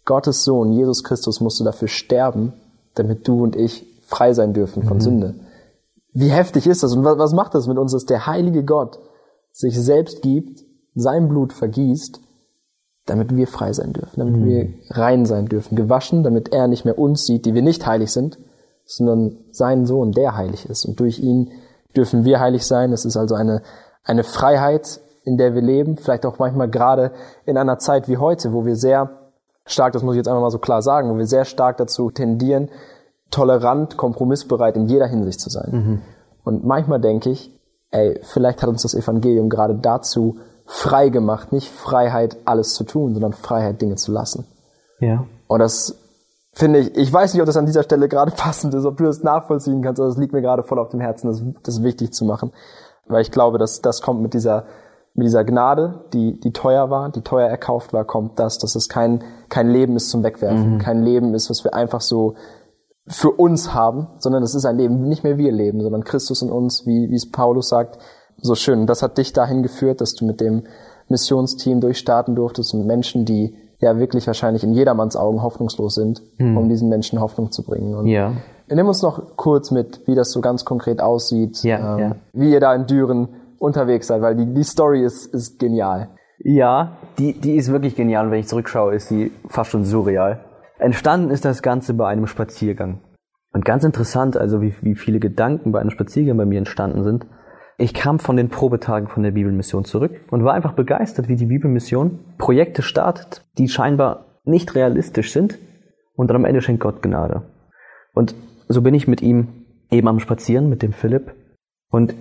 Gottes 0.08 0.42
Sohn, 0.42 0.72
Jesus 0.72 1.04
Christus, 1.04 1.42
musste 1.42 1.64
dafür 1.64 1.86
sterben, 1.86 2.54
damit 2.94 3.28
du 3.28 3.42
und 3.42 3.54
ich 3.56 3.86
frei 4.06 4.32
sein 4.32 4.54
dürfen 4.54 4.82
von 4.82 4.96
mhm. 4.96 5.02
Sünde. 5.02 5.34
Wie 6.14 6.30
heftig 6.30 6.66
ist 6.66 6.82
das? 6.82 6.96
Und 6.96 7.04
was, 7.04 7.34
macht 7.34 7.54
das 7.54 7.68
mit 7.68 7.76
uns, 7.76 7.92
dass 7.92 8.06
der 8.06 8.26
heilige 8.26 8.64
Gott 8.64 8.98
sich 9.52 9.78
selbst 9.78 10.22
gibt, 10.22 10.64
sein 10.94 11.28
Blut 11.28 11.52
vergießt, 11.52 12.20
damit 13.04 13.36
wir 13.36 13.46
frei 13.46 13.74
sein 13.74 13.92
dürfen, 13.92 14.18
damit 14.20 14.36
mhm. 14.36 14.44
wir 14.46 14.68
rein 14.88 15.26
sein 15.26 15.44
dürfen, 15.44 15.76
gewaschen, 15.76 16.22
damit 16.22 16.54
er 16.54 16.68
nicht 16.68 16.86
mehr 16.86 16.98
uns 16.98 17.26
sieht, 17.26 17.44
die 17.44 17.52
wir 17.52 17.62
nicht 17.62 17.86
heilig 17.86 18.10
sind, 18.10 18.38
sondern 18.86 19.36
seinen 19.50 19.84
Sohn, 19.84 20.12
der 20.12 20.38
heilig 20.38 20.64
ist. 20.70 20.86
Und 20.86 20.98
durch 21.00 21.18
ihn 21.18 21.52
dürfen 21.94 22.24
wir 22.24 22.40
heilig 22.40 22.66
sein. 22.66 22.94
Es 22.94 23.04
ist 23.04 23.18
also 23.18 23.34
eine, 23.34 23.60
eine 24.04 24.24
Freiheit, 24.24 25.02
in 25.24 25.36
der 25.36 25.54
wir 25.54 25.60
leben, 25.60 25.98
vielleicht 25.98 26.24
auch 26.24 26.38
manchmal 26.38 26.70
gerade 26.70 27.12
in 27.44 27.58
einer 27.58 27.78
Zeit 27.78 28.08
wie 28.08 28.16
heute, 28.16 28.54
wo 28.54 28.64
wir 28.64 28.74
sehr 28.74 29.17
stark, 29.70 29.92
das 29.92 30.02
muss 30.02 30.14
ich 30.14 30.18
jetzt 30.18 30.28
einfach 30.28 30.40
mal 30.40 30.50
so 30.50 30.58
klar 30.58 30.82
sagen, 30.82 31.10
wo 31.10 31.18
wir 31.18 31.26
sehr 31.26 31.44
stark 31.44 31.76
dazu 31.76 32.10
tendieren, 32.10 32.68
tolerant, 33.30 33.96
kompromissbereit 33.96 34.76
in 34.76 34.86
jeder 34.86 35.06
Hinsicht 35.06 35.40
zu 35.40 35.50
sein. 35.50 35.70
Mhm. 35.70 36.02
Und 36.44 36.64
manchmal 36.64 37.00
denke 37.00 37.30
ich, 37.30 37.54
ey, 37.90 38.20
vielleicht 38.22 38.62
hat 38.62 38.68
uns 38.68 38.82
das 38.82 38.94
Evangelium 38.94 39.48
gerade 39.48 39.74
dazu 39.74 40.38
frei 40.66 41.08
gemacht, 41.08 41.52
nicht 41.52 41.70
Freiheit, 41.70 42.36
alles 42.44 42.74
zu 42.74 42.84
tun, 42.84 43.14
sondern 43.14 43.32
Freiheit, 43.32 43.80
Dinge 43.80 43.96
zu 43.96 44.12
lassen. 44.12 44.46
Ja. 45.00 45.24
Und 45.46 45.60
das 45.60 45.96
finde 46.52 46.80
ich, 46.80 46.96
ich 46.96 47.12
weiß 47.12 47.32
nicht, 47.32 47.40
ob 47.40 47.46
das 47.46 47.56
an 47.56 47.66
dieser 47.66 47.82
Stelle 47.82 48.08
gerade 48.08 48.30
passend 48.36 48.74
ist, 48.74 48.84
ob 48.84 48.96
du 48.96 49.04
das 49.04 49.22
nachvollziehen 49.22 49.82
kannst, 49.82 50.00
aber 50.00 50.08
das 50.08 50.18
liegt 50.18 50.32
mir 50.32 50.42
gerade 50.42 50.62
voll 50.62 50.78
auf 50.78 50.90
dem 50.90 51.00
Herzen, 51.00 51.28
das, 51.28 51.42
das 51.62 51.82
wichtig 51.82 52.12
zu 52.12 52.24
machen. 52.24 52.52
Weil 53.06 53.22
ich 53.22 53.30
glaube, 53.30 53.58
dass 53.58 53.80
das 53.80 54.02
kommt 54.02 54.20
mit 54.20 54.34
dieser 54.34 54.64
mit 55.18 55.26
dieser 55.26 55.42
Gnade, 55.42 56.04
die, 56.12 56.38
die 56.38 56.52
teuer 56.52 56.90
war, 56.90 57.10
die 57.10 57.22
teuer 57.22 57.48
erkauft 57.48 57.92
war, 57.92 58.04
kommt 58.04 58.38
das, 58.38 58.58
dass 58.58 58.76
es 58.76 58.88
kein, 58.88 59.24
kein 59.48 59.68
Leben 59.68 59.96
ist 59.96 60.10
zum 60.10 60.22
Wegwerfen, 60.22 60.74
mhm. 60.74 60.78
kein 60.78 61.02
Leben 61.02 61.34
ist, 61.34 61.50
was 61.50 61.64
wir 61.64 61.74
einfach 61.74 62.00
so 62.00 62.34
für 63.08 63.32
uns 63.32 63.74
haben, 63.74 64.06
sondern 64.18 64.44
es 64.44 64.54
ist 64.54 64.64
ein 64.64 64.76
Leben, 64.76 65.08
nicht 65.08 65.24
mehr 65.24 65.36
wir 65.36 65.50
leben, 65.50 65.80
sondern 65.80 66.04
Christus 66.04 66.40
in 66.40 66.52
uns, 66.52 66.86
wie, 66.86 67.10
wie 67.10 67.16
es 67.16 67.32
Paulus 67.32 67.68
sagt, 67.68 67.98
so 68.40 68.54
schön. 68.54 68.78
Und 68.78 68.86
das 68.86 69.02
hat 69.02 69.18
dich 69.18 69.32
dahin 69.32 69.64
geführt, 69.64 70.00
dass 70.00 70.14
du 70.14 70.24
mit 70.24 70.40
dem 70.40 70.62
Missionsteam 71.08 71.80
durchstarten 71.80 72.36
durftest 72.36 72.72
und 72.74 72.86
Menschen, 72.86 73.24
die 73.24 73.56
ja 73.80 73.98
wirklich 73.98 74.24
wahrscheinlich 74.28 74.62
in 74.62 74.72
jedermanns 74.72 75.16
Augen 75.16 75.42
hoffnungslos 75.42 75.96
sind, 75.96 76.22
mhm. 76.38 76.56
um 76.56 76.68
diesen 76.68 76.88
Menschen 76.88 77.20
Hoffnung 77.20 77.50
zu 77.50 77.64
bringen. 77.64 77.96
Und 77.96 78.06
ja. 78.06 78.34
Nimm 78.68 78.86
uns 78.86 79.02
noch 79.02 79.36
kurz 79.36 79.72
mit, 79.72 80.06
wie 80.06 80.14
das 80.14 80.30
so 80.30 80.40
ganz 80.40 80.64
konkret 80.64 81.00
aussieht, 81.00 81.64
ja, 81.64 81.96
ähm, 81.96 81.98
ja. 81.98 82.16
wie 82.34 82.52
ihr 82.52 82.60
da 82.60 82.72
in 82.72 82.86
Düren 82.86 83.28
unterwegs 83.58 84.06
seid, 84.06 84.22
weil 84.22 84.36
die, 84.36 84.52
die 84.52 84.64
Story 84.64 85.04
ist, 85.04 85.26
ist 85.34 85.58
genial. 85.58 86.10
Ja, 86.38 86.98
die, 87.18 87.32
die 87.32 87.56
ist 87.56 87.70
wirklich 87.70 87.96
genial 87.96 88.26
und 88.26 88.32
wenn 88.32 88.40
ich 88.40 88.48
zurückschaue, 88.48 88.94
ist 88.94 89.10
die 89.10 89.32
fast 89.48 89.70
schon 89.70 89.84
surreal. 89.84 90.44
Entstanden 90.78 91.30
ist 91.30 91.44
das 91.44 91.62
Ganze 91.62 91.94
bei 91.94 92.08
einem 92.08 92.26
Spaziergang. 92.26 93.00
Und 93.52 93.64
ganz 93.64 93.82
interessant, 93.82 94.36
also 94.36 94.60
wie, 94.60 94.74
wie 94.82 94.94
viele 94.94 95.18
Gedanken 95.18 95.72
bei 95.72 95.80
einem 95.80 95.90
Spaziergang 95.90 96.36
bei 96.36 96.44
mir 96.44 96.58
entstanden 96.58 97.02
sind. 97.02 97.26
Ich 97.76 97.94
kam 97.94 98.18
von 98.18 98.36
den 98.36 98.48
Probetagen 98.48 99.08
von 99.08 99.22
der 99.22 99.30
Bibelmission 99.30 99.84
zurück 99.84 100.12
und 100.30 100.44
war 100.44 100.54
einfach 100.54 100.72
begeistert, 100.72 101.28
wie 101.28 101.36
die 101.36 101.46
Bibelmission 101.46 102.20
Projekte 102.36 102.82
startet, 102.82 103.44
die 103.56 103.68
scheinbar 103.68 104.40
nicht 104.44 104.74
realistisch 104.74 105.32
sind 105.32 105.58
und 106.14 106.28
dann 106.28 106.36
am 106.36 106.44
Ende 106.44 106.60
schenkt 106.60 106.82
Gott 106.82 107.02
Gnade. 107.02 107.42
Und 108.14 108.34
so 108.68 108.82
bin 108.82 108.94
ich 108.94 109.08
mit 109.08 109.22
ihm 109.22 109.48
eben 109.90 110.08
am 110.08 110.18
Spazieren, 110.18 110.68
mit 110.68 110.82
dem 110.82 110.92
Philipp. 110.92 111.34
Und 111.90 112.14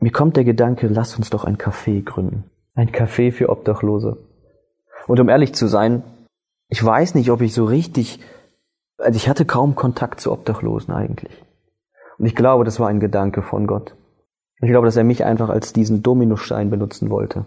mir 0.00 0.12
kommt 0.12 0.36
der 0.36 0.44
Gedanke, 0.44 0.88
lass 0.88 1.16
uns 1.16 1.30
doch 1.30 1.44
ein 1.44 1.56
Café 1.56 2.04
gründen. 2.04 2.44
Ein 2.74 2.90
Café 2.90 3.32
für 3.32 3.48
Obdachlose. 3.48 4.18
Und 5.06 5.20
um 5.20 5.28
ehrlich 5.28 5.54
zu 5.54 5.66
sein, 5.66 6.02
ich 6.68 6.84
weiß 6.84 7.14
nicht, 7.14 7.30
ob 7.30 7.40
ich 7.40 7.54
so 7.54 7.64
richtig, 7.64 8.20
also 8.98 9.16
ich 9.16 9.28
hatte 9.28 9.44
kaum 9.44 9.74
Kontakt 9.74 10.20
zu 10.20 10.32
Obdachlosen 10.32 10.92
eigentlich. 10.92 11.32
Und 12.18 12.26
ich 12.26 12.34
glaube, 12.34 12.64
das 12.64 12.80
war 12.80 12.88
ein 12.88 13.00
Gedanke 13.00 13.42
von 13.42 13.66
Gott. 13.66 13.94
Ich 14.60 14.68
glaube, 14.68 14.86
dass 14.86 14.96
er 14.96 15.04
mich 15.04 15.24
einfach 15.24 15.48
als 15.48 15.72
diesen 15.72 16.02
Dominostein 16.02 16.70
benutzen 16.70 17.10
wollte. 17.10 17.44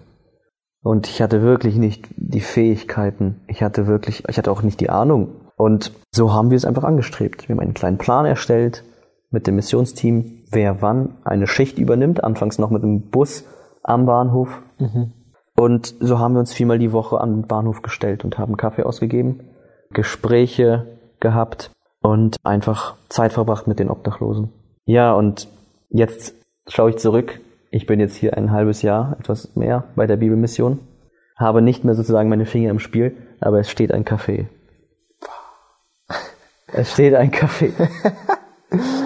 Und 0.82 1.08
ich 1.08 1.22
hatte 1.22 1.41
wirklich 1.41 1.76
nicht 1.76 2.08
die 2.16 2.39
Fähigkeiten. 2.39 3.41
Ich 3.47 3.62
hatte 3.62 3.88
wirklich, 3.88 4.24
ich 4.28 4.38
hatte 4.38 4.52
auch 4.52 4.62
nicht 4.62 4.80
die 4.80 4.89
Ahnung. 4.89 5.30
Und 5.58 5.91
so 6.12 6.34
haben 6.34 6.52
wir 6.52 6.58
es 6.58 6.66
einfach 6.66 6.84
angestrebt. 6.84 7.50
Wir 7.50 7.56
haben 7.56 7.62
einen 7.62 7.74
kleinen 7.74 7.97
Plan 7.97 8.26
erstellt 8.26 8.84
mit 9.32 9.47
dem 9.47 9.55
Missionsteam, 9.55 10.43
wer 10.51 10.82
wann 10.82 11.17
eine 11.23 11.47
Schicht 11.47 11.77
übernimmt. 11.77 12.23
Anfangs 12.23 12.57
noch 12.57 12.69
mit 12.69 12.84
einem 12.84 13.09
Bus 13.09 13.45
am 13.84 14.05
Bahnhof. 14.05 14.61
Mhm. 14.80 15.13
Und 15.55 15.95
so 15.99 16.19
haben 16.19 16.34
wir 16.34 16.39
uns 16.39 16.53
viermal 16.53 16.80
die 16.80 16.93
Woche 16.93 17.19
an 17.19 17.41
den 17.41 17.47
Bahnhof 17.47 17.82
gestellt 17.82 18.23
und 18.23 18.38
haben 18.38 18.57
Kaffee 18.57 18.84
ausgegeben, 18.84 19.41
Gespräche 19.91 20.99
gehabt 21.19 21.71
und 22.01 22.38
einfach 22.43 22.95
Zeit 23.09 23.34
verbracht 23.34 23.67
mit 23.67 23.80
den 23.80 23.89
Obdachlosen. 23.89 24.53
Ja, 24.86 25.13
und 25.13 25.49
jetzt 25.89 26.34
schaue 26.67 26.91
ich 26.91 26.97
zurück. 26.97 27.41
Ich 27.71 27.86
bin 27.86 27.99
jetzt 27.99 28.15
hier 28.15 28.38
ein 28.38 28.51
halbes 28.51 28.82
Jahr, 28.82 29.17
etwas 29.19 29.55
mehr 29.55 29.84
bei 29.95 30.07
der 30.07 30.15
Bibelmission. 30.15 30.80
Habe 31.36 31.61
nicht 31.61 31.84
mehr 31.84 31.93
sozusagen 31.93 32.30
meine 32.30 32.45
Finger 32.45 32.71
im 32.71 32.80
Spiel, 32.80 33.15
aber 33.39 33.59
es 33.59 33.69
steht 33.69 33.91
ein 33.91 34.05
Kaffee. 34.05 34.47
Es 36.71 36.93
steht 36.93 37.15
ein 37.15 37.32
Kaffee. 37.32 37.73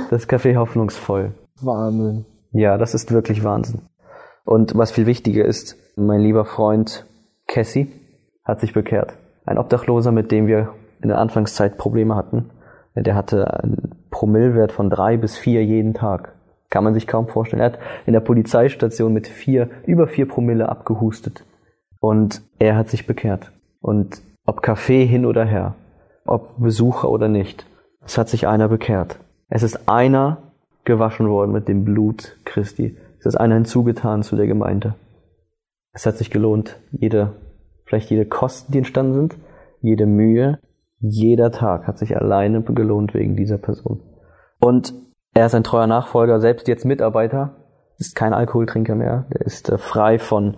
Das 0.10 0.28
Café 0.28 0.56
hoffnungsvoll. 0.56 1.34
Wahnsinn. 1.62 2.26
Ja, 2.52 2.78
das 2.78 2.94
ist 2.94 3.12
wirklich 3.12 3.44
Wahnsinn. 3.44 3.82
Und 4.46 4.78
was 4.78 4.92
viel 4.92 5.06
wichtiger 5.06 5.46
ist, 5.46 5.78
mein 5.96 6.20
lieber 6.20 6.46
Freund 6.46 7.06
Cassie 7.48 7.92
hat 8.44 8.60
sich 8.60 8.74
bekehrt. 8.74 9.14
Ein 9.46 9.58
Obdachloser, 9.58 10.12
mit 10.12 10.32
dem 10.32 10.48
wir 10.48 10.74
in 11.02 11.10
der 11.10 11.18
Anfangszeit 11.18 11.78
Probleme 11.78 12.16
hatten. 12.16 12.50
Der 12.96 13.16
hatte 13.16 13.62
einen 13.62 14.06
Promillwert 14.12 14.72
von 14.72 14.90
drei 14.90 15.18
bis 15.18 15.38
vier 15.38 15.64
jeden 15.66 15.94
Tag. 15.94 16.34
Kann 16.70 16.84
man 16.84 16.94
sich 16.94 17.08
kaum 17.08 17.28
vorstellen. 17.28 17.62
Er 17.62 17.72
hat 17.74 17.80
in 18.06 18.14
der 18.14 18.20
Polizeistation 18.20 19.14
mit 19.14 19.28
vier, 19.28 19.70
über 19.86 20.08
vier 20.08 20.28
Promille 20.28 20.70
abgehustet. 20.70 21.46
Und 22.00 22.42
er 22.60 22.76
hat 22.76 22.90
sich 22.90 23.08
bekehrt. 23.08 23.52
Und 23.82 24.22
ob 24.46 24.62
Kaffee 24.62 25.06
hin 25.06 25.26
oder 25.26 25.46
her, 25.46 25.76
ob 26.26 26.58
Besucher 26.58 27.10
oder 27.10 27.28
nicht, 27.28 27.66
es 28.06 28.18
hat 28.18 28.30
sich 28.30 28.48
einer 28.48 28.68
bekehrt. 28.68 29.20
Es 29.50 29.64
ist 29.64 29.88
einer 29.88 30.54
gewaschen 30.84 31.30
worden 31.30 31.52
mit 31.52 31.68
dem 31.68 31.86
Blut 31.86 32.38
Christi. 32.46 32.98
Es 33.20 33.26
ist 33.26 33.36
einer 33.36 33.56
hinzugetan 33.56 34.24
zu 34.24 34.36
der 34.36 34.48
Gemeinde. 34.48 34.96
Es 35.94 36.06
hat 36.06 36.18
sich 36.18 36.30
gelohnt, 36.30 36.80
jede, 36.92 37.34
vielleicht 37.86 38.10
jede 38.10 38.26
Kosten, 38.26 38.72
die 38.72 38.80
entstanden 38.80 39.14
sind, 39.14 39.38
jede 39.82 40.06
Mühe, 40.06 40.60
jeder 41.00 41.52
Tag 41.52 41.88
hat 41.88 41.98
sich 41.98 42.18
alleine 42.18 42.62
gelohnt 42.62 43.14
wegen 43.14 43.36
dieser 43.36 43.58
Person. 43.58 44.02
Und 44.60 44.94
er 45.34 45.46
ist 45.46 45.56
ein 45.56 45.64
treuer 45.64 45.88
Nachfolger, 45.88 46.40
selbst 46.40 46.68
jetzt 46.68 46.86
Mitarbeiter, 46.86 47.56
ist 47.98 48.16
kein 48.16 48.34
Alkoholtrinker 48.34 48.96
mehr, 48.96 49.26
der 49.34 49.42
ist 49.42 49.70
äh, 49.70 49.78
frei 49.78 50.20
von, 50.20 50.58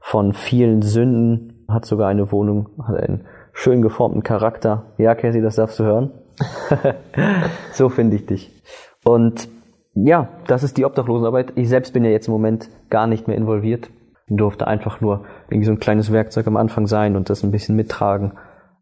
von 0.00 0.32
vielen 0.32 0.82
Sünden, 0.82 1.64
hat 1.68 1.84
sogar 1.84 2.08
eine 2.08 2.32
Wohnung, 2.32 2.70
hat 2.86 2.96
einen 2.96 3.26
schön 3.52 3.82
geformten 3.82 4.22
Charakter. 4.22 4.92
Ja, 4.98 5.14
Cassie, 5.14 5.42
das 5.42 5.56
darfst 5.56 5.78
du 5.78 5.84
hören. 5.84 6.10
so 7.72 7.88
finde 7.88 8.16
ich 8.16 8.26
dich. 8.26 8.62
Und 9.04 9.48
ja, 9.94 10.28
das 10.46 10.62
ist 10.62 10.78
die 10.78 10.84
Obdachlosenarbeit. 10.84 11.52
Ich 11.56 11.68
selbst 11.68 11.92
bin 11.92 12.04
ja 12.04 12.10
jetzt 12.10 12.28
im 12.28 12.32
Moment 12.32 12.68
gar 12.88 13.06
nicht 13.06 13.28
mehr 13.28 13.36
involviert. 13.36 13.90
Ich 14.26 14.36
durfte 14.36 14.66
einfach 14.66 15.00
nur 15.00 15.24
irgendwie 15.50 15.66
so 15.66 15.72
ein 15.72 15.80
kleines 15.80 16.12
Werkzeug 16.12 16.46
am 16.46 16.56
Anfang 16.56 16.86
sein 16.86 17.16
und 17.16 17.28
das 17.28 17.42
ein 17.42 17.50
bisschen 17.50 17.76
mittragen. 17.76 18.32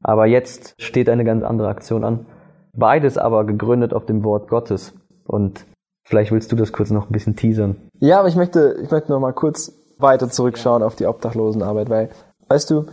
Aber 0.03 0.26
jetzt 0.26 0.74
steht 0.78 1.09
eine 1.09 1.24
ganz 1.24 1.44
andere 1.44 1.68
Aktion 1.68 2.05
an. 2.05 2.26
Beides 2.72 3.18
aber 3.18 3.44
gegründet 3.44 3.92
auf 3.92 4.07
dem 4.07 4.22
Wort 4.24 4.48
Gottes. 4.48 4.94
Und 5.26 5.66
vielleicht 6.05 6.30
willst 6.32 6.53
du 6.53 6.57
das 6.57 6.72
kurz 6.72 6.90
noch 6.90 7.09
ein 7.09 7.12
bisschen 7.12 7.36
teasern. 7.36 7.76
Ja, 7.98 8.20
aber 8.20 8.28
ich 8.28 8.36
möchte, 8.36 8.76
ich 8.82 8.90
möchte 8.90 9.11
noch 9.11 9.20
mal 9.20 9.32
kurz 9.32 9.72
weiter 9.98 10.30
zurückschauen 10.30 10.82
auf 10.82 10.96
die 10.96 11.07
Obdachlosenarbeit, 11.07 11.90
weil, 11.90 12.11
weißt 12.48 12.70
du, 12.70 12.86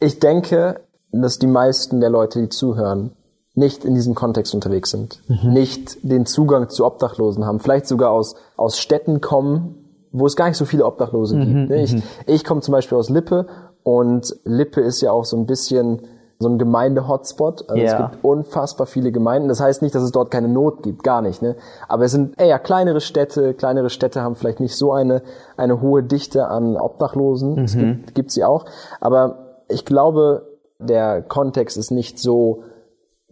ich 0.00 0.20
denke, 0.20 0.80
dass 1.12 1.38
die 1.38 1.46
meisten 1.46 2.00
der 2.00 2.10
Leute, 2.10 2.40
die 2.40 2.48
zuhören, 2.48 3.12
nicht 3.56 3.84
in 3.84 3.94
diesem 3.94 4.14
Kontext 4.14 4.54
unterwegs 4.54 4.90
sind, 4.90 5.20
mhm. 5.28 5.52
nicht 5.52 5.98
den 6.02 6.26
Zugang 6.26 6.68
zu 6.68 6.84
Obdachlosen 6.84 7.44
haben, 7.44 7.58
vielleicht 7.58 7.86
sogar 7.86 8.10
aus, 8.10 8.36
aus 8.56 8.78
Städten 8.78 9.20
kommen, 9.20 9.74
wo 10.12 10.26
es 10.26 10.36
gar 10.36 10.48
nicht 10.48 10.58
so 10.58 10.66
viele 10.66 10.84
Obdachlose 10.86 11.36
mhm. 11.36 11.68
gibt. 11.68 11.72
Ich, 11.72 11.94
mhm. 11.94 12.02
ich 12.26 12.44
komme 12.44 12.60
zum 12.60 12.72
Beispiel 12.72 12.98
aus 12.98 13.08
Lippe 13.08 13.46
und 13.82 14.36
Lippe 14.44 14.82
ist 14.82 15.00
ja 15.00 15.10
auch 15.10 15.24
so 15.24 15.36
ein 15.36 15.46
bisschen 15.46 16.02
so 16.38 16.50
ein 16.50 16.58
Gemeinde-Hotspot. 16.58 17.70
Also 17.70 17.82
yeah. 17.82 17.92
es 17.92 18.10
gibt 18.10 18.24
unfassbar 18.24 18.86
viele 18.86 19.10
Gemeinden. 19.10 19.48
Das 19.48 19.60
heißt 19.60 19.80
nicht, 19.80 19.94
dass 19.94 20.02
es 20.02 20.12
dort 20.12 20.30
keine 20.30 20.48
Not 20.48 20.82
gibt, 20.82 21.02
gar 21.02 21.22
nicht. 21.22 21.40
Ne? 21.40 21.56
Aber 21.88 22.04
es 22.04 22.12
sind 22.12 22.38
eher 22.38 22.58
kleinere 22.58 23.00
Städte. 23.00 23.54
Kleinere 23.54 23.88
Städte 23.88 24.20
haben 24.20 24.36
vielleicht 24.36 24.60
nicht 24.60 24.76
so 24.76 24.92
eine, 24.92 25.22
eine 25.56 25.80
hohe 25.80 26.02
Dichte 26.02 26.48
an 26.48 26.76
Obdachlosen. 26.76 27.54
Mhm. 27.54 27.64
Es 27.64 27.74
gibt, 27.74 28.14
gibt 28.14 28.30
sie 28.32 28.44
auch. 28.44 28.66
Aber 29.00 29.62
ich 29.68 29.86
glaube, 29.86 30.46
der 30.78 31.22
Kontext 31.22 31.78
ist 31.78 31.90
nicht 31.90 32.18
so 32.18 32.64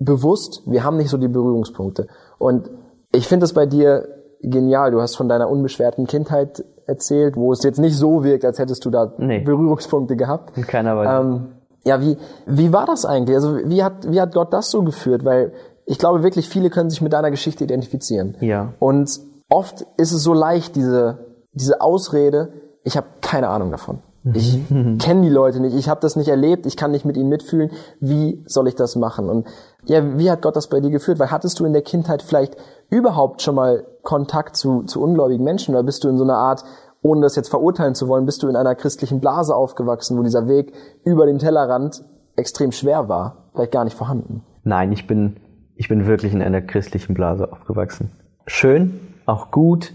bewusst, 0.04 0.62
wir 0.66 0.84
haben 0.84 0.96
nicht 0.96 1.10
so 1.10 1.16
die 1.16 1.28
Berührungspunkte. 1.28 2.06
Und 2.38 2.70
ich 3.12 3.28
finde 3.28 3.44
es 3.44 3.52
bei 3.52 3.66
dir 3.66 4.08
genial. 4.42 4.90
Du 4.90 5.00
hast 5.00 5.16
von 5.16 5.28
deiner 5.28 5.48
unbeschwerten 5.48 6.06
Kindheit 6.06 6.64
erzählt, 6.86 7.36
wo 7.36 7.52
es 7.52 7.62
jetzt 7.62 7.78
nicht 7.78 7.96
so 7.96 8.24
wirkt, 8.24 8.44
als 8.44 8.58
hättest 8.58 8.84
du 8.84 8.90
da 8.90 9.12
nee. 9.18 9.40
Berührungspunkte 9.40 10.16
gehabt. 10.16 10.56
In 10.56 10.66
keiner 10.66 10.96
Weise. 10.96 11.26
Ähm, 11.26 11.46
ja, 11.84 12.00
wie, 12.00 12.16
wie 12.46 12.72
war 12.72 12.86
das 12.86 13.04
eigentlich? 13.04 13.36
Also 13.36 13.56
wie 13.56 13.82
hat, 13.82 14.10
wie 14.10 14.20
hat 14.20 14.34
Gott 14.34 14.52
das 14.52 14.70
so 14.70 14.82
geführt? 14.82 15.24
Weil 15.24 15.52
ich 15.86 15.98
glaube 15.98 16.22
wirklich, 16.22 16.48
viele 16.48 16.70
können 16.70 16.90
sich 16.90 17.02
mit 17.02 17.12
deiner 17.12 17.30
Geschichte 17.30 17.64
identifizieren. 17.64 18.36
Ja. 18.40 18.72
Und 18.78 19.20
oft 19.50 19.86
ist 19.96 20.12
es 20.12 20.22
so 20.22 20.32
leicht, 20.32 20.76
diese, 20.76 21.18
diese 21.52 21.80
Ausrede, 21.80 22.52
ich 22.84 22.96
habe 22.96 23.06
keine 23.20 23.48
Ahnung 23.48 23.70
davon. 23.70 24.00
Ich 24.32 24.58
kenne 24.98 25.22
die 25.22 25.28
Leute 25.28 25.60
nicht, 25.60 25.76
ich 25.76 25.88
habe 25.88 26.00
das 26.00 26.16
nicht 26.16 26.28
erlebt, 26.28 26.64
ich 26.64 26.78
kann 26.78 26.90
nicht 26.90 27.04
mit 27.04 27.16
ihnen 27.16 27.28
mitfühlen. 27.28 27.70
Wie 28.00 28.42
soll 28.46 28.68
ich 28.68 28.74
das 28.74 28.96
machen? 28.96 29.28
Und 29.28 29.46
ja, 29.84 30.18
wie 30.18 30.30
hat 30.30 30.40
Gott 30.40 30.56
das 30.56 30.68
bei 30.68 30.80
dir 30.80 30.90
geführt? 30.90 31.18
Weil 31.18 31.30
hattest 31.30 31.60
du 31.60 31.66
in 31.66 31.74
der 31.74 31.82
Kindheit 31.82 32.22
vielleicht 32.22 32.56
überhaupt 32.88 33.42
schon 33.42 33.54
mal 33.54 33.84
Kontakt 34.02 34.56
zu, 34.56 34.84
zu 34.84 35.02
ungläubigen 35.02 35.44
Menschen 35.44 35.74
oder 35.74 35.84
bist 35.84 36.04
du 36.04 36.08
in 36.08 36.16
so 36.16 36.24
einer 36.24 36.38
Art, 36.38 36.64
ohne 37.02 37.20
das 37.20 37.36
jetzt 37.36 37.50
verurteilen 37.50 37.94
zu 37.94 38.08
wollen, 38.08 38.24
bist 38.24 38.42
du 38.42 38.48
in 38.48 38.56
einer 38.56 38.74
christlichen 38.74 39.20
Blase 39.20 39.54
aufgewachsen, 39.54 40.16
wo 40.16 40.22
dieser 40.22 40.48
Weg 40.48 40.72
über 41.04 41.26
den 41.26 41.38
Tellerrand 41.38 42.02
extrem 42.36 42.72
schwer 42.72 43.10
war, 43.10 43.50
vielleicht 43.52 43.72
gar 43.72 43.84
nicht 43.84 43.96
vorhanden? 43.96 44.42
Nein, 44.62 44.90
ich 44.92 45.06
bin, 45.06 45.36
ich 45.76 45.88
bin 45.88 46.06
wirklich 46.06 46.32
in 46.32 46.40
einer 46.40 46.62
christlichen 46.62 47.12
Blase 47.12 47.52
aufgewachsen. 47.52 48.10
Schön, 48.46 49.00
auch 49.26 49.50
gut, 49.50 49.92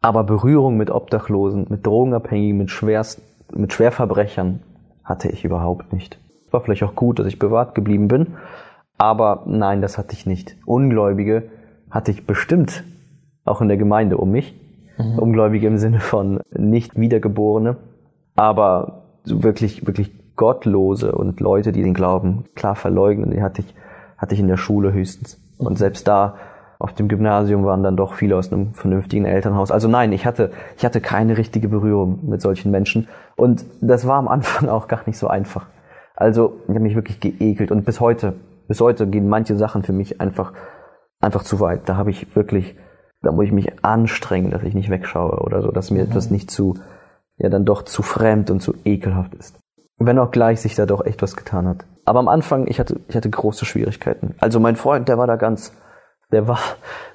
aber 0.00 0.24
Berührung 0.24 0.78
mit 0.78 0.90
Obdachlosen, 0.90 1.66
mit 1.68 1.86
Drogenabhängigen, 1.86 2.56
mit 2.56 2.70
schwerst, 2.70 3.20
mit 3.54 3.72
Schwerverbrechern 3.72 4.60
hatte 5.04 5.28
ich 5.28 5.44
überhaupt 5.44 5.92
nicht. 5.92 6.18
War 6.50 6.60
vielleicht 6.60 6.82
auch 6.82 6.94
gut, 6.94 7.18
dass 7.18 7.26
ich 7.26 7.38
bewahrt 7.38 7.74
geblieben 7.74 8.08
bin, 8.08 8.34
aber 8.98 9.42
nein, 9.46 9.82
das 9.82 9.98
hatte 9.98 10.14
ich 10.14 10.26
nicht. 10.26 10.56
Ungläubige 10.64 11.50
hatte 11.90 12.10
ich 12.10 12.26
bestimmt 12.26 12.84
auch 13.44 13.60
in 13.60 13.68
der 13.68 13.76
Gemeinde 13.76 14.16
um 14.16 14.30
mich. 14.30 14.54
Mhm. 14.98 15.18
Ungläubige 15.18 15.66
im 15.66 15.78
Sinne 15.78 16.00
von 16.00 16.40
nicht 16.50 16.98
Wiedergeborene, 16.98 17.76
aber 18.34 19.02
wirklich, 19.24 19.86
wirklich 19.86 20.12
Gottlose 20.36 21.12
und 21.12 21.40
Leute, 21.40 21.72
die 21.72 21.82
den 21.82 21.94
Glauben 21.94 22.44
klar 22.54 22.76
verleugnen, 22.76 23.30
die 23.30 23.42
hatte 23.42 23.62
ich, 23.62 23.74
hatte 24.18 24.34
ich 24.34 24.40
in 24.40 24.48
der 24.48 24.56
Schule 24.56 24.92
höchstens. 24.92 25.40
Und 25.58 25.78
selbst 25.78 26.06
da 26.06 26.36
auf 26.78 26.92
dem 26.92 27.08
Gymnasium 27.08 27.64
waren 27.64 27.82
dann 27.82 27.96
doch 27.96 28.14
viele 28.14 28.36
aus 28.36 28.52
einem 28.52 28.74
vernünftigen 28.74 29.24
Elternhaus. 29.24 29.70
Also 29.70 29.88
nein, 29.88 30.12
ich 30.12 30.26
hatte, 30.26 30.50
ich 30.76 30.84
hatte 30.84 31.00
keine 31.00 31.38
richtige 31.38 31.68
Berührung 31.68 32.28
mit 32.28 32.40
solchen 32.40 32.70
Menschen. 32.70 33.08
Und 33.36 33.64
das 33.80 34.06
war 34.06 34.16
am 34.16 34.28
Anfang 34.28 34.68
auch 34.68 34.88
gar 34.88 35.02
nicht 35.06 35.18
so 35.18 35.28
einfach. 35.28 35.66
Also 36.14 36.60
ich 36.64 36.70
habe 36.70 36.80
mich 36.80 36.94
wirklich 36.94 37.20
geekelt 37.20 37.70
und 37.70 37.84
bis 37.84 38.00
heute 38.00 38.34
bis 38.68 38.80
heute 38.80 39.06
gehen 39.06 39.28
manche 39.28 39.56
Sachen 39.56 39.82
für 39.82 39.92
mich 39.92 40.20
einfach, 40.20 40.52
einfach 41.20 41.42
zu 41.42 41.60
weit. 41.60 41.88
Da 41.88 41.96
habe 41.96 42.10
ich 42.10 42.34
wirklich, 42.34 42.76
da 43.22 43.32
muss 43.32 43.46
ich 43.46 43.52
mich 43.52 43.84
anstrengen, 43.84 44.50
dass 44.50 44.62
ich 44.62 44.74
nicht 44.74 44.90
wegschaue 44.90 45.40
oder 45.40 45.62
so, 45.62 45.70
dass 45.70 45.90
mir 45.90 46.04
mhm. 46.04 46.10
etwas 46.10 46.30
nicht 46.30 46.50
zu, 46.50 46.74
ja, 47.38 47.48
dann 47.48 47.64
doch 47.64 47.82
zu 47.82 48.02
fremd 48.02 48.50
und 48.50 48.60
zu 48.60 48.74
ekelhaft 48.84 49.34
ist. 49.34 49.58
Wenn 49.98 50.18
auch 50.18 50.30
gleich 50.30 50.60
sich 50.60 50.74
da 50.74 50.84
doch 50.84 51.04
echt 51.06 51.22
was 51.22 51.36
getan 51.36 51.66
hat. 51.66 51.86
Aber 52.04 52.18
am 52.18 52.28
Anfang, 52.28 52.66
ich 52.66 52.78
hatte, 52.78 53.00
ich 53.08 53.16
hatte 53.16 53.30
große 53.30 53.64
Schwierigkeiten. 53.64 54.34
Also 54.38 54.60
mein 54.60 54.76
Freund, 54.76 55.08
der 55.08 55.16
war 55.16 55.26
da 55.26 55.36
ganz, 55.36 55.72
der 56.32 56.48
war, 56.48 56.58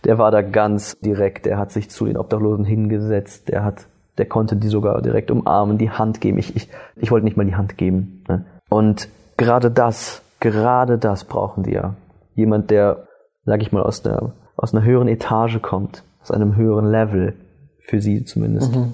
der 0.03 0.18
war 0.18 0.32
da 0.32 0.41
ganz 0.41 0.99
direkt. 0.99 1.45
Der 1.45 1.57
hat 1.57 1.72
sich 1.72 1.89
zu 1.89 2.05
den 2.05 2.18
Obdachlosen 2.18 2.66
hingesetzt. 2.66 3.49
Der 3.49 3.64
hat, 3.64 3.88
der 4.18 4.26
konnte 4.26 4.55
die 4.55 4.68
sogar 4.68 5.01
direkt 5.01 5.32
umarmen, 5.32 5.78
die 5.78 5.89
Hand 5.89 6.22
geben. 6.22 6.38
Ich, 6.38 6.55
ich, 6.55 6.70
ich 6.95 7.12
wollte 7.12 7.26
nicht 7.26 7.38
mal 7.38 7.45
die 7.45 7.55
Hand 7.55 7.78
geben. 7.78 8.24
Ne? 8.28 8.45
Und 8.70 9.09
gerade 9.38 9.72
das 9.72 10.22
Gerade 10.41 10.97
das 10.97 11.24
brauchen 11.24 11.64
die 11.64 11.74
ja. 11.74 11.95
Jemand, 12.34 12.72
der, 12.72 13.07
sag 13.45 13.62
ich 13.62 13.72
mal, 13.72 13.84
aus 13.84 14.01
der, 14.01 14.34
aus 14.57 14.74
einer 14.74 14.84
höheren 14.84 15.07
Etage 15.07 15.62
kommt, 15.62 16.03
aus 16.22 16.32
einem 16.32 16.55
höheren 16.55 16.89
Level, 16.89 17.36
für 17.80 18.01
sie 18.01 18.26
zumindest, 18.26 18.76
mhm. 18.76 18.93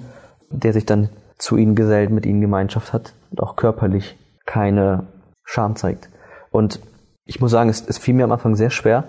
der 0.50 0.72
sich 0.74 0.84
dann 0.84 1.08
zu 1.38 1.56
ihnen 1.56 1.74
gesellt, 1.74 2.10
mit 2.10 2.26
ihnen 2.26 2.40
Gemeinschaft 2.40 2.92
hat 2.92 3.14
und 3.30 3.42
auch 3.42 3.56
körperlich 3.56 4.18
keine 4.44 5.06
Scham 5.42 5.74
zeigt. 5.74 6.10
Und 6.50 6.80
ich 7.24 7.40
muss 7.40 7.50
sagen, 7.50 7.70
es, 7.70 7.86
es 7.86 7.96
fiel 7.96 8.14
mir 8.14 8.24
am 8.24 8.32
Anfang 8.32 8.54
sehr 8.54 8.70
schwer. 8.70 9.04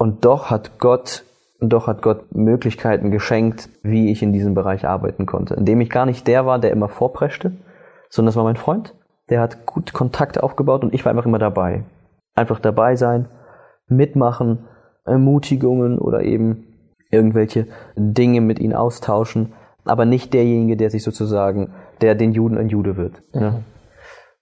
Und 0.00 0.24
doch 0.24 0.48
hat 0.48 0.78
Gott, 0.78 1.24
doch 1.60 1.86
hat 1.86 2.00
Gott 2.00 2.34
Möglichkeiten 2.34 3.10
geschenkt, 3.10 3.68
wie 3.82 4.10
ich 4.10 4.22
in 4.22 4.32
diesem 4.32 4.54
Bereich 4.54 4.86
arbeiten 4.86 5.26
konnte. 5.26 5.52
Indem 5.52 5.82
ich 5.82 5.90
gar 5.90 6.06
nicht 6.06 6.26
der 6.26 6.46
war, 6.46 6.58
der 6.58 6.70
immer 6.70 6.88
vorpreschte, 6.88 7.52
sondern 8.08 8.28
das 8.28 8.36
war 8.36 8.44
mein 8.44 8.56
Freund. 8.56 8.94
Der 9.28 9.42
hat 9.42 9.66
gut 9.66 9.92
Kontakte 9.92 10.42
aufgebaut 10.42 10.84
und 10.84 10.94
ich 10.94 11.04
war 11.04 11.10
einfach 11.10 11.26
immer 11.26 11.38
dabei. 11.38 11.84
Einfach 12.34 12.60
dabei 12.60 12.96
sein, 12.96 13.28
mitmachen, 13.88 14.68
Ermutigungen 15.04 15.98
oder 15.98 16.22
eben 16.22 16.64
irgendwelche 17.10 17.66
Dinge 17.94 18.40
mit 18.40 18.58
ihnen 18.58 18.72
austauschen, 18.72 19.52
aber 19.84 20.06
nicht 20.06 20.32
derjenige, 20.32 20.78
der 20.78 20.88
sich 20.88 21.02
sozusagen, 21.02 21.74
der 22.00 22.14
den 22.14 22.32
Juden 22.32 22.56
ein 22.56 22.70
Jude 22.70 22.96
wird. 22.96 23.22
Mhm. 23.34 23.40
Ne? 23.40 23.64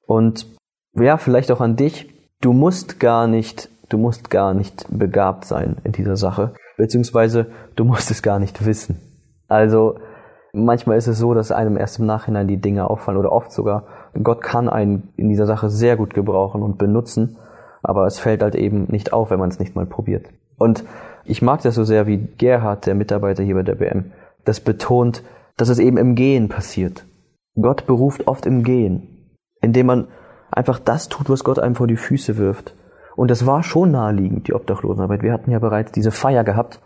Und 0.06 0.46
ja, 0.94 1.16
vielleicht 1.16 1.50
auch 1.50 1.60
an 1.60 1.74
dich. 1.74 2.14
Du 2.40 2.52
musst 2.52 3.00
gar 3.00 3.26
nicht, 3.26 3.68
du 3.88 3.98
musst 3.98 4.30
gar 4.30 4.54
nicht 4.54 4.86
begabt 4.90 5.44
sein 5.44 5.76
in 5.84 5.92
dieser 5.92 6.16
Sache, 6.16 6.54
beziehungsweise 6.76 7.46
du 7.76 7.84
musst 7.84 8.10
es 8.10 8.22
gar 8.22 8.38
nicht 8.38 8.64
wissen. 8.64 9.00
Also 9.48 9.98
manchmal 10.52 10.98
ist 10.98 11.06
es 11.06 11.18
so, 11.18 11.34
dass 11.34 11.52
einem 11.52 11.76
erst 11.76 11.98
im 11.98 12.06
Nachhinein 12.06 12.48
die 12.48 12.60
Dinge 12.60 12.88
auffallen 12.88 13.18
oder 13.18 13.32
oft 13.32 13.52
sogar. 13.52 13.84
Gott 14.22 14.42
kann 14.42 14.68
einen 14.68 15.12
in 15.16 15.28
dieser 15.28 15.46
Sache 15.46 15.70
sehr 15.70 15.96
gut 15.96 16.14
gebrauchen 16.14 16.62
und 16.62 16.78
benutzen, 16.78 17.38
aber 17.82 18.06
es 18.06 18.18
fällt 18.18 18.42
halt 18.42 18.54
eben 18.54 18.86
nicht 18.90 19.12
auf, 19.12 19.30
wenn 19.30 19.38
man 19.38 19.50
es 19.50 19.58
nicht 19.58 19.76
mal 19.76 19.86
probiert. 19.86 20.26
Und 20.56 20.84
ich 21.24 21.42
mag 21.42 21.62
das 21.62 21.74
so 21.74 21.84
sehr, 21.84 22.06
wie 22.06 22.18
Gerhard, 22.18 22.86
der 22.86 22.94
Mitarbeiter 22.94 23.42
hier 23.42 23.54
bei 23.54 23.62
der 23.62 23.76
BM, 23.76 24.12
das 24.44 24.60
betont, 24.60 25.22
dass 25.56 25.68
es 25.68 25.78
eben 25.78 25.96
im 25.96 26.14
Gehen 26.14 26.48
passiert. 26.48 27.04
Gott 27.60 27.86
beruft 27.86 28.26
oft 28.26 28.46
im 28.46 28.62
Gehen, 28.62 29.36
indem 29.60 29.86
man 29.86 30.08
einfach 30.50 30.78
das 30.78 31.08
tut, 31.08 31.28
was 31.28 31.44
Gott 31.44 31.58
einem 31.58 31.74
vor 31.74 31.86
die 31.86 31.96
Füße 31.96 32.38
wirft. 32.38 32.74
Und 33.18 33.32
das 33.32 33.46
war 33.46 33.64
schon 33.64 33.90
naheliegend, 33.90 34.46
die 34.46 34.54
Obdachlosenarbeit. 34.54 35.24
Wir 35.24 35.32
hatten 35.32 35.50
ja 35.50 35.58
bereits 35.58 35.90
diese 35.90 36.12
Feier 36.12 36.44
gehabt. 36.44 36.80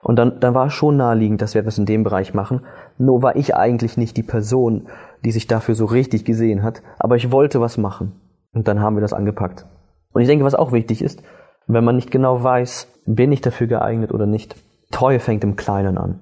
Und 0.00 0.14
dann, 0.14 0.38
dann 0.38 0.54
war 0.54 0.66
es 0.66 0.74
schon 0.74 0.96
naheliegend, 0.96 1.42
dass 1.42 1.54
wir 1.54 1.60
etwas 1.60 1.76
in 1.76 1.86
dem 1.86 2.04
Bereich 2.04 2.34
machen. 2.34 2.60
Nur 2.98 3.20
war 3.20 3.34
ich 3.34 3.56
eigentlich 3.56 3.96
nicht 3.96 4.16
die 4.16 4.22
Person, 4.22 4.86
die 5.24 5.32
sich 5.32 5.48
dafür 5.48 5.74
so 5.74 5.86
richtig 5.86 6.24
gesehen 6.24 6.62
hat. 6.62 6.84
Aber 7.00 7.16
ich 7.16 7.32
wollte 7.32 7.60
was 7.60 7.78
machen. 7.78 8.12
Und 8.52 8.68
dann 8.68 8.78
haben 8.78 8.94
wir 8.94 9.00
das 9.00 9.12
angepackt. 9.12 9.66
Und 10.12 10.22
ich 10.22 10.28
denke, 10.28 10.44
was 10.44 10.54
auch 10.54 10.70
wichtig 10.70 11.02
ist, 11.02 11.24
wenn 11.66 11.82
man 11.82 11.96
nicht 11.96 12.12
genau 12.12 12.44
weiß, 12.44 12.86
bin 13.06 13.32
ich 13.32 13.40
dafür 13.40 13.66
geeignet 13.66 14.12
oder 14.12 14.26
nicht. 14.26 14.54
Treue 14.92 15.18
fängt 15.18 15.42
im 15.42 15.56
Kleinen 15.56 15.98
an. 15.98 16.20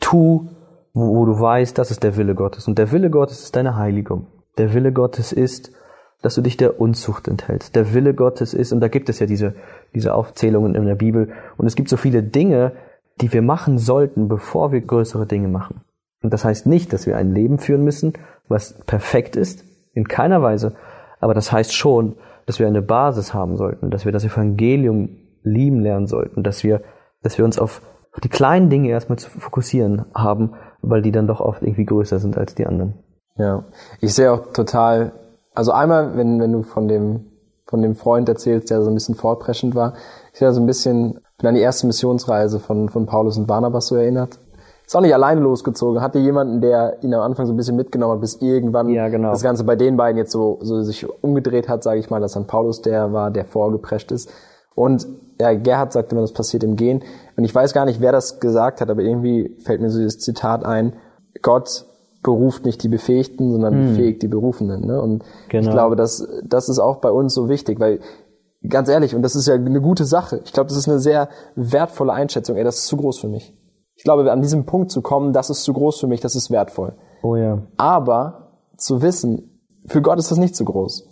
Tu, 0.00 0.48
wo 0.94 1.24
du 1.26 1.38
weißt, 1.38 1.78
das 1.78 1.92
ist 1.92 2.02
der 2.02 2.16
Wille 2.16 2.34
Gottes. 2.34 2.66
Und 2.66 2.76
der 2.76 2.90
Wille 2.90 3.10
Gottes 3.10 3.44
ist 3.44 3.54
deine 3.54 3.76
Heiligung. 3.76 4.26
Der 4.58 4.74
Wille 4.74 4.92
Gottes 4.92 5.32
ist, 5.32 5.70
dass 6.22 6.34
du 6.34 6.40
dich 6.40 6.56
der 6.56 6.80
Unzucht 6.80 7.28
enthältst. 7.28 7.76
Der 7.76 7.94
Wille 7.94 8.14
Gottes 8.14 8.54
ist, 8.54 8.72
und 8.72 8.80
da 8.80 8.88
gibt 8.88 9.08
es 9.08 9.18
ja 9.18 9.26
diese, 9.26 9.54
diese 9.94 10.14
Aufzählungen 10.14 10.74
in 10.74 10.86
der 10.86 10.94
Bibel, 10.94 11.32
und 11.56 11.66
es 11.66 11.76
gibt 11.76 11.88
so 11.88 11.96
viele 11.96 12.22
Dinge, 12.22 12.72
die 13.20 13.32
wir 13.32 13.42
machen 13.42 13.78
sollten, 13.78 14.28
bevor 14.28 14.72
wir 14.72 14.80
größere 14.80 15.26
Dinge 15.26 15.48
machen. 15.48 15.82
Und 16.22 16.32
das 16.32 16.44
heißt 16.44 16.66
nicht, 16.66 16.92
dass 16.92 17.06
wir 17.06 17.16
ein 17.16 17.32
Leben 17.32 17.58
führen 17.58 17.84
müssen, 17.84 18.14
was 18.48 18.78
perfekt 18.84 19.36
ist, 19.36 19.64
in 19.92 20.08
keiner 20.08 20.42
Weise, 20.42 20.74
aber 21.20 21.34
das 21.34 21.52
heißt 21.52 21.74
schon, 21.74 22.16
dass 22.46 22.58
wir 22.58 22.66
eine 22.66 22.82
Basis 22.82 23.34
haben 23.34 23.56
sollten, 23.56 23.90
dass 23.90 24.04
wir 24.04 24.12
das 24.12 24.24
Evangelium 24.24 25.08
lieben 25.42 25.80
lernen 25.80 26.06
sollten, 26.06 26.42
dass 26.42 26.64
wir, 26.64 26.82
dass 27.22 27.38
wir 27.38 27.44
uns 27.44 27.58
auf 27.58 27.82
die 28.22 28.28
kleinen 28.28 28.70
Dinge 28.70 28.88
erstmal 28.88 29.18
zu 29.18 29.30
fokussieren 29.30 30.06
haben, 30.14 30.54
weil 30.80 31.02
die 31.02 31.12
dann 31.12 31.26
doch 31.26 31.40
oft 31.40 31.62
irgendwie 31.62 31.84
größer 31.84 32.18
sind 32.18 32.38
als 32.38 32.54
die 32.54 32.66
anderen. 32.66 32.94
Ja, 33.36 33.64
ich 34.00 34.14
sehe 34.14 34.32
auch 34.32 34.52
total, 34.52 35.12
also 35.56 35.72
einmal, 35.72 36.16
wenn, 36.16 36.38
wenn 36.40 36.52
du 36.52 36.62
von 36.62 36.86
dem, 36.86 37.26
von 37.66 37.82
dem 37.82 37.96
Freund 37.96 38.28
erzählst, 38.28 38.70
der 38.70 38.82
so 38.82 38.90
ein 38.90 38.94
bisschen 38.94 39.14
vorpreschend 39.14 39.74
war, 39.74 39.94
ich 40.32 40.38
sehe 40.38 40.52
so 40.52 40.60
ein 40.60 40.66
bisschen, 40.66 41.20
bin 41.38 41.48
an 41.48 41.54
die 41.54 41.62
erste 41.62 41.86
Missionsreise 41.86 42.60
von, 42.60 42.90
von 42.90 43.06
Paulus 43.06 43.38
und 43.38 43.46
Barnabas 43.46 43.88
so 43.88 43.96
erinnert. 43.96 44.38
Ist 44.86 44.94
auch 44.94 45.00
nicht 45.00 45.14
alleine 45.14 45.40
losgezogen, 45.40 46.00
hatte 46.00 46.20
jemanden, 46.20 46.60
der 46.60 47.02
ihn 47.02 47.12
am 47.12 47.22
Anfang 47.22 47.46
so 47.46 47.52
ein 47.52 47.56
bisschen 47.56 47.74
mitgenommen 47.74 48.12
hat, 48.12 48.20
bis 48.20 48.36
irgendwann 48.36 48.88
ja, 48.90 49.08
genau. 49.08 49.30
das 49.30 49.42
Ganze 49.42 49.64
bei 49.64 49.74
den 49.74 49.96
beiden 49.96 50.16
jetzt 50.16 50.30
so, 50.30 50.58
so 50.60 50.80
sich 50.82 51.06
umgedreht 51.24 51.68
hat, 51.68 51.82
sage 51.82 51.98
ich 51.98 52.08
mal, 52.08 52.20
dass 52.20 52.34
dann 52.34 52.46
Paulus 52.46 52.82
der 52.82 53.12
war, 53.12 53.32
der 53.32 53.46
vorgeprescht 53.46 54.12
ist. 54.12 54.30
Und 54.76 55.08
ja, 55.40 55.54
Gerhard 55.54 55.92
sagte 55.92 56.14
immer, 56.14 56.22
das 56.22 56.32
passiert 56.32 56.62
im 56.62 56.76
Gehen. 56.76 57.02
Und 57.36 57.44
ich 57.44 57.54
weiß 57.54 57.72
gar 57.72 57.86
nicht, 57.86 58.00
wer 58.00 58.12
das 58.12 58.38
gesagt 58.38 58.80
hat, 58.80 58.90
aber 58.90 59.02
irgendwie 59.02 59.56
fällt 59.64 59.80
mir 59.80 59.90
so 59.90 59.98
dieses 59.98 60.18
Zitat 60.18 60.64
ein, 60.64 60.92
Gott 61.42 61.86
beruft 62.26 62.64
nicht 62.64 62.82
die 62.82 62.88
Befähigten, 62.88 63.52
sondern 63.52 63.74
hm. 63.74 63.88
befähigt 63.88 64.20
die 64.20 64.28
Berufenen. 64.28 64.84
Ne? 64.84 65.00
Und 65.00 65.24
genau. 65.48 65.64
ich 65.64 65.70
glaube, 65.70 65.94
das, 65.94 66.28
das 66.44 66.68
ist 66.68 66.80
auch 66.80 66.96
bei 66.96 67.10
uns 67.10 67.32
so 67.32 67.48
wichtig, 67.48 67.78
weil 67.78 68.00
ganz 68.68 68.88
ehrlich, 68.88 69.14
und 69.14 69.22
das 69.22 69.36
ist 69.36 69.46
ja 69.46 69.54
eine 69.54 69.80
gute 69.80 70.04
Sache, 70.04 70.40
ich 70.44 70.52
glaube, 70.52 70.68
das 70.68 70.76
ist 70.76 70.88
eine 70.88 70.98
sehr 70.98 71.28
wertvolle 71.54 72.12
Einschätzung, 72.12 72.56
ey, 72.56 72.64
das 72.64 72.78
ist 72.78 72.88
zu 72.88 72.96
groß 72.96 73.20
für 73.20 73.28
mich. 73.28 73.56
Ich 73.94 74.02
glaube, 74.02 74.30
an 74.30 74.42
diesem 74.42 74.66
Punkt 74.66 74.90
zu 74.90 75.02
kommen, 75.02 75.32
das 75.32 75.50
ist 75.50 75.62
zu 75.62 75.72
groß 75.72 76.00
für 76.00 76.08
mich, 76.08 76.20
das 76.20 76.34
ist 76.34 76.50
wertvoll. 76.50 76.96
Oh 77.22 77.36
ja. 77.36 77.62
Aber 77.76 78.60
zu 78.76 79.00
wissen, 79.02 79.62
für 79.86 80.02
Gott 80.02 80.18
ist 80.18 80.32
das 80.32 80.38
nicht 80.38 80.56
zu 80.56 80.64
groß. 80.64 81.08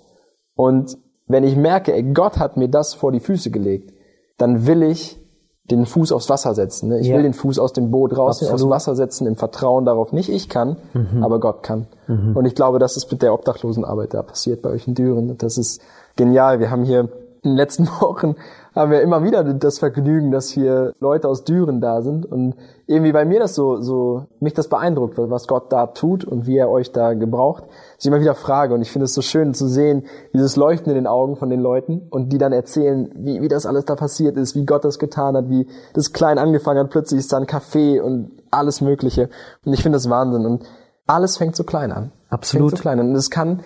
Und 0.56 0.98
wenn 1.28 1.44
ich 1.44 1.56
merke, 1.56 1.94
ey, 1.94 2.02
Gott 2.02 2.38
hat 2.38 2.56
mir 2.56 2.68
das 2.68 2.92
vor 2.92 3.12
die 3.12 3.20
Füße 3.20 3.50
gelegt, 3.50 3.92
dann 4.36 4.66
will 4.66 4.82
ich 4.82 5.23
den 5.70 5.86
Fuß 5.86 6.12
aufs 6.12 6.28
Wasser 6.28 6.54
setzen. 6.54 6.90
Ne? 6.90 7.00
Ich 7.00 7.06
ja. 7.06 7.16
will 7.16 7.22
den 7.22 7.32
Fuß 7.32 7.58
aus 7.58 7.72
dem 7.72 7.90
Boot 7.90 8.16
raus, 8.16 8.42
aufs 8.42 8.68
Wasser 8.68 8.94
setzen, 8.94 9.26
im 9.26 9.36
Vertrauen 9.36 9.84
darauf, 9.84 10.12
nicht 10.12 10.28
ich 10.28 10.48
kann, 10.48 10.76
mhm. 10.92 11.22
aber 11.22 11.40
Gott 11.40 11.62
kann. 11.62 11.86
Mhm. 12.06 12.36
Und 12.36 12.44
ich 12.44 12.54
glaube, 12.54 12.78
das 12.78 12.96
ist 12.96 13.10
mit 13.10 13.22
der 13.22 13.32
Obdachlosenarbeit 13.32 14.12
da 14.12 14.22
passiert 14.22 14.60
bei 14.60 14.70
euch 14.70 14.86
in 14.86 14.94
Düren. 14.94 15.38
Das 15.38 15.56
ist 15.56 15.80
genial. 16.16 16.60
Wir 16.60 16.70
haben 16.70 16.84
hier 16.84 17.08
in 17.44 17.50
den 17.50 17.56
letzten 17.56 17.86
Wochen 18.00 18.34
haben 18.74 18.90
wir 18.90 19.02
immer 19.02 19.22
wieder 19.22 19.44
das 19.44 19.78
Vergnügen, 19.78 20.32
dass 20.32 20.48
hier 20.48 20.94
Leute 20.98 21.28
aus 21.28 21.44
Düren 21.44 21.80
da 21.80 22.02
sind. 22.02 22.26
Und 22.26 22.54
irgendwie 22.86 23.12
bei 23.12 23.24
mir 23.24 23.38
das 23.38 23.54
so, 23.54 23.80
so, 23.80 24.26
mich 24.40 24.54
das 24.54 24.68
beeindruckt, 24.68 25.14
was 25.16 25.46
Gott 25.46 25.72
da 25.72 25.86
tut 25.86 26.24
und 26.24 26.46
wie 26.46 26.56
er 26.56 26.68
euch 26.68 26.90
da 26.90 27.14
gebraucht, 27.14 27.64
dass 27.64 28.00
ich 28.00 28.06
immer 28.06 28.20
wieder 28.20 28.34
frage. 28.34 28.74
Und 28.74 28.82
ich 28.82 28.90
finde 28.90 29.04
es 29.04 29.14
so 29.14 29.22
schön 29.22 29.54
zu 29.54 29.68
sehen, 29.68 30.06
dieses 30.32 30.56
Leuchten 30.56 30.90
in 30.90 30.96
den 30.96 31.06
Augen 31.06 31.36
von 31.36 31.50
den 31.50 31.60
Leuten 31.60 32.08
und 32.10 32.32
die 32.32 32.38
dann 32.38 32.52
erzählen, 32.52 33.12
wie, 33.14 33.40
wie 33.42 33.48
das 33.48 33.64
alles 33.64 33.84
da 33.84 33.94
passiert 33.94 34.36
ist, 34.36 34.56
wie 34.56 34.66
Gott 34.66 34.84
das 34.84 34.98
getan 34.98 35.36
hat, 35.36 35.48
wie 35.48 35.68
das 35.92 36.12
klein 36.12 36.38
angefangen 36.38 36.80
hat, 36.80 36.90
plötzlich 36.90 37.20
ist 37.20 37.32
da 37.32 37.36
ein 37.36 37.46
Café 37.46 38.00
und 38.00 38.32
alles 38.50 38.80
Mögliche. 38.80 39.28
Und 39.64 39.72
ich 39.72 39.82
finde 39.82 39.96
das 39.96 40.10
Wahnsinn. 40.10 40.46
Und 40.46 40.64
alles 41.06 41.36
fängt 41.36 41.54
so 41.54 41.62
klein 41.62 41.92
an. 41.92 42.10
Absolut. 42.28 42.70
Fängt 42.70 42.78
so 42.78 42.82
klein 42.82 42.98
an. 42.98 43.10
Und 43.10 43.14
es 43.14 43.30
kann 43.30 43.60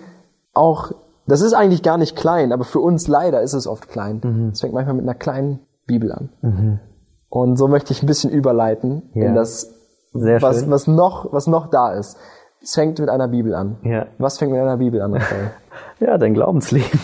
auch 0.53 0.91
das 1.31 1.41
ist 1.41 1.53
eigentlich 1.53 1.83
gar 1.83 1.97
nicht 1.97 2.15
klein, 2.15 2.51
aber 2.51 2.63
für 2.63 2.79
uns 2.79 3.07
leider 3.07 3.41
ist 3.41 3.53
es 3.53 3.67
oft 3.67 3.89
klein. 3.89 4.21
Mhm. 4.23 4.49
Es 4.49 4.61
fängt 4.61 4.73
manchmal 4.73 4.95
mit 4.95 5.03
einer 5.03 5.15
kleinen 5.15 5.59
Bibel 5.85 6.11
an. 6.11 6.29
Mhm. 6.41 6.79
Und 7.29 7.57
so 7.57 7.67
möchte 7.67 7.93
ich 7.93 8.03
ein 8.03 8.07
bisschen 8.07 8.31
überleiten 8.31 9.03
ja. 9.13 9.27
in 9.27 9.35
das, 9.35 9.73
Sehr 10.13 10.41
was, 10.41 10.61
schön. 10.61 10.71
was 10.71 10.87
noch, 10.87 11.31
was 11.31 11.47
noch 11.47 11.67
da 11.67 11.93
ist. 11.93 12.17
Es 12.61 12.73
fängt 12.73 12.99
mit 12.99 13.09
einer 13.09 13.27
Bibel 13.27 13.55
an. 13.55 13.77
Ja. 13.83 14.07
Was 14.17 14.37
fängt 14.37 14.51
mit 14.51 14.59
einer 14.59 14.77
Bibel 14.77 15.01
an, 15.01 15.17
ja, 15.99 16.17
dein 16.17 16.33
Glaubensleben. 16.33 16.99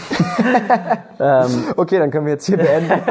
ähm, 1.20 1.64
okay, 1.78 2.00
dann 2.00 2.12
können 2.12 2.26
wir 2.26 2.34
jetzt 2.34 2.46
hier 2.46 2.58
beenden. 2.58 2.92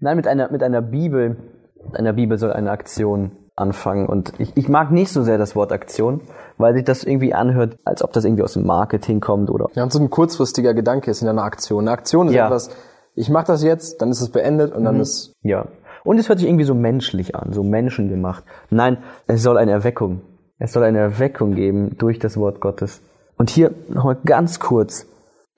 Nein, 0.00 0.16
mit 0.16 0.26
einer, 0.26 0.50
mit 0.50 0.62
einer 0.62 0.80
Bibel, 0.80 1.36
mit 1.84 1.96
einer 1.96 2.12
Bibel 2.12 2.38
soll 2.38 2.52
eine 2.52 2.70
Aktion 2.70 3.32
anfangen. 3.58 4.06
Und 4.06 4.32
ich, 4.38 4.56
ich 4.56 4.68
mag 4.68 4.90
nicht 4.90 5.12
so 5.12 5.22
sehr 5.22 5.38
das 5.38 5.56
Wort 5.56 5.72
Aktion, 5.72 6.20
weil 6.56 6.74
sich 6.74 6.84
das 6.84 7.04
irgendwie 7.04 7.34
anhört, 7.34 7.76
als 7.84 8.02
ob 8.02 8.12
das 8.12 8.24
irgendwie 8.24 8.42
aus 8.42 8.54
dem 8.54 8.66
Marketing 8.66 9.20
kommt 9.20 9.50
oder. 9.50 9.68
Ja, 9.74 9.82
und 9.82 9.92
so 9.92 9.98
ein 9.98 10.10
kurzfristiger 10.10 10.74
Gedanke 10.74 11.10
ist 11.10 11.22
in 11.22 11.28
einer 11.28 11.42
Aktion. 11.42 11.84
Eine 11.84 11.92
Aktion 11.92 12.28
ist 12.28 12.34
ja. 12.34 12.46
etwas, 12.46 12.70
ich 13.14 13.28
mache 13.30 13.46
das 13.46 13.62
jetzt, 13.62 14.00
dann 14.00 14.10
ist 14.10 14.20
es 14.20 14.30
beendet 14.30 14.74
und 14.74 14.84
dann 14.84 14.96
mhm. 14.96 15.02
ist. 15.02 15.32
Ja. 15.42 15.66
Und 16.04 16.18
es 16.18 16.28
hört 16.28 16.38
sich 16.38 16.48
irgendwie 16.48 16.64
so 16.64 16.74
menschlich 16.74 17.34
an, 17.34 17.52
so 17.52 17.62
menschengemacht. 17.62 18.44
Nein, 18.70 18.98
es 19.26 19.42
soll 19.42 19.58
eine 19.58 19.72
Erweckung. 19.72 20.22
Es 20.58 20.72
soll 20.72 20.84
eine 20.84 20.98
Erweckung 20.98 21.54
geben 21.54 21.96
durch 21.98 22.18
das 22.18 22.36
Wort 22.36 22.60
Gottes. 22.60 23.00
Und 23.36 23.50
hier 23.50 23.72
nochmal 23.88 24.16
ganz 24.24 24.58
kurz 24.58 25.06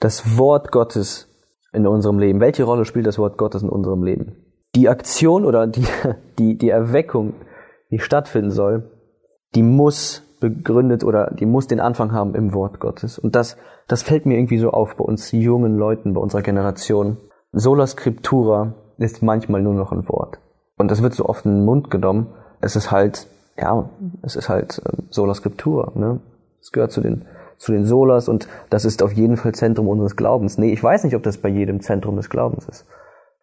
das 0.01 0.39
Wort 0.39 0.73
Gottes 0.73 1.29
in 1.73 1.87
unserem 1.87 2.19
Leben. 2.19 2.41
Welche 2.41 2.65
Rolle 2.65 2.85
spielt 2.85 3.07
das 3.07 3.19
Wort 3.19 3.39
Gottes 3.39 3.63
in 3.63 3.69
unserem 3.69 4.03
Leben? 4.03 4.37
Die 4.75 4.89
Aktion 4.89 5.45
oder 5.45 5.67
die, 5.67 5.85
die, 6.39 6.59
die 6.59 6.71
Erweckung, 6.71 7.35
die 7.91 7.99
stattfinden 7.99 8.51
soll, 8.51 8.91
die 9.55 9.63
muss 9.63 10.23
begründet 10.41 11.05
oder 11.05 11.31
die 11.31 11.47
muss 11.47 11.67
den 11.67 11.81
Anfang 11.81 12.13
haben 12.13 12.35
im 12.35 12.55
Wort 12.55 12.81
Gottes. 12.81 13.19
Und 13.19 13.37
das, 13.37 13.57
das 13.89 14.03
fällt 14.03 14.27
mir 14.27 14.39
irgendwie 14.39 14.59
so 14.59 14.71
auf 14.71 14.97
bei 14.97 15.05
uns 15.05 15.31
jungen 15.33 15.77
Leuten, 15.77 16.15
bei 16.15 16.21
unserer 16.21 16.43
Generation. 16.43 17.19
Sola 17.53 17.87
Scriptura 17.87 18.75
ist 18.97 19.23
manchmal 19.23 19.63
nur 19.63 19.75
noch 19.75 19.93
ein 19.93 20.09
Wort. 20.09 20.39
Und 20.79 20.91
das 20.91 21.03
wird 21.03 21.15
so 21.15 21.27
oft 21.27 21.45
in 21.45 21.57
den 21.57 21.65
Mund 21.65 21.91
genommen. 21.91 22.29
Es 22.61 22.75
ist 22.75 22.91
halt, 22.91 23.27
ja, 23.59 23.91
es 24.23 24.37
ist 24.37 24.49
halt 24.49 24.81
ähm, 24.87 25.07
Sola 25.11 25.35
Scriptura, 25.35 25.93
ne? 25.95 26.21
Es 26.61 26.73
gehört 26.73 26.93
zu 26.93 27.01
den, 27.01 27.25
zu 27.57 27.73
den 27.73 27.85
Solas 27.85 28.29
und 28.29 28.49
das 28.69 28.85
ist 28.85 29.03
auf 29.03 29.13
jeden 29.13 29.37
Fall 29.37 29.53
Zentrum 29.53 29.89
unseres 29.89 30.17
Glaubens. 30.17 30.59
Nee, 30.59 30.73
ich 30.73 30.83
weiß 30.83 31.05
nicht, 31.05 31.17
ob 31.17 31.23
das 31.23 31.39
bei 31.39 31.49
jedem 31.49 31.81
Zentrum 31.81 32.17
des 32.17 32.29
Glaubens 32.29 32.69
ist. 32.69 32.87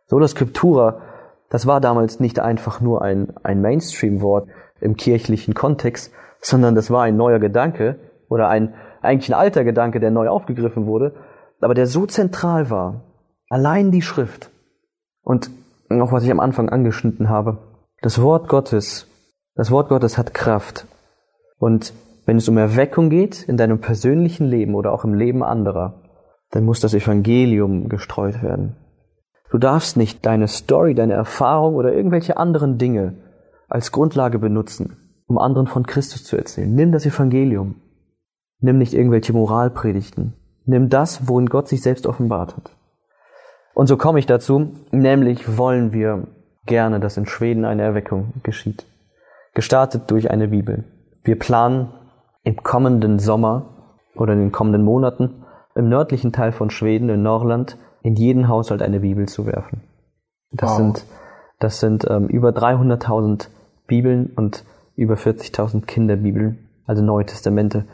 Sola 0.06 0.28
Scriptura 0.28 1.02
Das 1.50 1.66
war 1.66 1.80
damals 1.80 2.20
nicht 2.20 2.40
einfach 2.40 2.82
nur 2.82 3.02
ein, 3.02 3.34
ein 3.44 3.62
Mainstream-Wort 3.62 4.50
im 4.82 4.96
kirchlichen 4.98 5.54
Kontext, 5.54 6.12
sondern 6.42 6.76
das 6.76 6.92
war 6.92 7.04
ein 7.04 7.18
neuer 7.18 7.40
Gedanke 7.40 7.98
oder 8.30 8.50
ein 8.50 8.74
eigentlich 9.02 9.30
ein 9.30 9.40
alter 9.40 9.64
Gedanke, 9.64 10.00
der 10.00 10.12
neu 10.12 10.28
aufgegriffen 10.28 10.86
wurde, 10.86 11.14
aber 11.62 11.74
der 11.74 11.88
so 11.88 12.06
zentral 12.06 12.70
war. 12.70 13.02
Allein 13.50 13.92
die 13.92 14.02
Schrift. 14.02 14.50
Und 15.24 15.50
auch 15.90 16.12
was 16.12 16.24
ich 16.24 16.32
am 16.32 16.40
Anfang 16.40 16.70
angeschnitten 16.70 17.30
habe. 17.30 17.60
Das 18.02 18.22
Wort 18.22 18.50
Gottes, 18.50 19.08
das 19.56 19.72
Wort 19.72 19.90
Gottes 19.90 20.18
hat 20.18 20.34
Kraft. 20.34 20.86
Und 21.58 21.94
wenn 22.26 22.38
es 22.38 22.50
um 22.50 22.58
Erweckung 22.58 23.10
geht 23.10 23.44
in 23.44 23.58
deinem 23.58 23.80
persönlichen 23.80 24.46
Leben 24.46 24.76
oder 24.76 24.92
auch 24.92 25.06
im 25.06 25.14
Leben 25.14 25.44
anderer, 25.44 26.04
dann 26.52 26.66
muss 26.66 26.80
das 26.80 26.94
Evangelium 26.94 27.90
gestreut 27.90 28.44
werden. 28.44 28.76
Du 29.50 29.58
darfst 29.58 29.98
nicht 29.98 30.26
deine 30.26 30.48
Story, 30.48 30.94
deine 30.94 31.14
Erfahrung 31.14 31.76
oder 31.76 31.94
irgendwelche 31.94 32.38
anderen 32.38 32.78
Dinge 32.78 33.16
als 33.70 33.92
Grundlage 33.92 34.40
benutzen, 34.40 34.98
um 35.28 35.38
anderen 35.38 35.68
von 35.68 35.86
Christus 35.86 36.24
zu 36.24 36.38
erzählen. 36.38 36.74
Nimm 36.74 36.92
das 36.92 37.06
Evangelium. 37.06 37.76
Nimm 38.60 38.78
nicht 38.78 38.94
irgendwelche 38.94 39.34
Moralpredigten. 39.34 40.34
Nimm 40.66 40.90
das, 40.90 41.28
worin 41.28 41.48
Gott 41.48 41.68
sich 41.68 41.82
selbst 41.82 42.08
offenbart 42.08 42.58
hat. 42.58 42.72
Und 43.74 43.88
so 43.88 43.96
komme 43.96 44.20
ich 44.20 44.26
dazu, 44.26 44.74
nämlich 44.92 45.58
wollen 45.58 45.94
wir 45.94 46.28
gerne, 46.66 47.00
dass 47.00 47.18
in 47.18 47.26
Schweden 47.26 47.64
eine 47.64 47.84
Erweckung 47.84 48.34
geschieht. 48.44 48.86
Gestartet 49.54 50.10
durch 50.12 50.30
eine 50.32 50.50
Bibel. 50.50 50.84
Wir 51.24 51.38
planen 51.38 51.94
im 52.44 52.64
kommenden 52.64 53.20
Sommer 53.20 53.94
oder 54.16 54.34
in 54.34 54.40
den 54.40 54.52
kommenden 54.52 54.84
Monaten 54.84 55.46
im 55.76 55.90
nördlichen 55.90 56.34
Teil 56.34 56.52
von 56.52 56.70
Schweden, 56.72 57.10
in 57.10 57.22
Norrland, 57.22 57.78
in 58.02 58.16
jeden 58.16 58.48
Haushalt 58.48 58.82
eine 58.82 59.00
Bibel 59.02 59.28
zu 59.28 59.46
werfen. 59.46 59.82
Das 60.52 60.72
wow. 60.72 60.78
sind, 60.78 61.06
das 61.60 61.80
sind 61.80 62.06
ähm, 62.10 62.28
über 62.28 62.50
300.000 62.50 63.48
Bibeln 63.88 64.32
und 64.36 64.64
über 64.96 65.16
40.000 65.16 65.86
Kinderbibeln, 65.86 66.70
also 66.86 67.04
Neue 67.04 67.26
Testamente. 67.26 67.86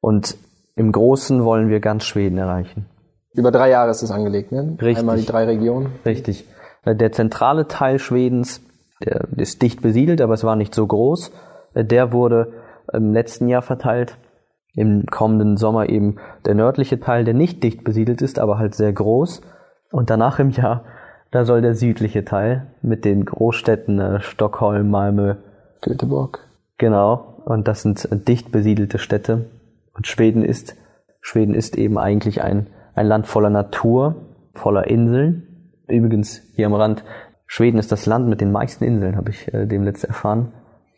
Und 0.00 0.36
im 0.76 0.92
Großen 0.92 1.44
wollen 1.44 1.68
wir 1.68 1.80
ganz 1.80 2.04
Schweden 2.04 2.38
erreichen. 2.38 2.86
Über 3.34 3.50
drei 3.50 3.70
Jahre 3.70 3.90
ist 3.90 4.02
es 4.02 4.10
angelegt, 4.10 4.52
ne? 4.52 4.76
Richtig. 4.80 4.98
Einmal 4.98 5.16
die 5.16 5.26
drei 5.26 5.44
Regionen. 5.44 5.92
Richtig. 6.04 6.46
Der 6.84 7.12
zentrale 7.12 7.68
Teil 7.68 7.98
Schwedens, 7.98 8.60
der 9.04 9.26
ist 9.36 9.62
dicht 9.62 9.80
besiedelt, 9.80 10.20
aber 10.20 10.34
es 10.34 10.44
war 10.44 10.56
nicht 10.56 10.74
so 10.74 10.86
groß. 10.86 11.32
Der 11.74 12.12
wurde 12.12 12.52
im 12.92 13.12
letzten 13.12 13.48
Jahr 13.48 13.62
verteilt. 13.62 14.16
Im 14.74 15.06
kommenden 15.06 15.56
Sommer 15.56 15.88
eben 15.88 16.16
der 16.46 16.54
nördliche 16.54 16.98
Teil, 16.98 17.24
der 17.24 17.34
nicht 17.34 17.62
dicht 17.62 17.84
besiedelt 17.84 18.22
ist, 18.22 18.38
aber 18.38 18.58
halt 18.58 18.74
sehr 18.74 18.92
groß. 18.92 19.42
Und 19.90 20.08
danach 20.08 20.38
im 20.38 20.50
Jahr, 20.50 20.84
da 21.30 21.44
soll 21.44 21.60
der 21.60 21.74
südliche 21.74 22.24
Teil 22.24 22.68
mit 22.80 23.04
den 23.04 23.24
Großstädten 23.24 23.98
äh, 23.98 24.20
Stockholm, 24.20 24.90
Malmö, 24.90 25.34
Göteborg. 25.82 26.40
Genau. 26.78 27.42
Und 27.44 27.68
das 27.68 27.82
sind 27.82 28.08
dicht 28.28 28.52
besiedelte 28.52 28.98
Städte. 28.98 29.46
Und 29.94 30.06
Schweden 30.06 30.44
ist, 30.44 30.76
Schweden 31.20 31.54
ist 31.54 31.76
eben 31.76 31.98
eigentlich 31.98 32.42
ein, 32.42 32.68
ein 32.94 33.06
Land 33.06 33.26
voller 33.26 33.50
Natur, 33.50 34.16
voller 34.54 34.86
Inseln. 34.86 35.74
Übrigens, 35.88 36.42
hier 36.54 36.66
am 36.66 36.74
Rand, 36.74 37.04
Schweden 37.46 37.78
ist 37.78 37.92
das 37.92 38.06
Land 38.06 38.28
mit 38.28 38.40
den 38.40 38.52
meisten 38.52 38.84
Inseln, 38.84 39.16
habe 39.16 39.30
ich 39.30 39.52
äh, 39.52 39.66
dem 39.66 39.82
letzten 39.82 40.06
erfahren. 40.06 40.52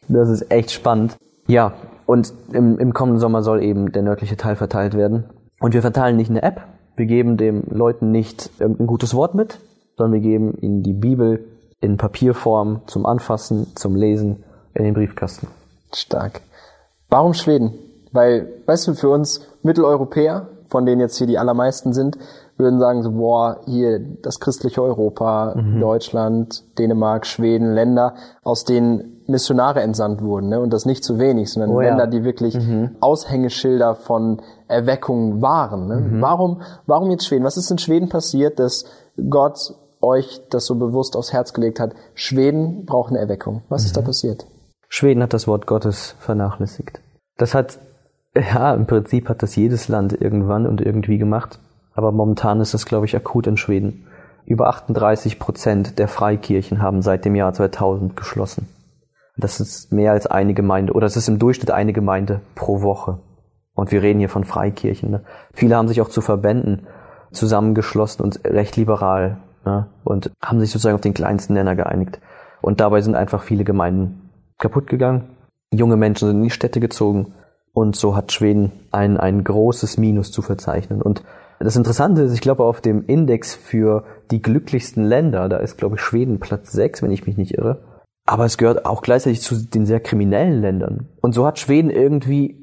Das 0.08 0.28
ist 0.28 0.50
echt 0.50 0.70
spannend. 0.70 1.16
Ja, 1.46 1.72
und 2.06 2.32
im, 2.52 2.78
im 2.78 2.92
kommenden 2.92 3.20
Sommer 3.20 3.42
soll 3.42 3.62
eben 3.62 3.92
der 3.92 4.02
nördliche 4.02 4.36
Teil 4.36 4.56
verteilt 4.56 4.94
werden. 4.94 5.24
Und 5.60 5.74
wir 5.74 5.82
verteilen 5.82 6.16
nicht 6.16 6.30
eine 6.30 6.42
App, 6.42 6.62
wir 6.96 7.06
geben 7.06 7.36
den 7.36 7.64
Leuten 7.70 8.10
nicht 8.10 8.50
irgendein 8.58 8.86
gutes 8.86 9.14
Wort 9.14 9.34
mit, 9.34 9.58
sondern 9.96 10.12
wir 10.12 10.28
geben 10.28 10.56
ihnen 10.60 10.82
die 10.82 10.92
Bibel 10.92 11.44
in 11.80 11.96
Papierform 11.96 12.82
zum 12.86 13.04
Anfassen, 13.04 13.74
zum 13.74 13.96
Lesen 13.96 14.44
in 14.74 14.84
den 14.84 14.94
Briefkasten. 14.94 15.48
Stark. 15.92 16.40
Warum 17.08 17.34
Schweden? 17.34 17.74
Weil, 18.12 18.48
weißt 18.66 18.88
du, 18.88 18.94
für 18.94 19.08
uns 19.08 19.46
Mitteleuropäer, 19.62 20.48
von 20.68 20.86
denen 20.86 21.00
jetzt 21.00 21.18
hier 21.18 21.26
die 21.26 21.38
allermeisten 21.38 21.92
sind, 21.92 22.16
würden 22.56 22.78
sagen 22.78 23.02
so, 23.02 23.10
boah, 23.12 23.60
hier 23.66 23.98
das 24.22 24.38
christliche 24.38 24.82
Europa, 24.82 25.54
mhm. 25.56 25.80
Deutschland, 25.80 26.64
Dänemark, 26.78 27.26
Schweden, 27.26 27.74
Länder, 27.74 28.14
aus 28.42 28.64
denen 28.64 29.13
Missionare 29.26 29.80
entsandt 29.80 30.22
wurden, 30.22 30.48
ne? 30.48 30.60
und 30.60 30.72
das 30.72 30.84
nicht 30.84 31.04
zu 31.04 31.18
wenig, 31.18 31.52
sondern 31.52 31.70
oh, 31.70 31.80
Länder, 31.80 32.04
ja. 32.04 32.10
die 32.10 32.24
wirklich 32.24 32.54
mhm. 32.54 32.96
Aushängeschilder 33.00 33.94
von 33.94 34.42
Erweckung 34.68 35.40
waren. 35.40 35.88
Ne? 35.88 35.96
Mhm. 35.96 36.20
Warum, 36.20 36.62
warum 36.86 37.10
jetzt 37.10 37.26
Schweden? 37.26 37.44
Was 37.44 37.56
ist 37.56 37.70
in 37.70 37.78
Schweden 37.78 38.08
passiert, 38.08 38.58
dass 38.58 38.84
Gott 39.30 39.74
euch 40.00 40.42
das 40.50 40.66
so 40.66 40.74
bewusst 40.74 41.16
aufs 41.16 41.32
Herz 41.32 41.52
gelegt 41.52 41.80
hat? 41.80 41.94
Schweden 42.14 42.84
braucht 42.84 43.10
eine 43.10 43.18
Erweckung. 43.18 43.62
Was 43.68 43.84
ist 43.84 43.96
da 43.96 44.02
mhm. 44.02 44.06
passiert? 44.06 44.46
Schweden 44.88 45.22
hat 45.22 45.32
das 45.32 45.48
Wort 45.48 45.66
Gottes 45.66 46.14
vernachlässigt. 46.20 47.00
Das 47.36 47.54
hat, 47.54 47.78
ja, 48.36 48.74
im 48.74 48.86
Prinzip 48.86 49.28
hat 49.28 49.42
das 49.42 49.56
jedes 49.56 49.88
Land 49.88 50.12
irgendwann 50.20 50.66
und 50.66 50.80
irgendwie 50.80 51.18
gemacht. 51.18 51.58
Aber 51.94 52.12
momentan 52.12 52.60
ist 52.60 52.74
das, 52.74 52.86
glaube 52.86 53.06
ich, 53.06 53.16
akut 53.16 53.46
in 53.46 53.56
Schweden. 53.56 54.06
Über 54.46 54.68
38 54.68 55.38
Prozent 55.38 55.98
der 55.98 56.08
Freikirchen 56.08 56.82
haben 56.82 57.00
seit 57.00 57.24
dem 57.24 57.34
Jahr 57.34 57.54
2000 57.54 58.16
geschlossen. 58.16 58.68
Das 59.36 59.60
ist 59.60 59.92
mehr 59.92 60.12
als 60.12 60.26
eine 60.26 60.54
Gemeinde, 60.54 60.92
oder 60.92 61.06
es 61.06 61.16
ist 61.16 61.28
im 61.28 61.38
Durchschnitt 61.38 61.70
eine 61.70 61.92
Gemeinde 61.92 62.40
pro 62.54 62.82
Woche. 62.82 63.18
Und 63.74 63.90
wir 63.90 64.02
reden 64.02 64.20
hier 64.20 64.28
von 64.28 64.44
Freikirchen. 64.44 65.10
Ne? 65.10 65.24
Viele 65.52 65.76
haben 65.76 65.88
sich 65.88 66.00
auch 66.00 66.08
zu 66.08 66.20
Verbänden 66.20 66.86
zusammengeschlossen 67.32 68.24
und 68.24 68.44
recht 68.44 68.76
liberal 68.76 69.38
ne? 69.64 69.88
und 70.04 70.30
haben 70.40 70.60
sich 70.60 70.70
sozusagen 70.70 70.94
auf 70.94 71.00
den 71.00 71.14
kleinsten 71.14 71.54
Nenner 71.54 71.74
geeinigt. 71.74 72.20
Und 72.62 72.80
dabei 72.80 73.00
sind 73.00 73.16
einfach 73.16 73.42
viele 73.42 73.64
Gemeinden 73.64 74.30
kaputt 74.58 74.86
gegangen. 74.86 75.36
Junge 75.72 75.96
Menschen 75.96 76.28
sind 76.28 76.36
in 76.38 76.44
die 76.44 76.50
Städte 76.50 76.78
gezogen. 76.78 77.34
Und 77.72 77.96
so 77.96 78.14
hat 78.14 78.30
Schweden 78.30 78.70
ein, 78.92 79.16
ein 79.16 79.42
großes 79.42 79.98
Minus 79.98 80.30
zu 80.30 80.42
verzeichnen. 80.42 81.02
Und 81.02 81.24
das 81.58 81.74
Interessante 81.74 82.22
ist, 82.22 82.32
ich 82.32 82.40
glaube, 82.40 82.64
auf 82.64 82.80
dem 82.80 83.04
Index 83.06 83.54
für 83.54 84.04
die 84.30 84.40
glücklichsten 84.40 85.04
Länder, 85.04 85.48
da 85.48 85.56
ist, 85.56 85.76
glaube 85.76 85.96
ich, 85.96 86.02
Schweden 86.02 86.38
Platz 86.38 86.70
6, 86.72 87.02
wenn 87.02 87.10
ich 87.10 87.26
mich 87.26 87.36
nicht 87.36 87.54
irre. 87.58 87.82
Aber 88.26 88.44
es 88.44 88.56
gehört 88.56 88.86
auch 88.86 89.02
gleichzeitig 89.02 89.42
zu 89.42 89.56
den 89.56 89.86
sehr 89.86 90.00
kriminellen 90.00 90.60
Ländern. 90.60 91.08
Und 91.20 91.34
so 91.34 91.46
hat 91.46 91.58
Schweden 91.58 91.90
irgendwie, 91.90 92.56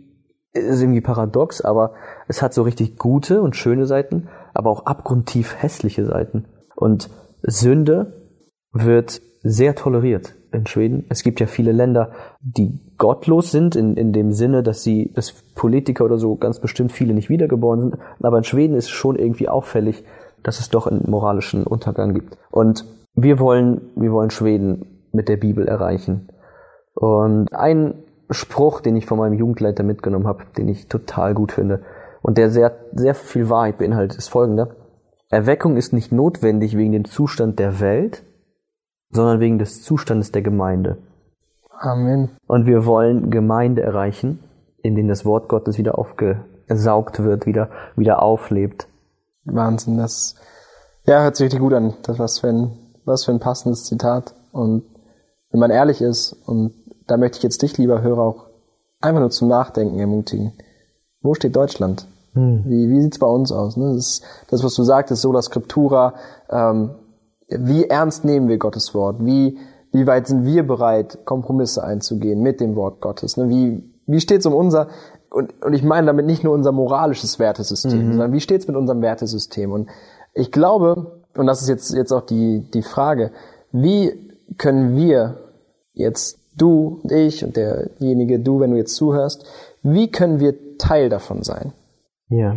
ist 0.53 0.81
irgendwie 0.81 1.01
paradox, 1.01 1.61
aber 1.61 1.93
es 2.27 2.41
hat 2.41 2.53
so 2.53 2.63
richtig 2.63 2.97
gute 2.97 3.41
und 3.41 3.55
schöne 3.55 3.85
Seiten, 3.85 4.27
aber 4.53 4.71
auch 4.71 4.85
abgrundtief 4.85 5.55
hässliche 5.61 6.05
Seiten. 6.05 6.45
Und 6.75 7.09
Sünde 7.43 8.29
wird 8.73 9.21
sehr 9.43 9.75
toleriert 9.75 10.35
in 10.51 10.65
Schweden. 10.67 11.05
Es 11.09 11.23
gibt 11.23 11.39
ja 11.39 11.47
viele 11.47 11.71
Länder, 11.71 12.11
die 12.41 12.79
gottlos 12.97 13.51
sind, 13.51 13.75
in, 13.75 13.95
in 13.95 14.13
dem 14.13 14.31
Sinne, 14.31 14.63
dass 14.63 14.83
sie, 14.83 15.11
dass 15.13 15.31
Politiker 15.55 16.05
oder 16.05 16.17
so 16.17 16.35
ganz 16.35 16.59
bestimmt 16.59 16.91
viele 16.91 17.13
nicht 17.13 17.29
wiedergeboren 17.29 17.81
sind. 17.81 17.97
Aber 18.21 18.37
in 18.37 18.43
Schweden 18.43 18.75
ist 18.75 18.89
schon 18.89 19.15
irgendwie 19.15 19.47
auffällig, 19.47 20.03
dass 20.43 20.59
es 20.59 20.69
doch 20.69 20.87
einen 20.87 21.09
moralischen 21.09 21.65
Untergang 21.65 22.13
gibt. 22.13 22.37
Und 22.49 22.85
wir 23.13 23.39
wollen, 23.39 23.81
wir 23.95 24.11
wollen 24.11 24.29
Schweden 24.29 24.90
mit 25.11 25.29
der 25.29 25.37
Bibel 25.37 25.67
erreichen. 25.67 26.29
Und 26.93 27.53
ein 27.53 28.03
Spruch, 28.29 28.81
den 28.81 28.95
ich 28.95 29.05
von 29.05 29.17
meinem 29.17 29.33
Jugendleiter 29.33 29.83
mitgenommen 29.83 30.27
habe, 30.27 30.45
den 30.57 30.69
ich 30.69 30.87
total 30.87 31.33
gut 31.33 31.51
finde 31.51 31.83
und 32.21 32.37
der 32.37 32.49
sehr, 32.49 32.75
sehr 32.93 33.15
viel 33.15 33.49
Wahrheit 33.49 33.77
beinhaltet, 33.77 34.17
ist 34.17 34.29
folgender. 34.29 34.75
Erweckung 35.29 35.77
ist 35.77 35.93
nicht 35.93 36.11
notwendig 36.11 36.77
wegen 36.77 36.91
dem 36.91 37.05
Zustand 37.05 37.59
der 37.59 37.79
Welt, 37.79 38.23
sondern 39.09 39.39
wegen 39.39 39.59
des 39.59 39.83
Zustandes 39.83 40.31
der 40.31 40.41
Gemeinde. 40.41 40.97
Amen. 41.69 42.31
Und 42.47 42.67
wir 42.67 42.85
wollen 42.85 43.31
Gemeinde 43.31 43.81
erreichen, 43.81 44.39
in 44.83 44.95
denen 44.95 45.09
das 45.09 45.25
Wort 45.25 45.49
Gottes 45.49 45.77
wieder 45.77 45.97
aufgesaugt 45.97 47.23
wird, 47.23 47.45
wieder, 47.45 47.69
wieder 47.95 48.21
auflebt. 48.21 48.87
Wahnsinn, 49.45 49.97
das, 49.97 50.35
ja, 51.05 51.23
hört 51.23 51.35
sich 51.35 51.45
richtig 51.45 51.61
gut 51.61 51.73
an. 51.73 51.95
Das 52.03 52.19
was 52.19 52.39
für 52.39 52.49
ein, 52.49 52.77
was 53.05 53.25
für 53.25 53.31
ein 53.31 53.39
passendes 53.39 53.85
Zitat. 53.85 54.35
Und 54.51 54.83
wenn 55.51 55.59
man 55.59 55.71
ehrlich 55.71 56.01
ist, 56.01 56.35
und 56.45 56.73
da 57.07 57.17
möchte 57.17 57.37
ich 57.37 57.43
jetzt 57.43 57.61
dich, 57.61 57.77
lieber 57.77 58.01
Hörer, 58.01 58.21
auch 58.21 58.45
einfach 59.01 59.19
nur 59.19 59.31
zum 59.31 59.47
Nachdenken 59.47 59.99
ermutigen. 59.99 60.53
Wo 61.21 61.33
steht 61.33 61.55
Deutschland? 61.55 62.07
Hm. 62.33 62.63
Wie, 62.65 62.89
wie 62.89 63.01
sieht's 63.01 63.19
bei 63.19 63.27
uns 63.27 63.51
aus? 63.51 63.77
Ne? 63.77 63.93
Das, 63.93 63.97
ist, 63.97 64.23
das, 64.49 64.63
was 64.63 64.73
du 64.75 64.83
sagtest, 64.83 65.21
Sola 65.21 65.41
Scriptura, 65.41 66.13
ähm, 66.49 66.91
wie 67.49 67.85
ernst 67.85 68.23
nehmen 68.23 68.47
wir 68.47 68.57
Gottes 68.57 68.93
Wort? 68.93 69.17
Wie, 69.19 69.57
wie 69.91 70.07
weit 70.07 70.27
sind 70.27 70.45
wir 70.45 70.65
bereit, 70.65 71.25
Kompromisse 71.25 71.83
einzugehen 71.83 72.41
mit 72.41 72.61
dem 72.61 72.75
Wort 72.75 73.01
Gottes? 73.01 73.35
Ne? 73.35 73.49
Wie, 73.49 73.83
wie 74.07 74.21
steht's 74.21 74.45
um 74.45 74.53
unser, 74.53 74.87
und, 75.29 75.53
und 75.61 75.73
ich 75.73 75.83
meine 75.83 76.07
damit 76.07 76.25
nicht 76.25 76.43
nur 76.43 76.53
unser 76.53 76.71
moralisches 76.71 77.39
Wertesystem, 77.39 78.05
mhm. 78.05 78.11
sondern 78.11 78.31
wie 78.31 78.39
steht's 78.39 78.67
mit 78.67 78.77
unserem 78.77 79.01
Wertesystem? 79.01 79.71
Und 79.71 79.89
ich 80.33 80.51
glaube, 80.51 81.21
und 81.35 81.47
das 81.47 81.61
ist 81.61 81.67
jetzt, 81.67 81.93
jetzt 81.93 82.13
auch 82.13 82.25
die, 82.25 82.61
die 82.73 82.83
Frage, 82.83 83.31
wie 83.71 84.13
können 84.57 84.95
wir 84.95 85.37
jetzt, 85.93 86.39
du 86.57 86.99
und 87.03 87.11
ich 87.11 87.43
und 87.43 87.55
derjenige, 87.57 88.39
du, 88.39 88.59
wenn 88.59 88.71
du 88.71 88.77
jetzt 88.77 88.95
zuhörst, 88.95 89.45
wie 89.83 90.11
können 90.11 90.39
wir 90.39 90.77
Teil 90.77 91.09
davon 91.09 91.43
sein? 91.43 91.73
Ja. 92.29 92.55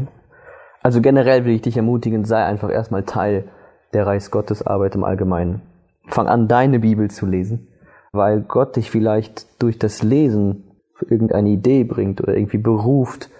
Also 0.82 1.00
generell 1.00 1.44
will 1.44 1.54
ich 1.54 1.62
dich 1.62 1.76
ermutigen, 1.76 2.24
sei 2.24 2.44
einfach 2.44 2.70
erstmal 2.70 3.04
Teil 3.04 3.48
der 3.92 4.06
Reichsgottesarbeit 4.06 4.94
im 4.94 5.04
Allgemeinen. 5.04 5.62
fang 6.08 6.28
an, 6.28 6.48
deine 6.48 6.80
Bibel 6.80 7.10
zu 7.10 7.24
lesen, 7.24 7.68
weil 8.12 8.42
Gott 8.42 8.76
dich 8.76 8.90
vielleicht 8.90 9.62
durch 9.62 9.78
das 9.78 10.02
Lesen 10.02 10.64
irgendeine 11.08 11.48
Idee 11.48 11.84
bringt 11.84 12.20
oder 12.20 12.34
irgendwie 12.34 12.58
beruft 12.58 13.30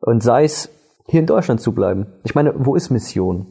und 0.00 0.22
sei 0.22 0.44
es 0.44 0.70
hier 1.06 1.20
in 1.20 1.26
Deutschland 1.26 1.60
zu 1.60 1.72
bleiben. 1.72 2.06
Ich 2.24 2.34
meine, 2.34 2.54
wo 2.56 2.74
ist 2.74 2.90
Mission? 2.90 3.46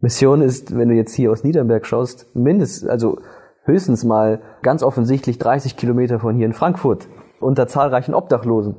Mission 0.00 0.42
ist, 0.42 0.76
wenn 0.76 0.88
du 0.88 0.94
jetzt 0.94 1.14
hier 1.14 1.30
aus 1.30 1.44
Niedernberg 1.44 1.86
schaust, 1.86 2.34
mindestens, 2.34 2.88
also 2.88 3.18
höchstens 3.66 4.04
mal 4.04 4.40
ganz 4.62 4.82
offensichtlich 4.82 5.38
30 5.38 5.76
Kilometer 5.76 6.18
von 6.18 6.36
hier 6.36 6.46
in 6.46 6.52
Frankfurt 6.52 7.08
unter 7.40 7.66
zahlreichen 7.66 8.14
Obdachlosen. 8.14 8.76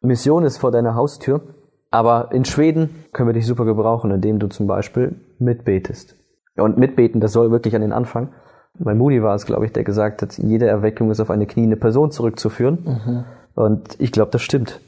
Mission 0.00 0.44
ist 0.44 0.58
vor 0.58 0.70
deiner 0.70 0.94
Haustür, 0.94 1.42
aber 1.90 2.30
in 2.32 2.44
Schweden 2.44 3.04
können 3.12 3.28
wir 3.28 3.34
dich 3.34 3.46
super 3.46 3.64
gebrauchen, 3.64 4.10
indem 4.10 4.38
du 4.38 4.48
zum 4.48 4.66
Beispiel 4.66 5.20
mitbetest. 5.38 6.16
Und 6.56 6.78
mitbeten, 6.78 7.20
das 7.20 7.32
soll 7.32 7.50
wirklich 7.50 7.74
an 7.74 7.82
den 7.82 7.92
Anfang. 7.92 8.32
Bei 8.78 8.94
Moody 8.94 9.22
war 9.22 9.34
es, 9.34 9.46
glaube 9.46 9.66
ich, 9.66 9.72
der 9.72 9.84
gesagt 9.84 10.22
hat, 10.22 10.38
jede 10.38 10.66
Erweckung 10.66 11.10
ist 11.10 11.20
auf 11.20 11.30
eine 11.30 11.46
kniende 11.46 11.76
Person 11.76 12.10
zurückzuführen. 12.10 12.78
Mhm. 12.84 13.24
Und 13.54 14.00
ich 14.00 14.12
glaube, 14.12 14.30
das 14.30 14.42
stimmt. 14.42 14.80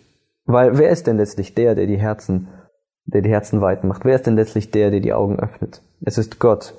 Weil 0.46 0.78
wer 0.78 0.90
ist 0.90 1.06
denn 1.06 1.16
letztlich 1.16 1.54
der, 1.54 1.74
der 1.74 1.86
die 1.86 1.98
Herzen, 1.98 2.48
der 3.04 3.22
die 3.22 3.30
Herzen 3.30 3.60
weit 3.60 3.84
macht? 3.84 4.04
Wer 4.04 4.16
ist 4.16 4.26
denn 4.26 4.36
letztlich 4.36 4.70
der, 4.70 4.90
der 4.90 5.00
die 5.00 5.12
Augen 5.12 5.38
öffnet? 5.38 5.82
Es 6.02 6.18
ist 6.18 6.38
Gott. 6.38 6.74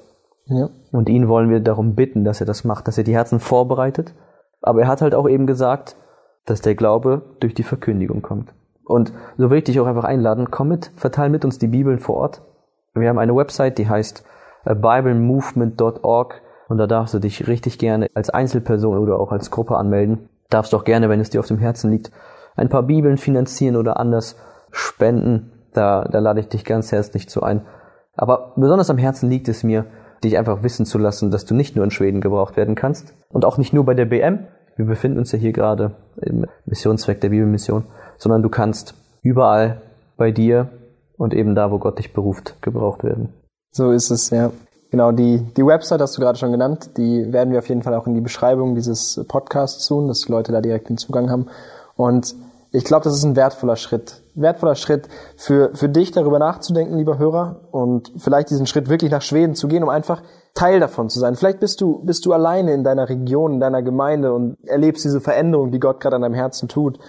Ja. 0.48 0.70
Und 0.92 1.10
ihn 1.10 1.28
wollen 1.28 1.50
wir 1.50 1.60
darum 1.60 1.96
bitten, 1.96 2.24
dass 2.24 2.40
er 2.40 2.46
das 2.46 2.64
macht, 2.64 2.88
dass 2.88 2.98
er 2.98 3.04
die 3.04 3.16
Herzen 3.16 3.40
vorbereitet. 3.40 4.14
Aber 4.62 4.82
er 4.82 4.88
hat 4.88 5.02
halt 5.02 5.16
auch 5.16 5.28
eben 5.28 5.48
gesagt, 5.48 5.96
dass 6.46 6.62
der 6.62 6.76
Glaube 6.76 7.24
durch 7.40 7.54
die 7.54 7.64
Verkündigung 7.64 8.22
kommt. 8.22 8.54
Und 8.84 9.14
so 9.38 9.50
will 9.50 9.58
ich 9.58 9.64
dich 9.64 9.80
auch 9.80 9.88
einfach 9.88 10.04
einladen, 10.04 10.52
komm 10.52 10.68
mit, 10.68 10.92
verteil 10.96 11.30
mit 11.30 11.44
uns 11.44 11.58
die 11.58 11.68
Bibeln 11.68 11.98
vor 11.98 12.16
Ort. 12.16 12.42
Wir 12.94 13.10
haben 13.10 13.18
eine 13.18 13.36
Website, 13.36 13.78
die 13.80 13.90
heißt 13.90 14.24
äh, 14.66 14.76
biblemovement.org 14.76 16.42
und 16.68 16.78
da 16.78 16.88
darfst 16.88 17.14
du 17.14 17.20
dich 17.20 17.48
richtig 17.48 17.80
gerne 17.80 18.10
als 18.14 18.30
Einzelperson 18.30 18.98
oder 18.98 19.20
auch 19.20 19.32
als 19.32 19.52
Gruppe 19.52 19.76
anmelden. 19.78 20.30
Darfst 20.50 20.74
doch 20.74 20.84
gerne, 20.84 21.10
wenn 21.10 21.20
es 21.20 21.32
dir 21.32 21.40
auf 21.40 21.48
dem 21.48 21.58
Herzen 21.58 21.92
liegt, 21.92 22.12
ein 22.56 22.70
paar 22.70 22.84
Bibeln 22.84 23.18
finanzieren 23.18 23.76
oder 23.76 24.00
anders 24.00 24.38
spenden. 24.72 25.52
Da, 25.74 26.06
da 26.06 26.20
lade 26.20 26.40
ich 26.40 26.48
dich 26.48 26.64
ganz 26.64 26.92
herzlich 26.92 27.28
zu 27.28 27.44
ein. 27.44 27.66
Aber 28.16 28.54
besonders 28.56 28.90
am 28.90 28.98
Herzen 28.98 29.30
liegt 29.30 29.50
es 29.50 29.64
mir, 29.64 29.86
dich 30.26 30.38
einfach 30.38 30.64
wissen 30.64 30.86
zu 30.86 30.98
lassen, 30.98 31.32
dass 31.32 31.46
du 31.46 31.54
nicht 31.56 31.76
nur 31.76 31.86
in 31.86 31.92
Schweden 31.92 32.22
gebraucht 32.22 32.58
werden 32.58 32.76
kannst 32.76 33.14
und 33.30 33.46
auch 33.46 33.58
nicht 33.58 33.74
nur 33.74 33.86
bei 33.86 33.94
der 33.94 34.06
BM. 34.06 34.48
Wir 34.76 34.86
befinden 34.86 35.20
uns 35.20 35.32
ja 35.32 35.40
hier 35.40 35.54
gerade 35.54 35.92
im 36.22 36.46
Missionszweck 36.66 37.22
der 37.22 37.30
Bibelmission, 37.30 37.86
sondern 38.18 38.44
du 38.44 38.50
kannst 38.50 38.94
überall 39.22 39.82
bei 40.18 40.32
dir 40.32 40.70
und 41.18 41.34
eben 41.34 41.56
da, 41.56 41.72
wo 41.72 41.80
Gott 41.80 42.00
dich 42.00 42.14
beruft, 42.14 42.62
gebraucht 42.62 43.04
werden. 43.04 43.30
So 43.72 43.92
ist 43.92 44.12
es, 44.12 44.30
ja. 44.30 44.52
Genau, 44.92 45.12
die, 45.12 45.40
die 45.58 45.66
Website 45.66 46.00
hast 46.00 46.18
du 46.18 46.22
gerade 46.22 46.38
schon 46.38 46.52
genannt, 46.52 46.92
die 46.98 47.32
werden 47.34 47.52
wir 47.52 47.60
auf 47.60 47.68
jeden 47.68 47.82
Fall 47.82 47.94
auch 47.96 48.08
in 48.08 48.14
die 48.14 48.22
Beschreibung 48.22 48.76
dieses 48.76 49.24
Podcasts 49.28 49.88
tun, 49.88 50.08
dass 50.08 50.22
die 50.22 50.32
Leute 50.32 50.52
da 50.52 50.62
direkt 50.62 50.90
den 50.90 50.98
Zugang 50.98 51.30
haben. 51.30 51.48
Und 51.96 52.36
ich 52.76 52.84
glaube, 52.84 53.04
das 53.06 53.16
ist 53.16 53.24
ein 53.24 53.36
wertvoller 53.36 53.76
Schritt. 53.76 54.24
Wertvoller 54.36 54.76
Schritt 54.76 55.08
für, 55.38 55.74
für 55.74 55.90
dich, 55.90 56.12
darüber 56.12 56.40
nachzudenken, 56.40 56.98
lieber 56.98 57.18
Hörer, 57.18 57.62
und 57.72 58.12
vielleicht 58.18 58.50
diesen 58.50 58.68
Schritt 58.68 58.90
wirklich 58.90 59.12
nach 59.12 59.22
Schweden 59.22 59.56
zu 59.56 59.68
gehen, 59.68 59.84
um 59.84 59.90
einfach 59.90 60.22
Teil 60.54 60.80
davon 60.80 61.10
zu 61.10 61.20
sein. 61.20 61.36
Vielleicht 61.36 61.60
bist 61.60 61.82
du, 61.82 62.04
bist 62.04 62.26
du 62.26 62.34
alleine 62.34 62.74
in 62.74 62.84
deiner 62.84 63.10
Region, 63.10 63.54
in 63.54 63.60
deiner 63.60 63.82
Gemeinde 63.82 64.34
und 64.34 64.58
erlebst 64.66 65.06
diese 65.06 65.22
Veränderung, 65.22 65.72
die 65.72 65.80
Gott 65.80 66.00
gerade 66.00 66.18
an 66.18 66.22
deinem 66.22 66.34
Herzen 66.34 66.68
tut. 66.68 67.00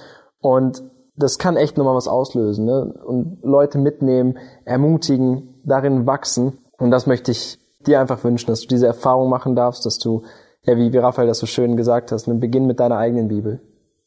Und 0.41 0.83
das 1.17 1.39
kann 1.39 1.57
echt 1.57 1.77
nochmal 1.77 1.95
was 1.95 2.09
auslösen. 2.09 2.65
Ne? 2.65 2.95
Und 3.05 3.39
Leute 3.43 3.79
mitnehmen, 3.79 4.39
ermutigen, 4.65 5.61
darin 5.65 6.07
wachsen. 6.07 6.59
Und 6.79 6.91
das 6.91 7.07
möchte 7.07 7.31
ich 7.31 7.59
dir 7.87 8.01
einfach 8.01 8.23
wünschen, 8.25 8.49
dass 8.49 8.63
du 8.63 8.69
diese 8.69 8.87
Erfahrung 8.87 9.29
machen 9.31 9.57
darfst, 9.57 9.87
dass 9.87 9.99
du, 9.99 10.23
ja, 10.63 10.77
wie, 10.77 10.93
wie 10.93 10.99
Raphael 10.99 11.29
das 11.29 11.39
so 11.39 11.47
schön 11.47 11.77
gesagt 11.77 12.13
hast, 12.13 12.27
ne, 12.27 12.35
beginn 12.35 12.67
mit 12.67 12.81
deiner 12.81 12.99
eigenen 12.99 13.29
Bibel. 13.29 13.61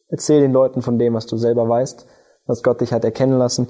Erzähl 0.09 0.41
den 0.41 0.51
Leuten 0.51 0.81
von 0.81 0.97
dem, 0.97 1.13
was 1.13 1.25
du 1.25 1.37
selber 1.37 1.67
weißt, 1.69 2.05
was 2.47 2.63
Gott 2.63 2.81
dich 2.81 2.91
hat 2.93 3.05
erkennen 3.05 3.37
lassen. 3.37 3.69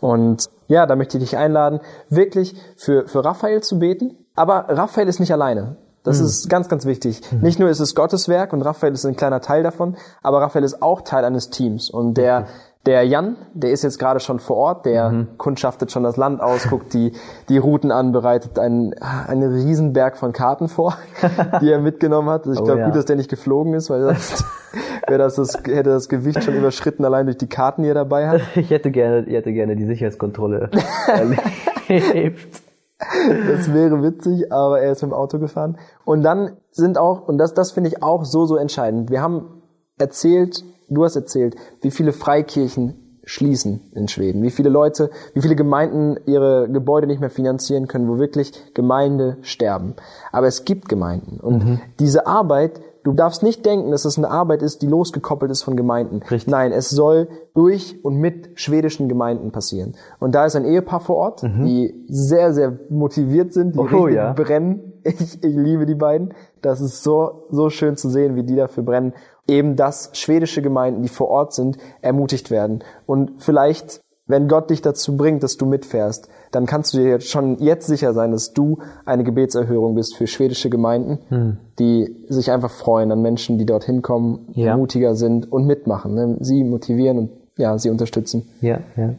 Und 0.00 0.48
ja, 0.66 0.86
da 0.86 0.96
möchte 0.96 1.18
ich 1.18 1.24
dich 1.24 1.36
einladen, 1.36 1.80
wirklich 2.08 2.54
für, 2.76 3.06
für 3.06 3.24
Raphael 3.24 3.62
zu 3.62 3.78
beten. 3.78 4.26
Aber 4.34 4.66
Raphael 4.68 5.08
ist 5.08 5.20
nicht 5.20 5.32
alleine. 5.32 5.76
Das 6.02 6.20
mhm. 6.20 6.26
ist 6.26 6.48
ganz, 6.48 6.68
ganz 6.68 6.84
wichtig. 6.84 7.20
Mhm. 7.32 7.40
Nicht 7.40 7.58
nur 7.58 7.68
ist 7.68 7.80
es 7.80 7.94
Gottes 7.94 8.28
Werk 8.28 8.52
und 8.52 8.62
Raphael 8.62 8.92
ist 8.92 9.04
ein 9.06 9.16
kleiner 9.16 9.40
Teil 9.40 9.62
davon, 9.62 9.96
aber 10.22 10.40
Raphael 10.40 10.64
ist 10.64 10.82
auch 10.82 11.00
Teil 11.00 11.24
eines 11.24 11.50
Teams. 11.50 11.90
Und 11.90 12.14
der, 12.14 12.40
okay. 12.40 12.50
Der 12.86 13.02
Jan, 13.02 13.36
der 13.54 13.70
ist 13.70 13.82
jetzt 13.82 13.98
gerade 13.98 14.20
schon 14.20 14.40
vor 14.40 14.56
Ort, 14.56 14.84
der 14.84 15.10
mhm. 15.10 15.38
kundschaftet 15.38 15.90
schon 15.90 16.02
das 16.02 16.18
Land 16.18 16.42
aus, 16.42 16.68
guckt 16.68 16.92
die, 16.92 17.12
die 17.48 17.56
Routen 17.56 17.90
an, 17.90 18.12
bereitet 18.12 18.58
einen, 18.58 18.94
einen 18.94 19.54
Riesenberg 19.54 20.18
von 20.18 20.34
Karten 20.34 20.68
vor, 20.68 20.98
die 21.62 21.70
er 21.70 21.80
mitgenommen 21.80 22.28
hat. 22.28 22.46
Also 22.46 22.52
ich 22.52 22.60
oh, 22.60 22.64
glaube 22.64 22.80
ja. 22.80 22.86
gut, 22.86 22.96
dass 22.96 23.06
der 23.06 23.16
nicht 23.16 23.30
geflogen 23.30 23.72
ist, 23.72 23.88
weil 23.88 24.02
sonst 24.02 24.44
wäre 25.06 25.18
das, 25.18 25.36
das, 25.36 25.54
hätte 25.64 25.90
das 25.90 26.10
Gewicht 26.10 26.44
schon 26.44 26.54
überschritten, 26.54 27.06
allein 27.06 27.24
durch 27.24 27.38
die 27.38 27.48
Karten, 27.48 27.84
die 27.84 27.88
er 27.88 27.94
dabei 27.94 28.28
hat. 28.28 28.40
Ich 28.56 28.70
hätte 28.70 28.90
gerne, 28.90 29.26
ich 29.26 29.34
hätte 29.34 29.52
gerne 29.52 29.76
die 29.76 29.86
Sicherheitskontrolle 29.86 30.70
erlebt. 31.06 32.62
Das 32.98 33.72
wäre 33.72 34.02
witzig, 34.02 34.52
aber 34.52 34.80
er 34.80 34.92
ist 34.92 35.02
mit 35.02 35.10
dem 35.10 35.14
Auto 35.14 35.38
gefahren. 35.38 35.78
Und 36.04 36.22
dann 36.22 36.58
sind 36.70 36.98
auch, 36.98 37.26
und 37.28 37.38
das, 37.38 37.54
das 37.54 37.72
finde 37.72 37.88
ich 37.88 38.02
auch 38.02 38.24
so, 38.24 38.46
so 38.46 38.56
entscheidend. 38.56 39.10
Wir 39.10 39.22
haben 39.22 39.62
erzählt, 39.98 40.64
du 40.88 41.04
hast 41.04 41.16
erzählt, 41.16 41.56
wie 41.80 41.90
viele 41.90 42.12
Freikirchen 42.12 42.94
schließen 43.24 43.80
in 43.94 44.08
Schweden, 44.08 44.42
wie 44.42 44.50
viele 44.50 44.68
Leute, 44.68 45.10
wie 45.32 45.40
viele 45.40 45.56
Gemeinden 45.56 46.18
ihre 46.26 46.68
Gebäude 46.68 47.06
nicht 47.06 47.20
mehr 47.20 47.30
finanzieren 47.30 47.88
können, 47.88 48.08
wo 48.08 48.18
wirklich 48.18 48.52
Gemeinde 48.74 49.38
sterben. 49.42 49.94
Aber 50.32 50.46
es 50.46 50.64
gibt 50.64 50.88
Gemeinden 50.88 51.40
und 51.40 51.64
mhm. 51.64 51.80
diese 51.98 52.26
Arbeit, 52.26 52.80
du 53.02 53.12
darfst 53.12 53.42
nicht 53.42 53.64
denken, 53.64 53.90
dass 53.90 54.04
es 54.04 54.18
eine 54.18 54.30
Arbeit 54.30 54.62
ist, 54.62 54.82
die 54.82 54.86
losgekoppelt 54.86 55.50
ist 55.50 55.62
von 55.62 55.76
Gemeinden. 55.76 56.20
Richtig. 56.22 56.46
Nein, 56.48 56.72
es 56.72 56.90
soll 56.90 57.28
durch 57.54 58.04
und 58.04 58.16
mit 58.16 58.50
schwedischen 58.54 59.08
Gemeinden 59.08 59.52
passieren. 59.52 59.94
Und 60.20 60.34
da 60.34 60.44
ist 60.44 60.56
ein 60.56 60.64
Ehepaar 60.64 61.00
vor 61.00 61.16
Ort, 61.16 61.42
mhm. 61.42 61.64
die 61.64 62.04
sehr, 62.08 62.52
sehr 62.52 62.78
motiviert 62.90 63.52
sind, 63.52 63.74
die 63.74 63.78
oh, 63.78 63.82
richtig 63.82 64.16
ja. 64.16 64.32
brennen. 64.32 64.90
Ich, 65.06 65.44
ich 65.44 65.54
liebe 65.54 65.84
die 65.84 65.94
beiden. 65.94 66.32
Das 66.64 66.80
ist 66.80 67.02
so, 67.02 67.46
so 67.50 67.70
schön 67.70 67.96
zu 67.96 68.08
sehen, 68.08 68.36
wie 68.36 68.44
die 68.44 68.56
dafür 68.56 68.82
brennen 68.82 69.14
eben, 69.46 69.76
dass 69.76 70.10
schwedische 70.14 70.62
Gemeinden, 70.62 71.02
die 71.02 71.08
vor 71.08 71.28
Ort 71.28 71.52
sind, 71.52 71.76
ermutigt 72.00 72.50
werden. 72.50 72.82
Und 73.06 73.42
vielleicht, 73.42 74.00
wenn 74.26 74.48
Gott 74.48 74.70
dich 74.70 74.80
dazu 74.80 75.16
bringt, 75.16 75.42
dass 75.42 75.56
du 75.56 75.66
mitfährst, 75.66 76.28
dann 76.50 76.66
kannst 76.66 76.94
du 76.94 76.98
dir 76.98 77.20
schon 77.20 77.58
jetzt 77.58 77.86
sicher 77.86 78.14
sein, 78.14 78.32
dass 78.32 78.52
du 78.52 78.78
eine 79.04 79.24
Gebetserhörung 79.24 79.94
bist 79.94 80.16
für 80.16 80.26
schwedische 80.26 80.70
Gemeinden, 80.70 81.18
hm. 81.28 81.58
die 81.78 82.24
sich 82.28 82.50
einfach 82.50 82.70
freuen 82.70 83.12
an 83.12 83.22
Menschen, 83.22 83.58
die 83.58 83.66
dorthin 83.66 84.02
kommen, 84.02 84.48
ja. 84.52 84.76
mutiger 84.76 85.14
sind 85.14 85.50
und 85.50 85.66
mitmachen, 85.66 86.14
ne? 86.14 86.36
sie 86.40 86.64
motivieren 86.64 87.18
und 87.18 87.30
ja, 87.56 87.76
sie 87.78 87.90
unterstützen. 87.90 88.48
Ja, 88.60 88.80
ja. 88.96 89.14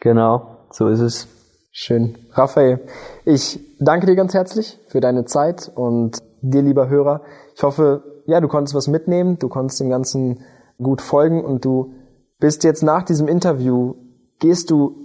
Genau, 0.00 0.56
so 0.70 0.88
ist 0.88 1.00
es. 1.00 1.28
Schön. 1.72 2.16
Raphael, 2.32 2.80
ich 3.24 3.60
danke 3.78 4.06
dir 4.06 4.16
ganz 4.16 4.34
herzlich 4.34 4.78
für 4.88 5.00
deine 5.00 5.24
Zeit 5.24 5.70
und 5.72 6.18
dir, 6.42 6.62
lieber 6.62 6.88
Hörer. 6.88 7.22
Ich 7.54 7.62
hoffe, 7.62 8.22
ja, 8.26 8.40
du 8.40 8.48
konntest 8.48 8.74
was 8.74 8.88
mitnehmen, 8.88 9.38
du 9.38 9.48
konntest 9.48 9.80
dem 9.80 9.90
Ganzen 9.90 10.40
gut 10.82 11.00
folgen 11.02 11.44
und 11.44 11.64
du 11.64 11.92
bist 12.38 12.64
jetzt 12.64 12.82
nach 12.82 13.02
diesem 13.02 13.28
Interview, 13.28 13.94
gehst 14.38 14.70
du 14.70 14.96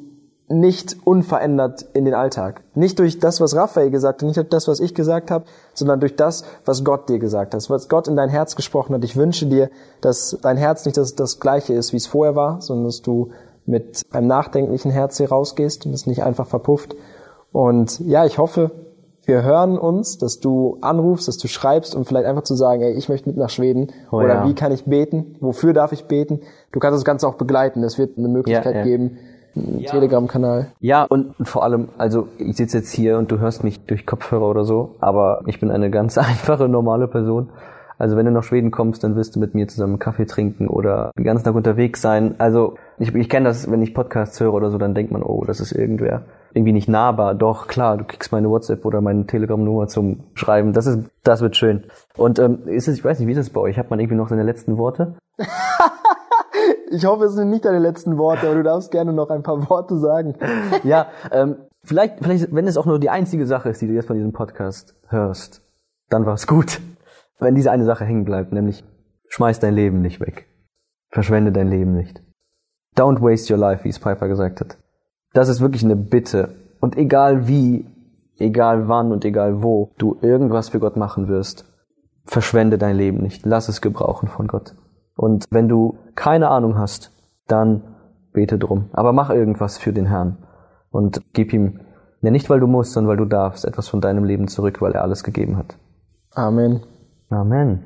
nicht 0.48 0.98
unverändert 1.04 1.86
in 1.94 2.06
den 2.06 2.14
Alltag. 2.14 2.64
Nicht 2.76 3.00
durch 3.00 3.20
das, 3.20 3.42
was 3.42 3.56
Raphael 3.56 3.90
gesagt 3.90 4.22
hat, 4.22 4.28
nicht 4.28 4.38
durch 4.38 4.50
das, 4.50 4.68
was 4.68 4.80
ich 4.80 4.94
gesagt 4.94 5.32
habe, 5.32 5.46
sondern 5.74 6.00
durch 6.00 6.16
das, 6.16 6.44
was 6.66 6.84
Gott 6.84 7.10
dir 7.10 7.18
gesagt 7.18 7.54
hat, 7.56 7.70
was 7.70 7.90
Gott 7.90 8.08
in 8.08 8.16
dein 8.16 8.30
Herz 8.30 8.56
gesprochen 8.56 8.94
hat. 8.94 9.04
Ich 9.04 9.16
wünsche 9.16 9.48
dir, 9.48 9.70
dass 10.02 10.38
dein 10.42 10.58
Herz 10.58 10.86
nicht 10.86 10.98
das, 10.98 11.16
das 11.16 11.40
gleiche 11.40 11.74
ist, 11.74 11.94
wie 11.94 11.98
es 11.98 12.06
vorher 12.06 12.36
war, 12.36 12.62
sondern 12.62 12.86
dass 12.86 13.02
du 13.02 13.32
mit 13.66 14.04
einem 14.12 14.28
nachdenklichen 14.28 14.92
Herz 14.92 15.18
hier 15.18 15.30
rausgehst 15.30 15.88
und 15.88 15.94
es 15.94 16.06
nicht 16.06 16.22
einfach 16.22 16.46
verpufft. 16.46 16.96
Und 17.52 18.00
ja, 18.02 18.26
ich 18.26 18.38
hoffe, 18.38 18.70
wir 19.28 19.44
hören 19.44 19.78
uns, 19.78 20.18
dass 20.18 20.40
du 20.40 20.78
anrufst, 20.82 21.28
dass 21.28 21.38
du 21.38 21.48
schreibst, 21.48 21.96
um 21.96 22.06
vielleicht 22.06 22.28
einfach 22.28 22.44
zu 22.44 22.56
sagen, 22.56 22.82
ey, 22.82 22.94
ich 22.94 23.10
möchte 23.10 23.30
mit 23.30 23.38
nach 23.38 23.50
Schweden 23.50 23.88
oh, 24.12 24.18
oder 24.18 24.36
ja. 24.36 24.48
wie 24.48 24.54
kann 24.54 24.72
ich 24.72 24.86
beten, 24.86 25.36
wofür 25.40 25.74
darf 25.74 25.92
ich 25.92 26.06
beten. 26.06 26.42
Du 26.72 26.80
kannst 26.80 26.98
das 26.98 27.06
Ganze 27.06 27.28
auch 27.28 27.36
begleiten, 27.36 27.84
es 27.84 27.98
wird 27.98 28.18
eine 28.18 28.28
Möglichkeit 28.28 28.74
ja, 28.74 28.80
ja. 28.80 28.84
geben, 28.84 29.18
einen 29.56 29.80
ja. 29.80 29.90
Telegram-Kanal. 29.90 30.68
Ja, 30.80 31.04
und 31.04 31.34
vor 31.44 31.64
allem, 31.64 31.90
also 31.98 32.28
ich 32.38 32.58
sitze 32.58 32.78
jetzt 32.78 32.92
hier 32.92 33.18
und 33.18 33.32
du 33.32 33.40
hörst 33.40 33.64
mich 33.64 33.86
durch 33.86 34.06
Kopfhörer 34.06 34.48
oder 34.48 34.66
so, 34.66 34.96
aber 35.00 35.42
ich 35.46 35.60
bin 35.60 35.72
eine 35.72 35.90
ganz 35.90 36.18
einfache, 36.18 36.68
normale 36.68 37.08
Person. 37.08 37.50
Also 37.98 38.18
wenn 38.18 38.26
du 38.26 38.32
nach 38.32 38.44
Schweden 38.44 38.72
kommst, 38.72 39.04
dann 39.04 39.16
wirst 39.16 39.36
du 39.36 39.40
mit 39.40 39.56
mir 39.56 39.68
zusammen 39.68 40.00
Kaffee 40.00 40.26
trinken 40.26 40.68
oder 40.68 41.12
den 41.18 41.24
ganzen 41.24 41.46
Tag 41.46 41.56
unterwegs 41.56 42.02
sein. 42.02 42.36
Also 42.38 42.76
ich, 43.00 43.14
ich 43.14 43.30
kenne 43.30 43.48
das, 43.48 43.70
wenn 43.72 43.82
ich 43.82 43.94
Podcasts 43.94 44.40
höre 44.40 44.54
oder 44.54 44.70
so, 44.70 44.78
dann 44.78 44.96
denkt 44.96 45.12
man, 45.12 45.24
oh, 45.24 45.44
das 45.46 45.60
ist 45.60 45.72
irgendwer 45.72 46.24
irgendwie 46.56 46.72
nicht 46.72 46.88
nahbar. 46.88 47.36
Doch, 47.36 47.68
klar, 47.68 47.98
du 47.98 48.06
kriegst 48.06 48.32
meine 48.32 48.50
WhatsApp 48.50 48.86
oder 48.86 49.02
meine 49.02 49.28
Telegram-Nummer 49.28 49.88
zum 49.88 50.24
Schreiben. 50.36 50.72
Das 50.72 50.88
ist, 50.88 51.00
das 51.24 51.42
wird 51.42 51.58
schön. 51.58 51.84
Und 52.16 52.40
ähm, 52.40 52.64
ist 52.66 52.88
es, 52.88 52.98
ich 52.98 53.04
weiß 53.04 53.20
nicht, 53.20 53.28
wie 53.28 53.34
ist 53.34 53.38
es 53.38 53.50
bei 53.50 53.60
euch? 53.60 53.78
Hat 53.78 53.90
man 53.90 54.00
irgendwie 54.00 54.16
noch 54.16 54.30
seine 54.30 54.44
letzten 54.44 54.78
Worte? 54.78 55.16
ich 56.92 57.06
hoffe, 57.06 57.26
es 57.26 57.34
sind 57.34 57.50
nicht 57.50 57.66
deine 57.66 57.80
letzten 57.80 58.18
Worte, 58.18 58.48
aber 58.48 58.56
du 58.56 58.64
darfst 58.64 58.90
gerne 58.90 59.12
noch 59.12 59.30
ein 59.30 59.44
paar 59.44 59.70
Worte 59.70 59.98
sagen. 59.98 60.36
ja, 60.84 61.08
ähm, 61.32 61.58
vielleicht, 61.84 62.24
vielleicht, 62.24 62.56
wenn 62.56 62.68
es 62.68 62.78
auch 62.78 62.86
nur 62.86 63.00
die 63.00 63.10
einzige 63.10 63.46
Sache 63.46 63.70
ist, 63.70 63.82
die 63.82 63.88
du 63.88 63.94
jetzt 63.94 64.08
von 64.08 64.16
diesem 64.16 64.32
Podcast 64.32 64.96
hörst, 65.10 65.62
dann 66.10 66.26
war 66.26 66.36
es 66.36 66.48
gut. 66.48 66.80
Wenn 67.40 67.56
diese 67.56 67.72
eine 67.72 67.86
Sache 67.86 68.06
hängen 68.06 68.26
bleibt, 68.26 68.54
nämlich 68.54 68.84
schmeiß 69.30 69.60
dein 69.60 69.76
Leben 69.76 70.02
nicht 70.02 70.20
weg. 70.20 70.48
Verschwende 71.10 71.52
dein 71.52 71.70
Leben 71.70 71.94
nicht. 71.94 72.22
Don't 72.96 73.22
waste 73.22 73.54
your 73.54 73.60
life, 73.60 73.84
wie 73.84 73.90
es 73.90 74.00
Piper 74.00 74.28
gesagt 74.28 74.62
hat. 74.62 74.78
Das 75.34 75.50
ist 75.50 75.60
wirklich 75.60 75.84
eine 75.84 75.96
Bitte. 75.96 76.56
Und 76.80 76.98
egal 76.98 77.48
wie, 77.48 77.88
egal 78.38 78.88
wann 78.88 79.12
und 79.12 79.26
egal 79.26 79.62
wo 79.62 79.94
du 79.98 80.18
irgendwas 80.22 80.70
für 80.70 80.80
Gott 80.80 80.96
machen 80.96 81.28
wirst, 81.28 81.66
verschwende 82.26 82.78
dein 82.78 82.96
Leben 82.96 83.22
nicht. 83.22 83.46
Lass 83.46 83.70
es 83.70 83.82
gebrauchen 83.82 84.30
von 84.30 84.48
Gott. 84.48 84.76
Und 85.16 85.46
wenn 85.50 85.68
du 85.68 85.98
keine 86.16 86.50
Ahnung 86.50 86.78
hast, 86.78 87.12
dann 87.48 87.96
bete 88.34 88.58
drum. 88.58 88.90
Aber 88.94 89.14
mach 89.14 89.30
irgendwas 89.30 89.78
für 89.78 89.94
den 89.94 90.06
Herrn. 90.06 90.38
Und 90.90 91.22
gib 91.34 91.54
ihm, 91.54 91.82
ja 92.22 92.32
nicht 92.32 92.50
weil 92.50 92.60
du 92.60 92.68
musst, 92.68 92.94
sondern 92.94 93.10
weil 93.10 93.18
du 93.18 93.26
darfst, 93.26 93.66
etwas 93.66 93.88
von 93.88 94.02
deinem 94.02 94.24
Leben 94.24 94.48
zurück, 94.48 94.82
weil 94.82 94.94
er 94.94 95.04
alles 95.04 95.24
gegeben 95.24 95.58
hat. 95.58 95.78
Amen. 96.34 96.82
Amen. 97.30 97.84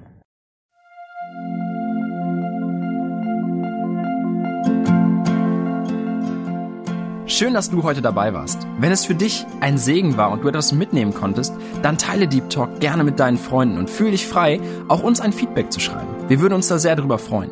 Schön, 7.25 7.53
dass 7.53 7.69
du 7.69 7.83
heute 7.83 8.01
dabei 8.01 8.33
warst. 8.33 8.67
Wenn 8.79 8.91
es 8.91 9.05
für 9.05 9.15
dich 9.15 9.45
ein 9.61 9.77
Segen 9.77 10.17
war 10.17 10.31
und 10.31 10.43
du 10.43 10.49
etwas 10.49 10.73
mitnehmen 10.73 11.13
konntest, 11.13 11.53
dann 11.81 11.97
teile 11.97 12.27
Deep 12.27 12.49
Talk 12.49 12.81
gerne 12.81 13.03
mit 13.03 13.19
deinen 13.19 13.37
Freunden 13.37 13.77
und 13.77 13.89
fühle 13.89 14.11
dich 14.11 14.27
frei, 14.27 14.59
auch 14.87 15.03
uns 15.03 15.21
ein 15.21 15.31
Feedback 15.31 15.71
zu 15.71 15.79
schreiben. 15.79 16.09
Wir 16.27 16.41
würden 16.41 16.55
uns 16.55 16.67
da 16.67 16.79
sehr 16.79 16.95
darüber 16.95 17.17
freuen. 17.17 17.51